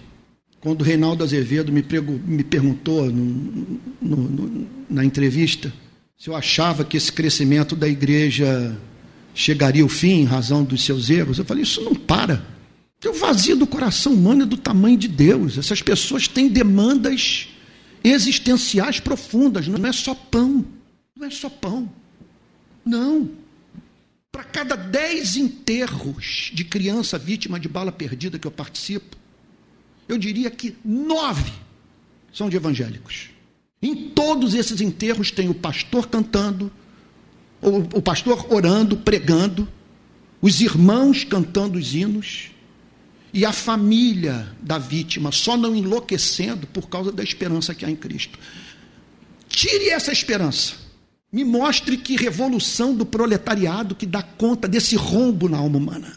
Quando 0.61 0.81
o 0.81 0.85
Reinaldo 0.85 1.23
Azevedo 1.23 1.71
me, 1.71 1.85
me 2.27 2.43
perguntou 2.43 3.05
no, 3.13 3.79
no, 4.01 4.17
no, 4.17 4.67
na 4.89 5.05
entrevista 5.05 5.71
se 6.17 6.31
eu 6.31 6.35
achava 6.35 6.87
que 6.87 6.97
esse 6.97 7.13
crescimento 7.13 7.77
da 7.77 7.87
igreja 7.87 8.75
chegaria 9.35 9.83
ao 9.83 9.91
fim 9.91 10.21
em 10.21 10.25
razão 10.25 10.65
dos 10.65 10.83
seus 10.83 11.11
erros, 11.11 11.39
eu 11.39 11.45
falei: 11.45 11.65
Isso 11.65 11.83
não 11.83 11.95
para. 11.95 12.43
O 13.05 13.13
vazio 13.13 13.57
do 13.57 13.67
coração 13.67 14.15
humano 14.15 14.45
é 14.45 14.47
do 14.47 14.57
tamanho 14.57 14.97
de 14.97 15.07
Deus. 15.07 15.59
Essas 15.59 15.83
pessoas 15.83 16.27
têm 16.27 16.49
demandas 16.49 17.49
existenciais 18.03 19.01
profundas. 19.01 19.69
Não 19.69 19.87
é 19.87 19.93
só 19.93 20.15
pão. 20.15 20.65
Não 21.15 21.27
é 21.27 21.31
só 21.31 21.51
pão. 21.51 21.91
Não. 22.87 23.44
Para 24.35 24.43
cada 24.43 24.74
dez 24.74 25.37
enterros 25.37 26.51
de 26.53 26.64
criança 26.64 27.16
vítima 27.16 27.61
de 27.61 27.68
bala 27.68 27.93
perdida 27.93 28.37
que 28.37 28.45
eu 28.45 28.51
participo, 28.51 29.16
eu 30.09 30.18
diria 30.18 30.51
que 30.51 30.76
nove 30.85 31.53
são 32.32 32.51
de 32.51 32.57
evangélicos. 32.57 33.30
Em 33.80 34.09
todos 34.09 34.55
esses 34.55 34.80
enterros 34.80 35.30
tem 35.30 35.49
o 35.49 35.55
pastor 35.55 36.09
cantando, 36.09 36.72
o, 37.62 38.03
pastor 38.03 38.53
orando, 38.53 38.97
pregando, 38.97 39.68
os 40.43 40.61
irmãos 40.61 41.22
cantando 41.22 41.78
os 41.78 41.95
hinos 41.95 42.51
e 43.32 43.47
a 43.47 43.53
família 43.53 44.53
da 44.61 44.78
vítima 44.78 45.30
só 45.30 45.57
não 45.57 45.76
enlouquecendo 45.76 46.66
por 46.66 46.89
causa 46.89 47.12
da 47.12 47.22
esperança 47.22 47.72
que 47.72 47.85
há 47.85 47.89
em 47.89 47.95
Cristo. 47.95 48.37
Tire 49.49 49.91
essa 49.91 50.11
esperança 50.11 50.84
me 51.35 51.43
mostre 51.43 51.97
que 51.97 52.14
revolução 52.14 52.95
do 52.95 53.05
proletariado 53.05 53.97
que 53.97 54.07
dá 54.07 54.22
conta 54.22 54.68
desse 54.68 54.95
rombo 54.95 55.49
na 55.49 55.59
alma 55.59 55.78
humana. 55.78 56.12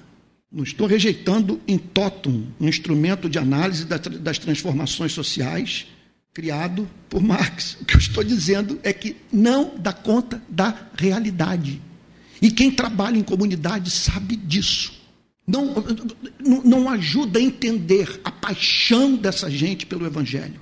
Não 0.51 0.63
estou 0.63 0.86
rejeitando 0.86 1.59
em 1.68 1.76
totum, 1.76 2.45
um 2.59 2.68
instrumento 2.68 3.28
de 3.28 3.39
análise 3.39 3.84
das 3.84 4.38
transformações 4.38 5.13
sociais 5.13 5.88
criado 6.36 6.88
por 7.09 7.20
Marx. 7.20 7.78
O 7.82 7.86
que 7.86 7.95
eu 7.95 7.99
estou 7.99 8.24
dizendo 8.24 8.80
é 8.84 8.93
que 8.93 9.18
não 9.34 9.74
dá 9.80 9.91
conta 9.91 10.39
da 10.47 10.88
realidade. 10.95 11.82
E 12.39 12.51
quem 12.51 12.70
trabalha 12.70 13.18
em 13.18 13.24
comunidade 13.24 13.89
sabe 13.89 14.36
disso. 14.36 14.93
Não, 15.47 15.84
não, 16.39 16.61
não 16.61 16.89
ajuda 16.91 17.39
a 17.39 17.41
entender 17.41 18.22
a 18.24 18.30
paixão 18.30 19.15
dessa 19.15 19.49
gente 19.49 19.84
pelo 19.84 20.05
Evangelho, 20.05 20.59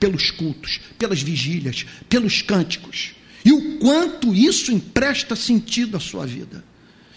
pelos 0.00 0.32
cultos, 0.32 0.80
pelas 0.98 1.22
vigílias, 1.22 1.86
pelos 2.08 2.42
cânticos 2.42 3.14
e 3.44 3.52
o 3.52 3.78
quanto 3.78 4.34
isso 4.34 4.72
empresta 4.72 5.34
sentido 5.34 5.96
à 5.96 6.00
sua 6.00 6.26
vida. 6.26 6.64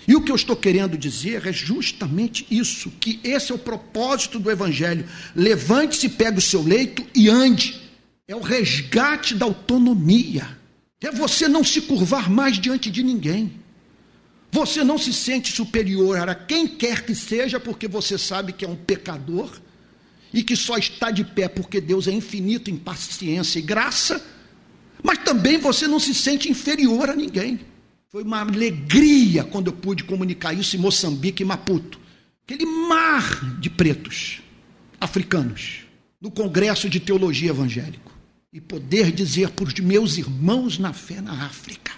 E 0.08 0.16
o 0.16 0.22
que 0.22 0.32
eu 0.32 0.36
estou 0.36 0.56
querendo 0.56 0.98
dizer 0.98 1.46
é 1.46 1.54
justamente 1.54 2.46
isso: 2.50 2.92
que 3.00 3.20
esse 3.24 3.52
é 3.52 3.56
o 3.56 3.60
propósito 3.60 4.40
do 4.40 4.52
Evangelho. 4.52 5.08
Levante-se, 5.36 6.10
pegue 6.10 6.38
o 6.38 6.42
seu 6.42 6.62
leito 6.62 7.06
e 7.16 7.30
ande. 7.30 7.82
É 8.28 8.36
o 8.36 8.42
resgate 8.42 9.36
da 9.36 9.46
autonomia. 9.46 10.58
É 11.02 11.12
você 11.12 11.48
não 11.48 11.64
se 11.64 11.82
curvar 11.82 12.30
mais 12.30 12.60
diante 12.60 12.90
de 12.90 13.04
ninguém. 13.04 13.54
Você 14.52 14.84
não 14.84 14.98
se 14.98 15.12
sente 15.12 15.52
superior 15.52 16.30
a 16.30 16.34
quem 16.34 16.68
quer 16.68 17.04
que 17.04 17.14
seja, 17.14 17.60
porque 17.60 17.88
você 17.88 18.18
sabe 18.18 18.54
que 18.54 18.64
é 18.64 18.68
um 18.68 18.76
pecador 18.76 19.52
e 20.34 20.42
que 20.42 20.56
só 20.56 20.78
está 20.78 21.12
de 21.12 21.24
pé 21.24 21.48
porque 21.48 21.82
Deus 21.82 22.08
é 22.08 22.12
infinito 22.12 22.72
em 22.72 22.78
paciência 22.78 23.60
e 23.60 23.62
graça 23.62 24.24
mas 25.06 25.20
também 25.20 25.60
você 25.60 25.88
não 25.88 26.00
se 26.00 26.16
sente 26.16 26.50
inferior 26.50 27.12
a 27.12 27.16
ninguém. 27.16 27.60
Foi 28.10 28.24
uma 28.24 28.42
alegria 28.42 29.44
quando 29.44 29.68
eu 29.68 29.74
pude 29.74 30.04
comunicar 30.04 30.52
isso 30.52 30.76
em 30.76 30.80
Moçambique 30.80 31.44
e 31.44 31.46
Maputo. 31.46 32.00
Aquele 32.44 32.66
mar 32.66 33.60
de 33.60 33.70
pretos 33.70 34.42
africanos 35.00 35.82
no 36.20 36.32
Congresso 36.32 36.90
de 36.90 37.00
Teologia 37.00 37.52
Evangélico. 37.52 38.12
E 38.52 38.60
poder 38.60 39.12
dizer 39.12 39.50
para 39.52 39.66
os 39.66 39.74
meus 39.76 40.18
irmãos 40.18 40.80
na 40.80 40.92
fé 40.92 41.22
na 41.22 41.46
África 41.46 41.92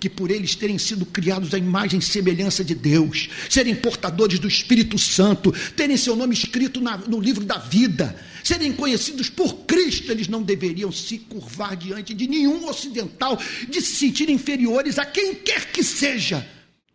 que 0.00 0.08
por 0.08 0.30
eles 0.30 0.54
terem 0.54 0.78
sido 0.78 1.04
criados 1.04 1.52
à 1.52 1.58
imagem 1.58 1.98
e 1.98 2.02
semelhança 2.02 2.64
de 2.64 2.74
Deus, 2.74 3.28
serem 3.50 3.74
portadores 3.76 4.38
do 4.38 4.48
Espírito 4.48 4.98
Santo, 4.98 5.52
terem 5.76 5.96
seu 5.98 6.16
nome 6.16 6.32
escrito 6.32 6.80
na, 6.80 6.96
no 6.96 7.20
livro 7.20 7.44
da 7.44 7.58
vida, 7.58 8.18
serem 8.42 8.72
conhecidos 8.72 9.28
por 9.28 9.66
Cristo, 9.66 10.10
eles 10.10 10.26
não 10.26 10.42
deveriam 10.42 10.90
se 10.90 11.18
curvar 11.18 11.76
diante 11.76 12.14
de 12.14 12.26
nenhum 12.26 12.66
ocidental, 12.66 13.38
de 13.68 13.80
se 13.82 13.94
sentir 13.94 14.30
inferiores 14.30 14.98
a 14.98 15.04
quem 15.04 15.34
quer 15.34 15.70
que 15.70 15.84
seja, 15.84 16.48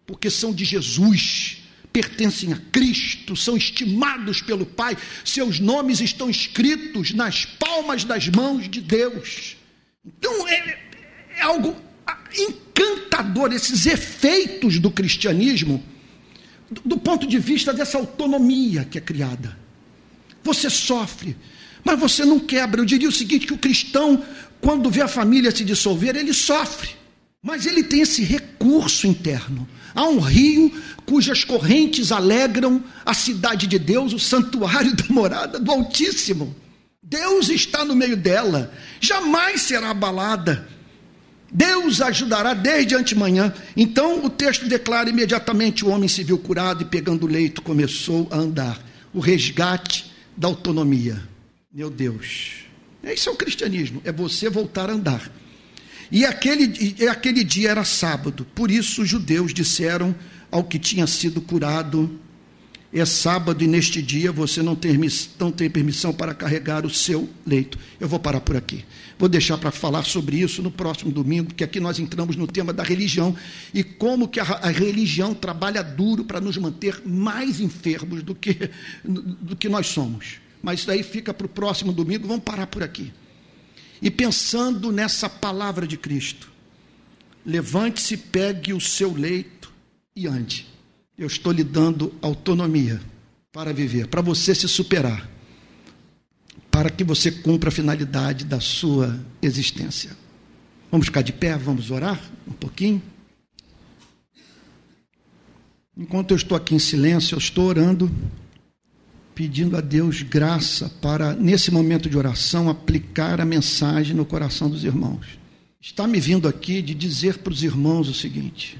porque 0.08 0.32
são 0.32 0.52
de 0.52 0.66
Jesus 0.66 1.60
pertencem 1.94 2.52
a 2.52 2.58
Cristo, 2.74 3.38
são 3.38 3.56
estimados 3.56 4.42
pelo 4.42 4.66
Pai, 4.66 4.98
seus 5.24 5.62
nomes 5.62 6.02
estão 6.02 6.30
escritos 6.30 7.14
nas 7.14 7.46
palmas 7.46 8.04
das 8.04 8.28
mãos 8.28 8.70
de 8.70 8.82
Deus. 8.82 9.56
Então 10.06 10.46
é, 10.46 10.78
é 11.38 11.42
algo 11.42 11.74
esses 13.54 13.86
efeitos 13.86 14.80
do 14.80 14.92
cristianismo, 14.92 15.84
do 16.84 16.98
ponto 16.98 17.28
de 17.28 17.40
vista 17.40 17.74
dessa 17.74 17.98
autonomia 17.98 18.86
que 18.86 18.98
é 18.98 19.02
criada. 19.02 19.58
Você 20.44 20.70
sofre, 20.70 21.36
mas 21.84 22.00
você 22.00 22.26
não 22.26 22.40
quebra. 22.40 22.82
Eu 22.82 22.86
diria 22.86 23.10
o 23.10 23.12
seguinte: 23.12 23.48
que 23.48 23.54
o 23.54 23.58
cristão, 23.58 24.24
quando 24.60 24.90
vê 24.90 25.02
a 25.02 25.08
família 25.08 25.52
se 25.52 25.64
dissolver, 25.64 26.16
ele 26.16 26.34
sofre, 26.34 26.90
mas 27.42 27.66
ele 27.66 27.84
tem 27.84 28.02
esse 28.02 28.24
recurso 28.24 29.08
interno. 29.08 29.68
Há 29.94 30.04
um 30.04 30.20
rio 30.20 30.72
cujas 31.06 31.44
correntes 31.44 32.12
alegram 32.12 32.84
a 33.06 33.14
cidade 33.14 33.66
de 33.66 33.80
Deus, 33.80 34.12
o 34.12 34.20
santuário 34.20 34.94
da 34.98 35.06
morada 35.10 35.60
do 35.60 35.72
Altíssimo. 35.72 36.56
Deus 37.02 37.50
está 37.50 37.86
no 37.86 37.96
meio 37.96 38.18
dela, 38.18 38.74
jamais 39.00 39.62
será 39.62 39.92
abalada. 39.92 40.68
Deus 41.52 42.02
ajudará 42.02 42.54
desde 42.54 42.96
antemanhã. 42.96 43.54
Então 43.76 44.26
o 44.26 44.30
texto 44.30 44.68
declara 44.68 45.10
imediatamente: 45.10 45.86
o 45.86 45.90
homem 45.90 46.08
se 46.08 46.24
viu 46.24 46.38
curado 46.38 46.82
e, 46.82 46.86
pegando 46.86 47.26
o 47.26 47.30
leito, 47.30 47.62
começou 47.62 48.28
a 48.32 48.38
andar. 48.38 48.80
O 49.14 49.20
resgate 49.20 50.12
da 50.36 50.48
autonomia. 50.48 51.22
Meu 51.74 51.90
Deus, 51.90 52.66
isso 53.04 53.30
é 53.30 53.32
o 53.32 53.36
cristianismo: 53.36 54.02
é 54.04 54.12
você 54.12 54.50
voltar 54.50 54.90
a 54.90 54.94
andar. 54.94 55.32
E 56.12 56.26
aquele, 56.26 56.96
aquele 57.10 57.44
dia 57.44 57.72
era 57.72 57.84
sábado, 57.84 58.46
por 58.54 58.70
isso 58.70 59.02
os 59.02 59.10
judeus 59.10 59.54
disseram 59.54 60.16
ao 60.52 60.64
que 60.64 60.78
tinha 60.78 61.08
sido 61.08 61.42
curado: 61.42 62.20
É 62.94 63.04
sábado 63.04 63.64
e 63.64 63.68
neste 63.68 64.02
dia 64.02 64.32
você 64.32 64.62
não 64.62 64.76
tem, 64.76 64.98
não 65.38 65.52
tem 65.52 65.70
permissão 65.70 66.14
para 66.14 66.34
carregar 66.34 66.86
o 66.86 66.90
seu 66.90 67.30
leito. 67.46 67.78
Eu 68.00 68.08
vou 68.08 68.20
parar 68.20 68.40
por 68.40 68.56
aqui. 68.56 68.86
Vou 69.18 69.28
deixar 69.28 69.58
para 69.58 69.72
falar 69.72 70.04
sobre 70.04 70.38
isso 70.38 70.62
no 70.62 70.72
próximo 70.72 71.12
domingo, 71.12 71.48
porque 71.48 71.64
aqui 71.64 71.80
nós 71.80 72.00
entramos 72.00 72.36
no 72.36 72.48
tema 72.48 72.72
da 72.72 72.84
religião 72.84 73.36
e 73.74 73.84
como 73.84 74.28
que 74.28 74.40
a, 74.40 74.44
a 74.44 74.70
religião 74.70 75.34
trabalha 75.34 75.84
duro 75.84 76.24
para 76.24 76.40
nos 76.40 76.58
manter 76.58 77.02
mais 77.06 77.60
enfermos 77.60 78.24
do 78.24 78.34
que, 78.34 78.70
do 79.04 79.56
que 79.56 79.68
nós 79.68 79.88
somos. 79.88 80.38
Mas 80.62 80.80
isso 80.80 80.92
aí 80.92 81.04
fica 81.04 81.34
para 81.34 81.46
o 81.46 81.50
próximo 81.50 81.92
domingo, 81.92 82.28
vamos 82.28 82.44
parar 82.44 82.68
por 82.68 82.82
aqui. 82.82 83.12
E 84.02 84.10
pensando 84.10 84.92
nessa 84.92 85.30
palavra 85.30 85.88
de 85.88 85.98
Cristo, 85.98 86.52
levante-se, 87.46 88.18
pegue 88.18 88.74
o 88.74 88.82
seu 88.82 89.14
leito 89.14 89.72
e 90.16 90.28
ande. 90.28 90.75
Eu 91.18 91.28
estou 91.28 91.52
lhe 91.52 91.64
dando 91.64 92.14
autonomia 92.22 93.02
para 93.52 93.72
viver, 93.72 94.08
para 94.08 94.22
você 94.22 94.54
se 94.54 94.68
superar, 94.68 95.30
para 96.70 96.90
que 96.90 97.04
você 97.04 97.32
cumpra 97.32 97.70
a 97.70 97.72
finalidade 97.72 98.44
da 98.44 98.60
sua 98.60 99.18
existência. 99.42 100.12
Vamos 100.92 101.08
ficar 101.08 101.22
de 101.22 101.32
pé, 101.32 101.58
vamos 101.58 101.90
orar 101.90 102.22
um 102.48 102.52
pouquinho. 102.52 103.02
Enquanto 105.98 106.32
eu 106.32 106.38
estou 106.38 106.58
aqui 106.58 106.76
em 106.76 106.80
silêncio, 106.80 107.36
eu 107.36 107.40
estou 107.40 107.66
orando 107.66 108.12
pedindo 109.34 109.78
a 109.78 109.82
Deus 109.82 110.22
graça 110.22 110.90
para, 111.02 111.34
nesse 111.34 111.72
momento 111.72 112.10
de 112.10 112.18
oração, 112.18 112.70
aplicar 112.70 113.40
a 113.40 113.46
mensagem 113.46 114.16
no 114.16 114.26
coração 114.26 114.70
dos 114.70 114.84
irmãos. 114.84 115.40
Está 115.80 116.08
me 116.08 116.20
vindo 116.20 116.48
aqui 116.48 116.82
de 116.82 116.94
dizer 116.94 117.38
para 117.38 117.54
os 117.54 117.64
irmãos 117.64 118.10
o 118.10 118.14
seguinte: 118.14 118.78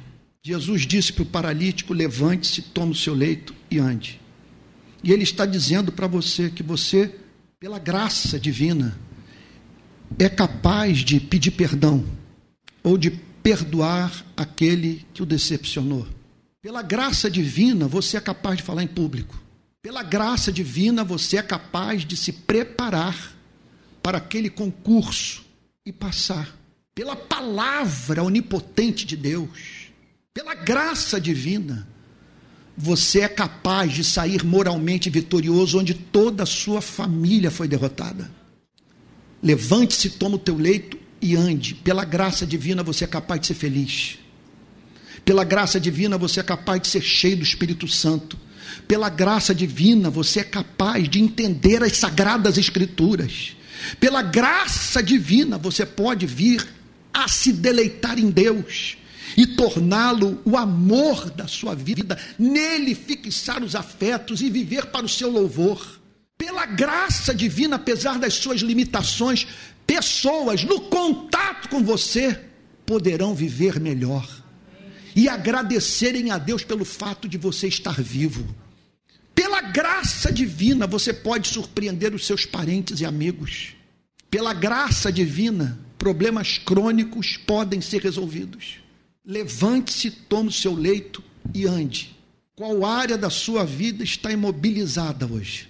Jesus 0.48 0.86
disse 0.86 1.12
para 1.12 1.24
o 1.24 1.26
paralítico: 1.26 1.92
levante-se, 1.92 2.62
tome 2.62 2.92
o 2.92 2.96
seu 2.96 3.16
leito 3.16 3.56
e 3.72 3.80
ande. 3.80 4.22
E 5.04 5.12
ele 5.12 5.24
está 5.24 5.44
dizendo 5.44 5.92
para 5.92 6.06
você 6.06 6.52
que 6.52 6.62
você, 6.62 7.16
pela 7.60 7.80
graça 7.80 8.40
divina, 8.40 8.96
é 10.20 10.30
capaz 10.30 11.00
de 11.00 11.20
pedir 11.20 11.50
perdão 11.50 12.06
ou 12.84 12.96
de 12.96 13.10
perdoar 13.42 14.24
aquele 14.38 15.04
que 15.16 15.24
o 15.24 15.26
decepcionou. 15.26 16.08
Pela 16.62 16.84
graça 16.84 17.28
divina, 17.28 17.88
você 17.88 18.18
é 18.18 18.22
capaz 18.22 18.58
de 18.58 18.64
falar 18.64 18.84
em 18.84 18.88
público. 18.88 19.42
Pela 19.82 20.04
graça 20.04 20.52
divina, 20.52 21.04
você 21.04 21.38
é 21.38 21.42
capaz 21.42 22.06
de 22.06 22.16
se 22.16 22.32
preparar 22.32 23.36
para 24.04 24.20
aquele 24.20 24.52
concurso 24.52 25.44
e 25.84 25.92
passar. 25.92 26.56
Pela 26.94 27.16
palavra 27.16 28.24
onipotente 28.24 29.08
de 29.08 29.18
Deus, 29.18 29.75
pela 30.36 30.54
graça 30.54 31.20
divina, 31.20 31.88
você 32.78 33.22
é 33.22 33.28
capaz 33.30 33.94
de 33.94 34.04
sair 34.04 34.44
moralmente 34.44 35.10
vitorioso 35.10 35.80
onde 35.80 35.94
toda 35.94 36.44
a 36.44 36.46
sua 36.46 36.82
família 36.82 37.50
foi 37.50 37.70
derrotada. 37.70 38.30
Levante-se, 39.42 40.10
toma 40.10 40.36
o 40.36 40.40
teu 40.40 40.58
leito 40.58 41.00
e 41.22 41.38
ande. 41.38 41.74
Pela 41.74 42.04
graça 42.04 42.46
divina, 42.46 42.84
você 42.84 43.06
é 43.06 43.08
capaz 43.08 43.40
de 43.40 43.48
ser 43.48 43.54
feliz. 43.54 44.20
Pela 45.24 45.46
graça 45.46 45.80
divina, 45.80 46.18
você 46.18 46.42
é 46.42 46.44
capaz 46.44 46.82
de 46.82 46.90
ser 46.90 47.02
cheio 47.02 47.38
do 47.38 47.44
Espírito 47.44 47.88
Santo. 47.88 48.38
Pela 48.90 49.08
graça 49.08 49.56
divina, 49.56 50.10
você 50.10 50.42
é 50.42 50.44
capaz 50.44 51.08
de 51.08 51.22
entender 51.22 51.82
as 51.82 51.96
sagradas 51.96 52.58
escrituras. 52.58 53.56
Pela 54.02 54.22
graça 54.22 55.02
divina, 55.02 55.58
você 55.58 55.86
pode 55.86 56.26
vir 56.26 56.68
a 57.14 57.30
se 57.30 57.54
deleitar 57.54 58.20
em 58.20 58.30
Deus 58.30 58.98
e 59.38 59.46
torná-lo 59.46 60.42
o 60.46 60.58
amor 60.58 61.30
da 61.30 61.48
sua 61.48 61.76
vida, 61.76 62.18
nele 62.40 62.96
fixar 62.96 63.64
os 63.64 63.76
afetos 63.76 64.42
e 64.42 64.50
viver 64.50 64.88
para 64.88 65.06
o 65.06 65.10
seu 65.10 65.30
louvor. 65.30 66.00
Pela 66.38 66.66
graça 66.66 67.34
divina, 67.34 67.78
apesar 67.78 68.20
das 68.20 68.34
suas 68.36 68.62
limitações, 68.62 69.48
pessoas 69.86 70.64
no 70.64 70.82
contato 70.82 71.70
com 71.70 71.84
você 71.84 72.40
poderão 72.86 73.34
viver 73.34 73.80
melhor 73.80 74.28
e 75.16 75.30
agradecerem 75.30 76.30
a 76.32 76.38
Deus 76.38 76.64
pelo 76.64 76.84
fato 76.84 77.28
de 77.28 77.38
você 77.38 77.68
estar 77.68 78.02
vivo. 78.02 78.46
Pela 79.34 79.62
graça 79.62 80.32
divina, 80.32 80.86
você 80.86 81.14
pode 81.14 81.48
surpreender 81.48 82.14
os 82.14 82.26
seus 82.26 82.46
parentes 82.46 83.00
e 83.00 83.06
amigos. 83.06 83.76
Pela 84.30 84.54
graça 84.54 85.12
divina, 85.12 85.80
problemas 85.98 86.58
crônicos 86.58 87.38
podem 87.38 87.80
ser 87.80 88.02
resolvidos. 88.02 88.85
Levante-se, 89.26 90.12
tome 90.12 90.50
o 90.50 90.52
seu 90.52 90.76
leito 90.76 91.24
e 91.54 91.66
ande. 91.66 92.16
Qual 92.56 92.86
área 92.86 93.18
da 93.18 93.30
sua 93.30 93.66
vida 93.66 94.04
está 94.04 94.32
imobilizada 94.32 95.26
hoje? 95.26 95.68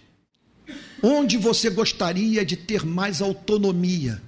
Onde 1.02 1.38
você 1.38 1.70
gostaria 1.70 2.46
de 2.46 2.58
ter 2.58 2.86
mais 2.86 3.22
autonomia? 3.22 4.22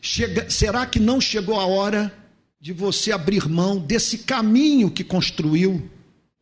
Chega, 0.00 0.48
será 0.48 0.86
que 0.86 0.98
não 0.98 1.20
chegou 1.20 1.60
a 1.60 1.66
hora 1.66 2.12
de 2.60 2.72
você 2.72 3.12
abrir 3.12 3.48
mão 3.48 3.78
desse 3.78 4.18
caminho 4.18 4.90
que 4.90 5.04
construiu 5.04 5.88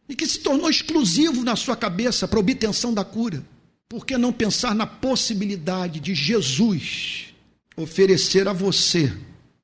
e 0.09 0.14
que 0.14 0.26
se 0.26 0.39
tornou 0.39 0.70
exclusivo 0.70 1.43
na 1.43 1.57
sua 1.57 1.76
cabeça 1.76 2.28
para 2.28 2.39
obtenção 2.39 2.95
da 2.95 3.05
cura? 3.05 3.45
Por 3.89 4.07
que 4.07 4.16
não 4.16 4.32
pensar 4.32 4.74
na 4.74 4.86
possibilidade 4.86 5.99
de 5.99 6.14
Jesus 6.14 7.34
oferecer 7.76 8.47
a 8.49 8.53
você 8.53 9.12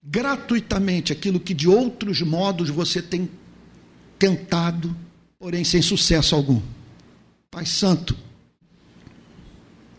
gratuitamente 0.04 1.12
aquilo 1.12 1.40
que 1.40 1.54
de 1.54 1.68
outros 1.68 2.20
modos 2.20 2.68
você 2.68 3.00
tem 3.00 3.28
tentado, 4.18 4.94
porém 5.38 5.64
sem 5.64 5.80
sucesso 5.80 6.34
algum? 6.34 6.60
Pai 7.50 7.64
Santo, 7.64 8.16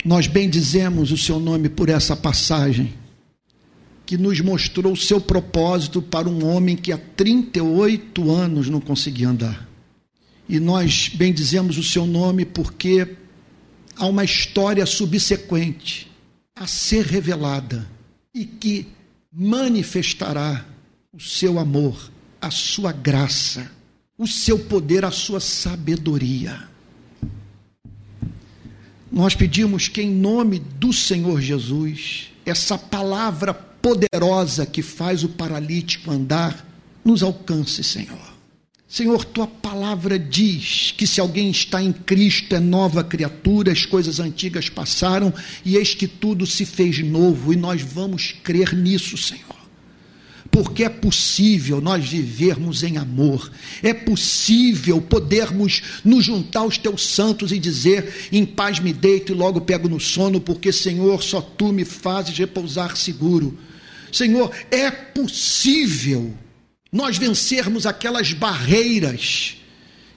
nós 0.04 0.28
bendizemos 0.28 1.12
o 1.12 1.18
seu 1.18 1.40
nome 1.40 1.70
por 1.70 1.90
essa 1.90 2.16
passagem 2.16 2.94
que 4.06 4.18
nos 4.18 4.40
mostrou 4.40 4.94
o 4.94 4.98
seu 4.98 5.20
propósito 5.20 6.00
para 6.00 6.30
um 6.30 6.46
homem 6.46 6.76
que 6.76 6.92
há 6.92 6.98
38 6.98 8.30
anos 8.30 8.70
não 8.70 8.80
conseguia 8.80 9.30
andar. 9.30 9.68
E 10.48 10.60
nós 10.60 11.10
bendizemos 11.10 11.76
o 11.80 11.84
seu 11.84 12.06
nome 12.06 12.46
porque 12.46 13.16
há 13.96 14.06
uma 14.06 14.24
história 14.24 14.86
subsequente 14.86 16.12
a 16.56 16.68
ser 16.68 17.04
revelada 17.06 17.90
e 18.32 18.46
que 18.46 18.88
manifestará 19.36 20.66
o 21.12 21.20
seu 21.20 21.60
amor, 21.60 22.10
a 22.42 22.50
sua 22.50 22.94
graça, 22.94 23.70
o 24.18 24.26
seu 24.26 24.58
poder, 24.58 25.04
a 25.04 25.12
sua 25.12 25.42
sabedoria. 25.42 26.70
Nós 29.12 29.36
pedimos 29.36 29.90
que, 29.90 30.02
em 30.02 30.10
nome 30.10 30.60
do 30.60 30.94
Senhor 30.94 31.42
Jesus, 31.42 32.32
essa 32.46 32.78
palavra 32.78 33.54
poderosa 33.54 34.66
que 34.66 34.82
faz 34.82 35.24
o 35.24 35.30
paralítico 35.30 36.12
andar 36.12 36.66
nos 37.04 37.22
alcance, 37.22 37.84
Senhor. 37.84 38.35
Senhor, 38.96 39.26
tua 39.26 39.46
palavra 39.46 40.18
diz 40.18 40.94
que 40.96 41.06
se 41.06 41.20
alguém 41.20 41.52
está 41.52 41.84
em 41.84 41.92
Cristo 41.92 42.56
é 42.56 42.62
nova 42.62 43.04
criatura, 43.04 43.74
as 43.74 43.86
coisas 43.86 44.22
antigas 44.22 44.70
passaram 44.70 45.34
e 45.66 45.76
eis 45.76 45.94
que 45.94 46.08
tudo 46.08 46.48
se 46.48 46.66
fez 46.66 47.04
novo, 47.04 47.52
e 47.52 47.58
nós 47.58 47.82
vamos 47.82 48.34
crer 48.42 48.74
nisso, 48.74 49.18
Senhor. 49.18 49.44
Porque 50.50 50.86
é 50.86 50.88
possível 50.88 51.82
nós 51.82 52.08
vivermos 52.08 52.84
em 52.84 52.96
amor, 52.96 53.52
é 53.84 53.94
possível 53.94 55.02
podermos 55.02 55.82
nos 56.06 56.24
juntar 56.24 56.62
aos 56.62 56.78
teus 56.78 57.06
santos 57.06 57.52
e 57.52 57.60
dizer: 57.60 58.30
em 58.32 58.46
paz 58.46 58.80
me 58.80 58.94
deito 58.94 59.34
e 59.34 59.36
logo 59.36 59.60
pego 59.60 59.90
no 59.90 60.00
sono, 60.00 60.40
porque, 60.40 60.72
Senhor, 60.72 61.22
só 61.22 61.42
tu 61.42 61.74
me 61.74 61.84
fazes 61.84 62.38
repousar 62.38 62.96
seguro. 62.96 63.60
Senhor, 64.10 64.50
é 64.72 64.90
possível 64.90 66.34
nós 66.96 67.18
vencermos 67.18 67.86
aquelas 67.86 68.32
barreiras 68.32 69.58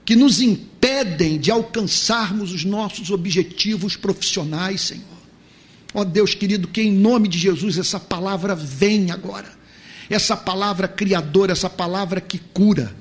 que 0.05 0.15
nos 0.15 0.41
impedem 0.41 1.37
de 1.37 1.51
alcançarmos 1.51 2.53
os 2.53 2.65
nossos 2.65 3.11
objetivos 3.11 3.97
profissionais, 3.97 4.83
Senhor. 4.83 5.05
Ó 5.93 6.03
oh 6.03 6.05
Deus 6.05 6.37
querido, 6.37 6.69
que 6.69 6.81
em 6.81 6.93
nome 6.93 7.27
de 7.27 7.37
Jesus 7.37 7.79
essa 7.79 7.99
palavra 7.99 8.55
vem 8.55 9.11
agora, 9.11 9.53
essa 10.09 10.37
palavra 10.37 10.87
criadora, 10.87 11.51
essa 11.51 11.69
palavra 11.69 12.21
que 12.21 12.39
cura 12.39 12.95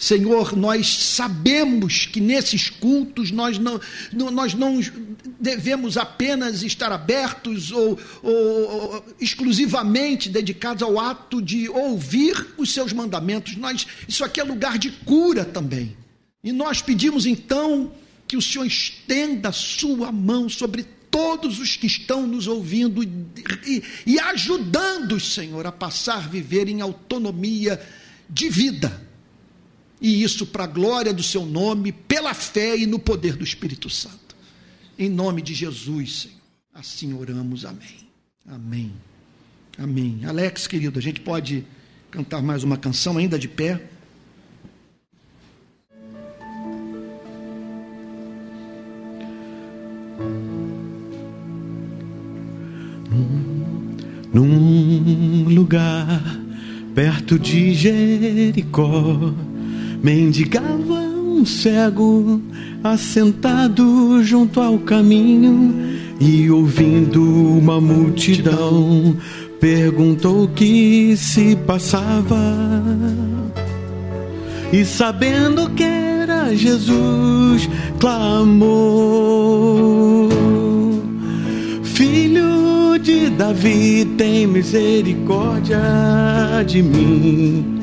Senhor, 0.00 0.56
nós 0.56 0.96
sabemos 0.96 2.06
que 2.06 2.22
nesses 2.22 2.70
cultos 2.70 3.30
nós 3.30 3.58
não, 3.58 3.78
nós 4.32 4.54
não 4.54 4.80
devemos 5.38 5.98
apenas 5.98 6.62
estar 6.62 6.90
abertos 6.90 7.70
ou, 7.70 7.98
ou, 8.22 9.04
exclusivamente 9.20 10.30
dedicados 10.30 10.82
ao 10.82 10.98
ato 10.98 11.42
de 11.42 11.68
ouvir 11.68 12.54
os 12.56 12.72
seus 12.72 12.94
mandamentos. 12.94 13.56
Nós, 13.56 13.86
isso 14.08 14.24
aqui 14.24 14.40
é 14.40 14.42
lugar 14.42 14.78
de 14.78 14.90
cura 14.90 15.44
também. 15.44 15.94
E 16.42 16.50
nós 16.50 16.80
pedimos 16.80 17.26
então 17.26 17.92
que 18.26 18.38
o 18.38 18.42
Senhor 18.42 18.64
estenda 18.64 19.50
a 19.50 19.52
sua 19.52 20.10
mão 20.10 20.48
sobre 20.48 20.86
todos 21.10 21.58
os 21.58 21.76
que 21.76 21.86
estão 21.86 22.26
nos 22.26 22.46
ouvindo 22.46 23.02
e, 23.02 23.10
e, 23.66 23.82
e 24.06 24.18
ajudando, 24.18 25.20
Senhor, 25.20 25.66
a 25.66 25.72
passar 25.72 26.24
a 26.24 26.28
viver 26.28 26.70
em 26.70 26.80
autonomia 26.80 27.78
de 28.30 28.48
vida 28.48 29.09
e 30.00 30.22
isso 30.22 30.46
para 30.46 30.64
a 30.64 30.66
glória 30.66 31.12
do 31.12 31.22
seu 31.22 31.44
nome, 31.44 31.92
pela 31.92 32.32
fé 32.32 32.76
e 32.76 32.86
no 32.86 32.98
poder 32.98 33.36
do 33.36 33.44
Espírito 33.44 33.90
Santo. 33.90 34.34
Em 34.98 35.08
nome 35.08 35.42
de 35.42 35.54
Jesus, 35.54 36.22
Senhor. 36.22 36.40
Assim 36.72 37.12
oramos. 37.12 37.64
Amém. 37.64 38.08
Amém. 38.46 38.92
Amém. 39.76 40.20
Alex, 40.24 40.66
querido, 40.66 40.98
a 40.98 41.02
gente 41.02 41.20
pode 41.20 41.64
cantar 42.10 42.42
mais 42.42 42.64
uma 42.64 42.76
canção 42.76 43.18
ainda 43.18 43.38
de 43.38 43.48
pé? 43.48 43.80
Num 54.32 55.48
lugar 55.48 56.22
perto 56.94 57.38
de 57.38 57.74
Jericó 57.74 59.34
mendigava 60.02 60.94
um 60.94 61.44
cego 61.44 62.40
assentado 62.82 64.22
junto 64.22 64.60
ao 64.60 64.78
caminho 64.78 65.74
e 66.18 66.50
ouvindo 66.50 67.22
uma 67.22 67.80
multidão 67.80 69.16
perguntou 69.60 70.44
o 70.44 70.48
que 70.48 71.16
se 71.16 71.54
passava. 71.66 72.36
E 74.72 74.84
sabendo 74.84 75.68
que 75.70 75.82
era 75.82 76.54
Jesus 76.54 77.68
clamou 77.98 78.70
Filho 81.82 82.98
de 82.98 83.28
Davi 83.30 84.06
tem 84.16 84.46
misericórdia 84.46 85.80
de 86.66 86.82
mim. 86.82 87.80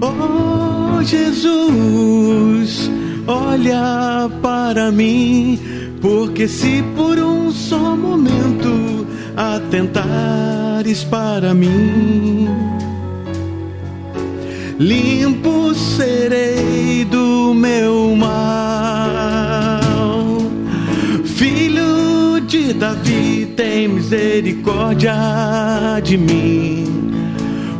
Oh 0.00 0.69
Jesus, 1.02 2.90
olha 3.26 4.30
para 4.42 4.90
mim, 4.90 5.58
porque 6.00 6.46
se 6.46 6.82
por 6.96 7.18
um 7.18 7.50
só 7.50 7.96
momento 7.96 9.06
atentares 9.36 11.04
para 11.04 11.54
mim, 11.54 12.48
limpo 14.78 15.74
serei 15.74 17.04
do 17.04 17.54
meu 17.54 18.14
mal. 18.16 19.80
Filho 21.24 22.40
de 22.46 22.72
Davi, 22.74 23.52
tem 23.56 23.88
misericórdia 23.88 25.12
de 26.02 26.16
mim. 26.16 26.84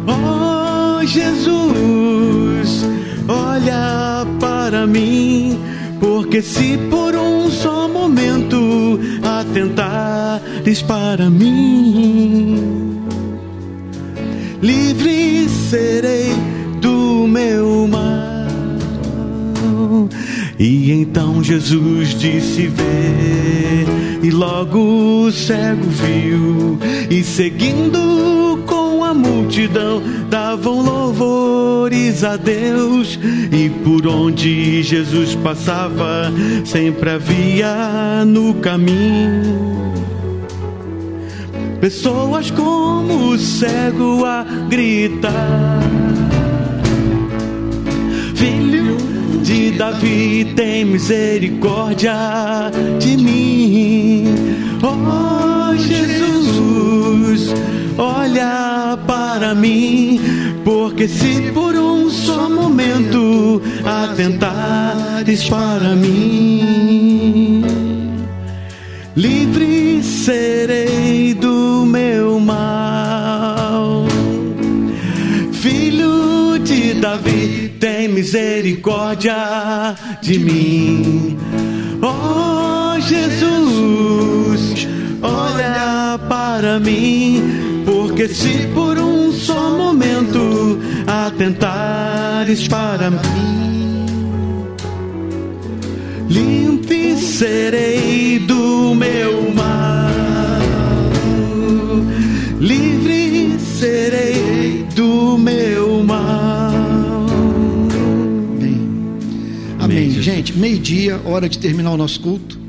Oh 0.07 1.05
Jesus, 1.05 2.85
olha 3.31 4.27
para 4.41 4.87
mim, 4.87 5.57
porque 6.01 6.43
se 6.43 6.77
por 6.91 7.15
um 7.15 7.49
só 7.49 7.89
momento 7.89 8.99
atentares 9.23 10.83
para 10.83 11.31
mim, 11.31 13.01
livre 14.61 15.49
serei 15.49 16.33
do 16.81 17.27
meu 17.29 17.87
mal. 17.87 18.11
E 20.59 20.93
então 20.93 21.43
Jesus 21.43 22.19
disse: 22.19 22.67
Vê, 22.67 23.87
e 24.23 24.31
logo 24.31 25.27
o 25.27 25.33
cego 25.33 25.89
viu, 25.89 26.79
e 27.09 27.23
seguindo 27.23 28.63
multidão 29.21 30.03
davam 30.29 30.83
louvores 30.83 32.25
a 32.25 32.37
Deus, 32.37 33.19
e 33.53 33.69
por 33.85 34.07
onde 34.07 34.83
Jesus 34.83 35.35
passava, 35.37 36.33
sempre 36.65 37.11
havia 37.11 38.25
no 38.27 38.55
caminho 38.55 39.71
pessoas 41.81 42.51
como 42.51 43.31
o 43.31 43.39
cego 43.39 44.25
a 44.25 44.45
gritar. 44.69 45.81
De 49.43 49.73
Davi, 49.73 50.53
tem 50.55 50.85
misericórdia 50.85 52.15
de 53.01 53.17
mim. 53.17 54.25
Oh 54.81 55.75
Jesus, 55.77 56.20
olha 58.01 58.99
para 59.07 59.55
mim, 59.55 60.19
porque 60.65 61.07
se 61.07 61.53
por 61.53 61.75
um 61.77 62.09
só 62.09 62.49
momento 62.49 63.61
atentares 63.85 65.45
para 65.45 65.95
mim, 65.95 67.63
livre 69.15 70.03
serei 70.03 71.35
do 71.35 71.85
meu 71.85 72.41
mal. 72.41 74.07
Filho 75.53 76.59
de 76.59 76.95
Davi, 76.95 77.75
tem 77.79 78.09
misericórdia 78.09 79.95
de 80.23 80.39
mim. 80.39 81.37
Oh 82.03 82.99
Jesus, 83.01 84.87
olha 85.23 86.19
para 86.29 86.81
mim, 86.81 87.70
porque 88.21 88.35
se 88.35 88.67
por 88.75 88.99
um 88.99 89.33
só 89.33 89.79
momento 89.79 90.79
atentares 91.07 92.69
para 92.69 93.11
mim, 93.11 94.05
limpe 96.29 97.17
serei 97.17 98.39
do 98.41 98.95
meu 98.95 99.51
mal, 99.55 100.11
livre 102.61 103.59
serei 103.59 104.85
do 104.95 105.39
meu 105.39 106.05
mal. 106.05 106.71
Gente, 110.21 110.53
meio-dia, 110.59 111.19
hora 111.25 111.49
de 111.49 111.59
terminar 111.59 111.93
o 111.93 111.97
nosso 111.97 112.21
culto. 112.21 112.60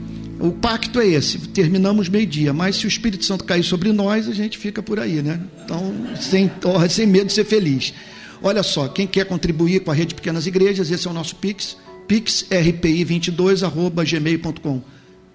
O 0.41 0.51
pacto 0.51 0.99
é 0.99 1.05
esse, 1.05 1.37
terminamos 1.37 2.09
meio-dia, 2.09 2.51
mas 2.51 2.77
se 2.77 2.85
o 2.85 2.87
Espírito 2.87 3.23
Santo 3.23 3.43
cair 3.43 3.63
sobre 3.63 3.93
nós, 3.93 4.27
a 4.27 4.33
gente 4.33 4.57
fica 4.57 4.81
por 4.81 4.99
aí, 4.99 5.21
né? 5.21 5.39
Então, 5.63 5.93
sem, 6.19 6.49
sem 6.89 7.05
medo 7.05 7.27
de 7.27 7.33
ser 7.33 7.45
feliz. 7.45 7.93
Olha 8.41 8.63
só, 8.63 8.87
quem 8.87 9.05
quer 9.05 9.25
contribuir 9.25 9.81
com 9.81 9.91
a 9.91 9.93
rede 9.93 10.15
Pequenas 10.15 10.47
Igrejas, 10.47 10.89
esse 10.89 11.07
é 11.07 11.11
o 11.11 11.13
nosso 11.13 11.35
Pix, 11.35 11.77
pixrpi22.gmail.com. 12.07 14.81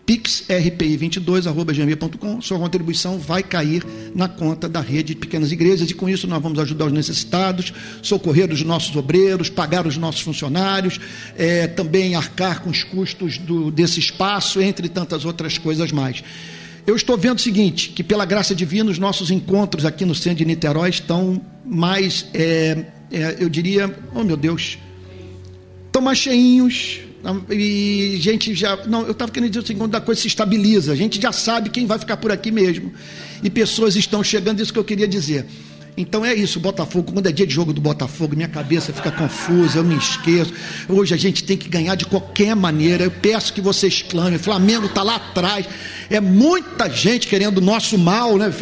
pixrpi22.gmail.com, 0.07 2.41
sua 2.41 2.59
contribuição 2.59 3.19
vai 3.19 3.43
cair 3.43 3.85
na 4.15 4.29
conta 4.29 4.69
da 4.69 4.81
rede 4.81 5.15
de 5.15 5.21
pequenas 5.21 5.51
igrejas 5.51 5.91
e 5.91 5.95
com 5.95 6.09
isso 6.09 6.29
nós 6.29 6.41
vamos 6.41 6.61
ajudar 6.61 6.87
os 6.87 6.93
necessitados, 6.93 7.73
socorrer 8.03 8.53
os 8.53 8.63
nossos 8.63 8.95
obreiros, 8.95 9.51
pagar 9.51 9.85
os 9.85 9.97
nossos 9.97 10.21
funcionários, 10.21 11.01
é, 11.37 11.67
também 11.67 12.15
arcar 12.15 12.63
com 12.63 12.71
os 12.71 12.85
custos 12.85 13.37
do, 13.37 13.73
desse 13.73 13.99
espaço, 13.99 14.61
entre 14.61 14.89
tantas 14.89 15.25
outras 15.25 15.59
coisas 15.59 15.91
mais. 15.91 16.23
Eu 16.87 16.95
estou 16.95 17.19
vendo 17.19 17.39
o 17.39 17.43
seguinte, 17.43 17.89
que 17.89 18.05
pela 18.05 18.25
graça 18.25 18.55
divina 18.55 18.89
os 18.89 18.99
nossos 18.99 19.33
encontros 19.33 19.85
aqui 19.85 20.05
no 20.05 20.15
centro 20.15 20.39
de 20.39 20.45
Niterói 20.45 20.91
estão 20.91 21.43
mais, 21.65 22.27
é, 22.33 22.85
é, 23.11 23.39
eu 23.41 23.49
diria, 23.49 23.93
oh 24.15 24.23
meu 24.23 24.37
Deus, 24.37 24.79
estão 25.89 26.01
mais 26.01 26.19
cheinhos, 26.19 27.01
e 27.51 28.17
gente 28.21 28.55
já. 28.55 28.77
Não, 28.87 29.03
eu 29.03 29.13
estava 29.13 29.31
querendo 29.31 29.51
dizer 29.51 29.61
o 29.61 29.67
seguinte: 29.67 29.83
quando 29.83 29.95
a 29.95 30.01
coisa 30.01 30.21
se 30.21 30.29
estabiliza, 30.29 30.93
a 30.93 30.97
gente 30.97 31.21
já 31.21 31.33
sabe 31.33 31.71
quem 31.71 31.87
vai 31.87 31.99
ficar 31.99 32.17
por 32.17 32.31
aqui 32.31 32.51
mesmo. 32.51 32.93
E 33.43 33.51
pessoas 33.51 33.97
estão 33.97 34.23
chegando, 34.23 34.61
isso 34.61 34.73
que 34.73 34.79
eu 34.79 34.85
queria 34.85 35.09
dizer. 35.09 35.47
Então 35.97 36.25
é 36.25 36.35
isso, 36.35 36.61
Botafogo, 36.61 37.11
quando 37.11 37.27
é 37.27 37.33
dia 37.33 37.47
de 37.47 37.55
jogo 37.55 37.73
do 37.73 37.81
Botafogo, 37.81 38.37
minha 38.37 38.49
cabeça 38.49 38.93
fica 38.93 39.11
confusa, 39.11 39.79
eu 39.79 39.85
me 39.85 39.97
esqueço. 39.97 40.53
Hoje 40.87 41.15
a 41.15 41.17
gente 41.17 41.43
tem 41.43 41.57
que 41.57 41.71
ganhar 41.71 41.95
de 41.95 42.05
qualquer 42.05 42.55
maneira. 42.55 43.05
Eu 43.05 43.11
peço 43.11 43.53
que 43.53 43.63
vocês 43.63 44.03
clamem. 44.03 44.39
Flamengo 44.39 44.87
está 44.87 45.03
lá 45.03 45.17
atrás. 45.17 45.67
É 46.11 46.21
muita 46.21 46.91
gente 46.91 47.27
querendo 47.27 47.59
o 47.59 47.61
nosso 47.63 47.97
mal, 47.97 48.37
né? 48.37 48.53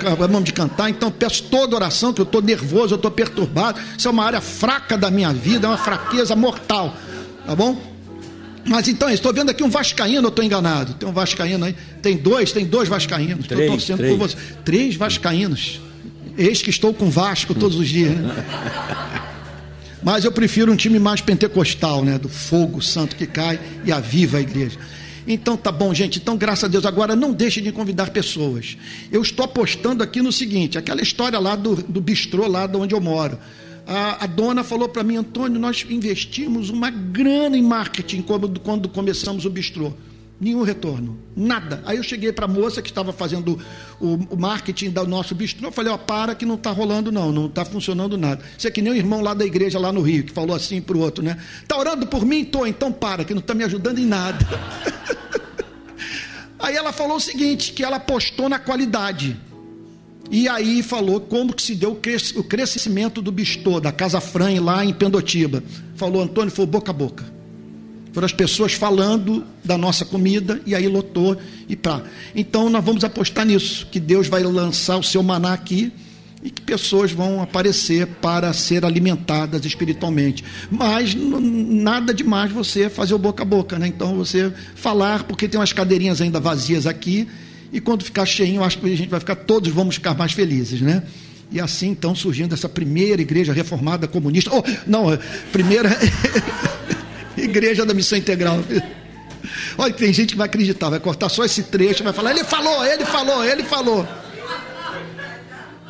Acabamos 0.00 0.44
de 0.44 0.52
cantar. 0.54 0.88
Então 0.88 1.10
peço 1.10 1.42
toda 1.44 1.76
oração, 1.76 2.12
que 2.12 2.22
eu 2.22 2.24
estou 2.24 2.40
nervoso, 2.40 2.94
eu 2.94 2.96
estou 2.96 3.10
perturbado. 3.10 3.78
Isso 3.96 4.08
é 4.08 4.10
uma 4.10 4.24
área 4.24 4.40
fraca 4.40 4.96
da 4.96 5.10
minha 5.10 5.32
vida, 5.32 5.66
é 5.66 5.70
uma 5.70 5.76
fraqueza 5.76 6.34
mortal. 6.34 6.96
Tá 7.44 7.54
bom? 7.54 7.97
Mas 8.68 8.86
então, 8.86 9.08
estou 9.08 9.32
vendo 9.32 9.50
aqui 9.50 9.62
um 9.62 9.70
Vascaíno, 9.70 10.26
eu 10.26 10.28
estou 10.28 10.44
enganado. 10.44 10.94
Tem 10.94 11.08
um 11.08 11.12
Vascaíno 11.12 11.64
aí. 11.64 11.74
Tem 12.02 12.16
dois, 12.16 12.52
tem 12.52 12.66
dois 12.66 12.88
Vascaínos. 12.88 13.40
Estou 13.40 13.66
torcendo 13.66 13.98
três. 13.98 14.12
por 14.12 14.18
você. 14.18 14.36
Três 14.64 14.96
Vascaínos. 14.96 15.80
Eis 16.36 16.62
que 16.62 16.70
estou 16.70 16.94
com 16.94 17.10
Vasco 17.10 17.54
todos 17.54 17.78
os 17.78 17.88
dias, 17.88 18.14
né? 18.14 18.44
Mas 20.02 20.24
eu 20.24 20.30
prefiro 20.30 20.70
um 20.70 20.76
time 20.76 20.98
mais 20.98 21.20
pentecostal, 21.20 22.04
né? 22.04 22.18
Do 22.18 22.28
fogo 22.28 22.80
santo 22.80 23.16
que 23.16 23.26
cai 23.26 23.58
e 23.84 23.90
aviva 23.90 24.38
a 24.38 24.40
igreja. 24.40 24.78
Então 25.26 25.56
tá 25.56 25.72
bom, 25.72 25.92
gente. 25.92 26.18
Então, 26.18 26.36
graças 26.36 26.64
a 26.64 26.68
Deus, 26.68 26.86
agora 26.86 27.16
não 27.16 27.32
deixe 27.32 27.60
de 27.60 27.72
convidar 27.72 28.10
pessoas. 28.10 28.76
Eu 29.10 29.20
estou 29.20 29.44
apostando 29.44 30.02
aqui 30.02 30.22
no 30.22 30.30
seguinte: 30.30 30.78
aquela 30.78 31.02
história 31.02 31.38
lá 31.38 31.56
do, 31.56 31.74
do 31.74 32.00
bistrô, 32.00 32.46
lá 32.46 32.66
de 32.66 32.76
onde 32.76 32.94
eu 32.94 33.00
moro 33.00 33.38
a, 33.88 34.24
a 34.24 34.26
dona 34.26 34.62
falou 34.62 34.86
para 34.86 35.02
mim, 35.02 35.16
Antônio, 35.16 35.58
nós 35.58 35.86
investimos 35.88 36.68
uma 36.68 36.90
grana 36.90 37.56
em 37.56 37.62
marketing 37.62 38.20
quando, 38.20 38.60
quando 38.60 38.86
começamos 38.86 39.46
o 39.46 39.50
bistrô. 39.50 39.94
Nenhum 40.38 40.62
retorno, 40.62 41.18
nada. 41.34 41.82
Aí 41.86 41.96
eu 41.96 42.02
cheguei 42.02 42.30
para 42.30 42.44
a 42.44 42.48
moça 42.48 42.82
que 42.82 42.90
estava 42.90 43.14
fazendo 43.14 43.58
o, 43.98 44.14
o, 44.30 44.36
marketing 44.36 44.90
do 44.90 45.06
nosso 45.06 45.34
bistrô, 45.34 45.72
falei, 45.72 45.90
ó, 45.90 45.96
para 45.96 46.34
que 46.34 46.44
não 46.44 46.54
está 46.56 46.70
rolando 46.70 47.10
não, 47.10 47.32
não 47.32 47.46
está 47.46 47.64
funcionando 47.64 48.18
nada. 48.18 48.44
Isso 48.56 48.68
é 48.68 48.70
que 48.70 48.82
nem 48.82 48.92
o 48.92 48.96
irmão 48.96 49.22
lá 49.22 49.32
da 49.32 49.44
igreja 49.44 49.78
lá 49.78 49.90
no 49.90 50.02
Rio, 50.02 50.22
que 50.22 50.32
falou 50.32 50.54
assim 50.54 50.82
para 50.82 50.96
o 50.96 51.00
outro, 51.00 51.24
né? 51.24 51.38
Está 51.62 51.76
orando 51.76 52.06
por 52.06 52.26
mim? 52.26 52.44
Tô, 52.44 52.66
então 52.66 52.92
para, 52.92 53.24
que 53.24 53.32
não 53.32 53.40
está 53.40 53.54
me 53.54 53.64
ajudando 53.64 53.98
em 53.98 54.06
nada. 54.06 54.46
Aí 56.60 56.76
ela 56.76 56.92
falou 56.92 57.16
o 57.16 57.20
seguinte, 57.20 57.72
que 57.72 57.82
ela 57.82 57.96
apostou 57.96 58.50
na 58.50 58.58
qualidade. 58.58 59.47
E 60.30 60.48
aí 60.48 60.82
falou 60.82 61.20
como 61.20 61.54
que 61.54 61.62
se 61.62 61.74
deu 61.74 61.98
o 62.36 62.44
crescimento 62.44 63.22
do 63.22 63.32
Bistô, 63.32 63.80
da 63.80 63.90
Casa 63.90 64.20
Fran, 64.20 64.60
lá 64.60 64.84
em 64.84 64.92
Pendotiba. 64.92 65.62
Falou, 65.96 66.22
Antônio, 66.22 66.50
foi 66.50 66.66
boca 66.66 66.90
a 66.90 66.94
boca. 66.94 67.24
Foram 68.12 68.26
as 68.26 68.32
pessoas 68.32 68.72
falando 68.72 69.44
da 69.64 69.78
nossa 69.78 70.04
comida 70.04 70.60
e 70.66 70.74
aí 70.74 70.88
lotou 70.88 71.36
e 71.68 71.76
pá. 71.76 72.02
Então 72.34 72.68
nós 72.68 72.84
vamos 72.84 73.04
apostar 73.04 73.46
nisso, 73.46 73.86
que 73.90 74.00
Deus 74.00 74.26
vai 74.26 74.42
lançar 74.42 74.96
o 74.96 75.02
seu 75.02 75.22
maná 75.22 75.52
aqui 75.52 75.92
e 76.42 76.50
que 76.50 76.60
pessoas 76.60 77.12
vão 77.12 77.42
aparecer 77.42 78.06
para 78.06 78.52
ser 78.52 78.84
alimentadas 78.84 79.64
espiritualmente. 79.64 80.44
Mas 80.70 81.14
nada 81.14 82.12
demais 82.14 82.50
você 82.50 82.88
fazer 82.88 83.14
o 83.14 83.18
boca 83.18 83.42
a 83.42 83.46
boca, 83.46 83.78
né? 83.78 83.86
Então 83.86 84.16
você 84.16 84.52
falar, 84.74 85.24
porque 85.24 85.48
tem 85.48 85.58
umas 85.58 85.72
cadeirinhas 85.72 86.20
ainda 86.20 86.40
vazias 86.40 86.86
aqui 86.86 87.28
e 87.72 87.80
quando 87.80 88.04
ficar 88.04 88.24
cheinho, 88.24 88.62
acho 88.62 88.78
que 88.78 88.86
a 88.86 88.96
gente 88.96 89.08
vai 89.08 89.20
ficar, 89.20 89.36
todos 89.36 89.70
vamos 89.72 89.96
ficar 89.96 90.14
mais 90.14 90.32
felizes, 90.32 90.80
né? 90.80 91.02
E 91.50 91.60
assim, 91.60 91.88
então, 91.88 92.14
surgindo 92.14 92.54
essa 92.54 92.68
primeira 92.68 93.22
igreja 93.22 93.52
reformada 93.52 94.06
comunista. 94.06 94.50
Oh, 94.52 94.62
não, 94.86 95.12
é, 95.12 95.18
primeira 95.50 95.90
igreja 97.36 97.86
da 97.86 97.94
missão 97.94 98.18
integral. 98.18 98.62
Olha, 99.76 99.92
tem 99.92 100.12
gente 100.12 100.30
que 100.30 100.36
vai 100.36 100.46
acreditar, 100.46 100.90
vai 100.90 101.00
cortar 101.00 101.28
só 101.28 101.44
esse 101.44 101.62
trecho, 101.64 102.04
vai 102.04 102.12
falar, 102.12 102.32
ele 102.32 102.44
falou, 102.44 102.84
ele 102.84 103.04
falou, 103.04 103.44
ele 103.44 103.62
falou. 103.62 104.06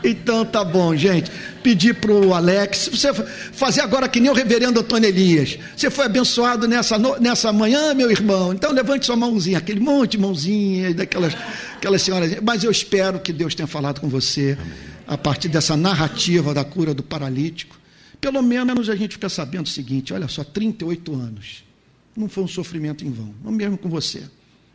Então 0.03 0.45
tá 0.45 0.65
bom, 0.65 0.95
gente. 0.95 1.31
Pedir 1.63 1.95
para 1.95 2.13
o 2.13 2.33
Alex, 2.33 2.89
você 2.93 3.13
fazer 3.13 3.81
agora 3.81 4.09
que 4.09 4.21
nem 4.21 4.31
o 4.31 4.35
reverendo 4.35 4.81
Antônio 4.81 5.09
Elias. 5.09 5.59
Você 5.77 5.91
foi 5.91 6.07
abençoado 6.07 6.69
nessa, 6.69 6.97
nessa 7.21 7.53
manhã, 7.53 7.95
meu 7.95 8.11
irmão. 8.11 8.53
Então 8.53 8.73
levante 8.73 9.07
sua 9.07 9.17
mãozinha, 9.17 9.59
aquele 9.59 9.81
monte 9.81 10.13
de 10.13 10.19
mãozinha, 10.19 10.95
daquelas 10.95 11.35
aquelas 11.77 12.03
senhoras. 12.03 12.37
Mas 12.43 12.63
eu 12.63 12.71
espero 12.71 13.19
que 13.19 13.33
Deus 13.33 13.55
tenha 13.55 13.67
falado 13.67 14.01
com 14.01 14.09
você 14.09 14.57
a 15.07 15.17
partir 15.17 15.49
dessa 15.49 15.77
narrativa 15.77 16.55
da 16.55 16.65
cura 16.65 16.95
do 16.95 17.03
paralítico. 17.03 17.79
Pelo 18.21 18.43
menos 18.43 18.89
a 18.89 18.97
gente 18.97 19.13
fica 19.13 19.29
sabendo 19.29 19.67
o 19.67 19.71
seguinte: 19.71 20.13
olha 20.13 20.29
só, 20.29 20.45
38 20.45 21.15
anos. 21.15 21.65
Não 22.17 22.29
foi 22.29 22.45
um 22.45 22.49
sofrimento 22.49 23.05
em 23.05 23.13
vão. 23.13 23.33
Não 23.45 23.53
mesmo 23.53 23.79
com 23.79 23.89
você. 23.89 24.23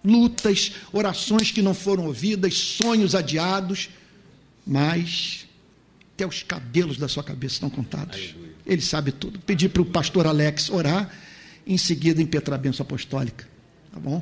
Lutas, 0.04 0.74
orações 0.92 1.52
que 1.52 1.62
não 1.62 1.74
foram 1.74 2.06
ouvidas, 2.06 2.54
sonhos 2.54 3.16
adiados 3.16 3.90
mas 4.66 5.48
até 6.14 6.28
os 6.28 6.44
cabelos 6.44 6.98
da 6.98 7.08
sua 7.08 7.24
cabeça 7.24 7.56
estão 7.56 7.70
contados. 7.70 8.36
Ele 8.66 8.82
sabe 8.82 9.12
tudo. 9.12 9.40
Pedi 9.40 9.68
para 9.68 9.82
o 9.82 9.86
pastor 9.86 10.28
Alex 10.28 10.70
orar, 10.70 11.10
em 11.66 11.78
seguida 11.78 12.22
impetrar 12.22 12.60
a 12.60 12.62
bênção 12.62 12.84
apostólica. 12.84 13.48
Tá 13.92 14.00
bom? 14.00 14.22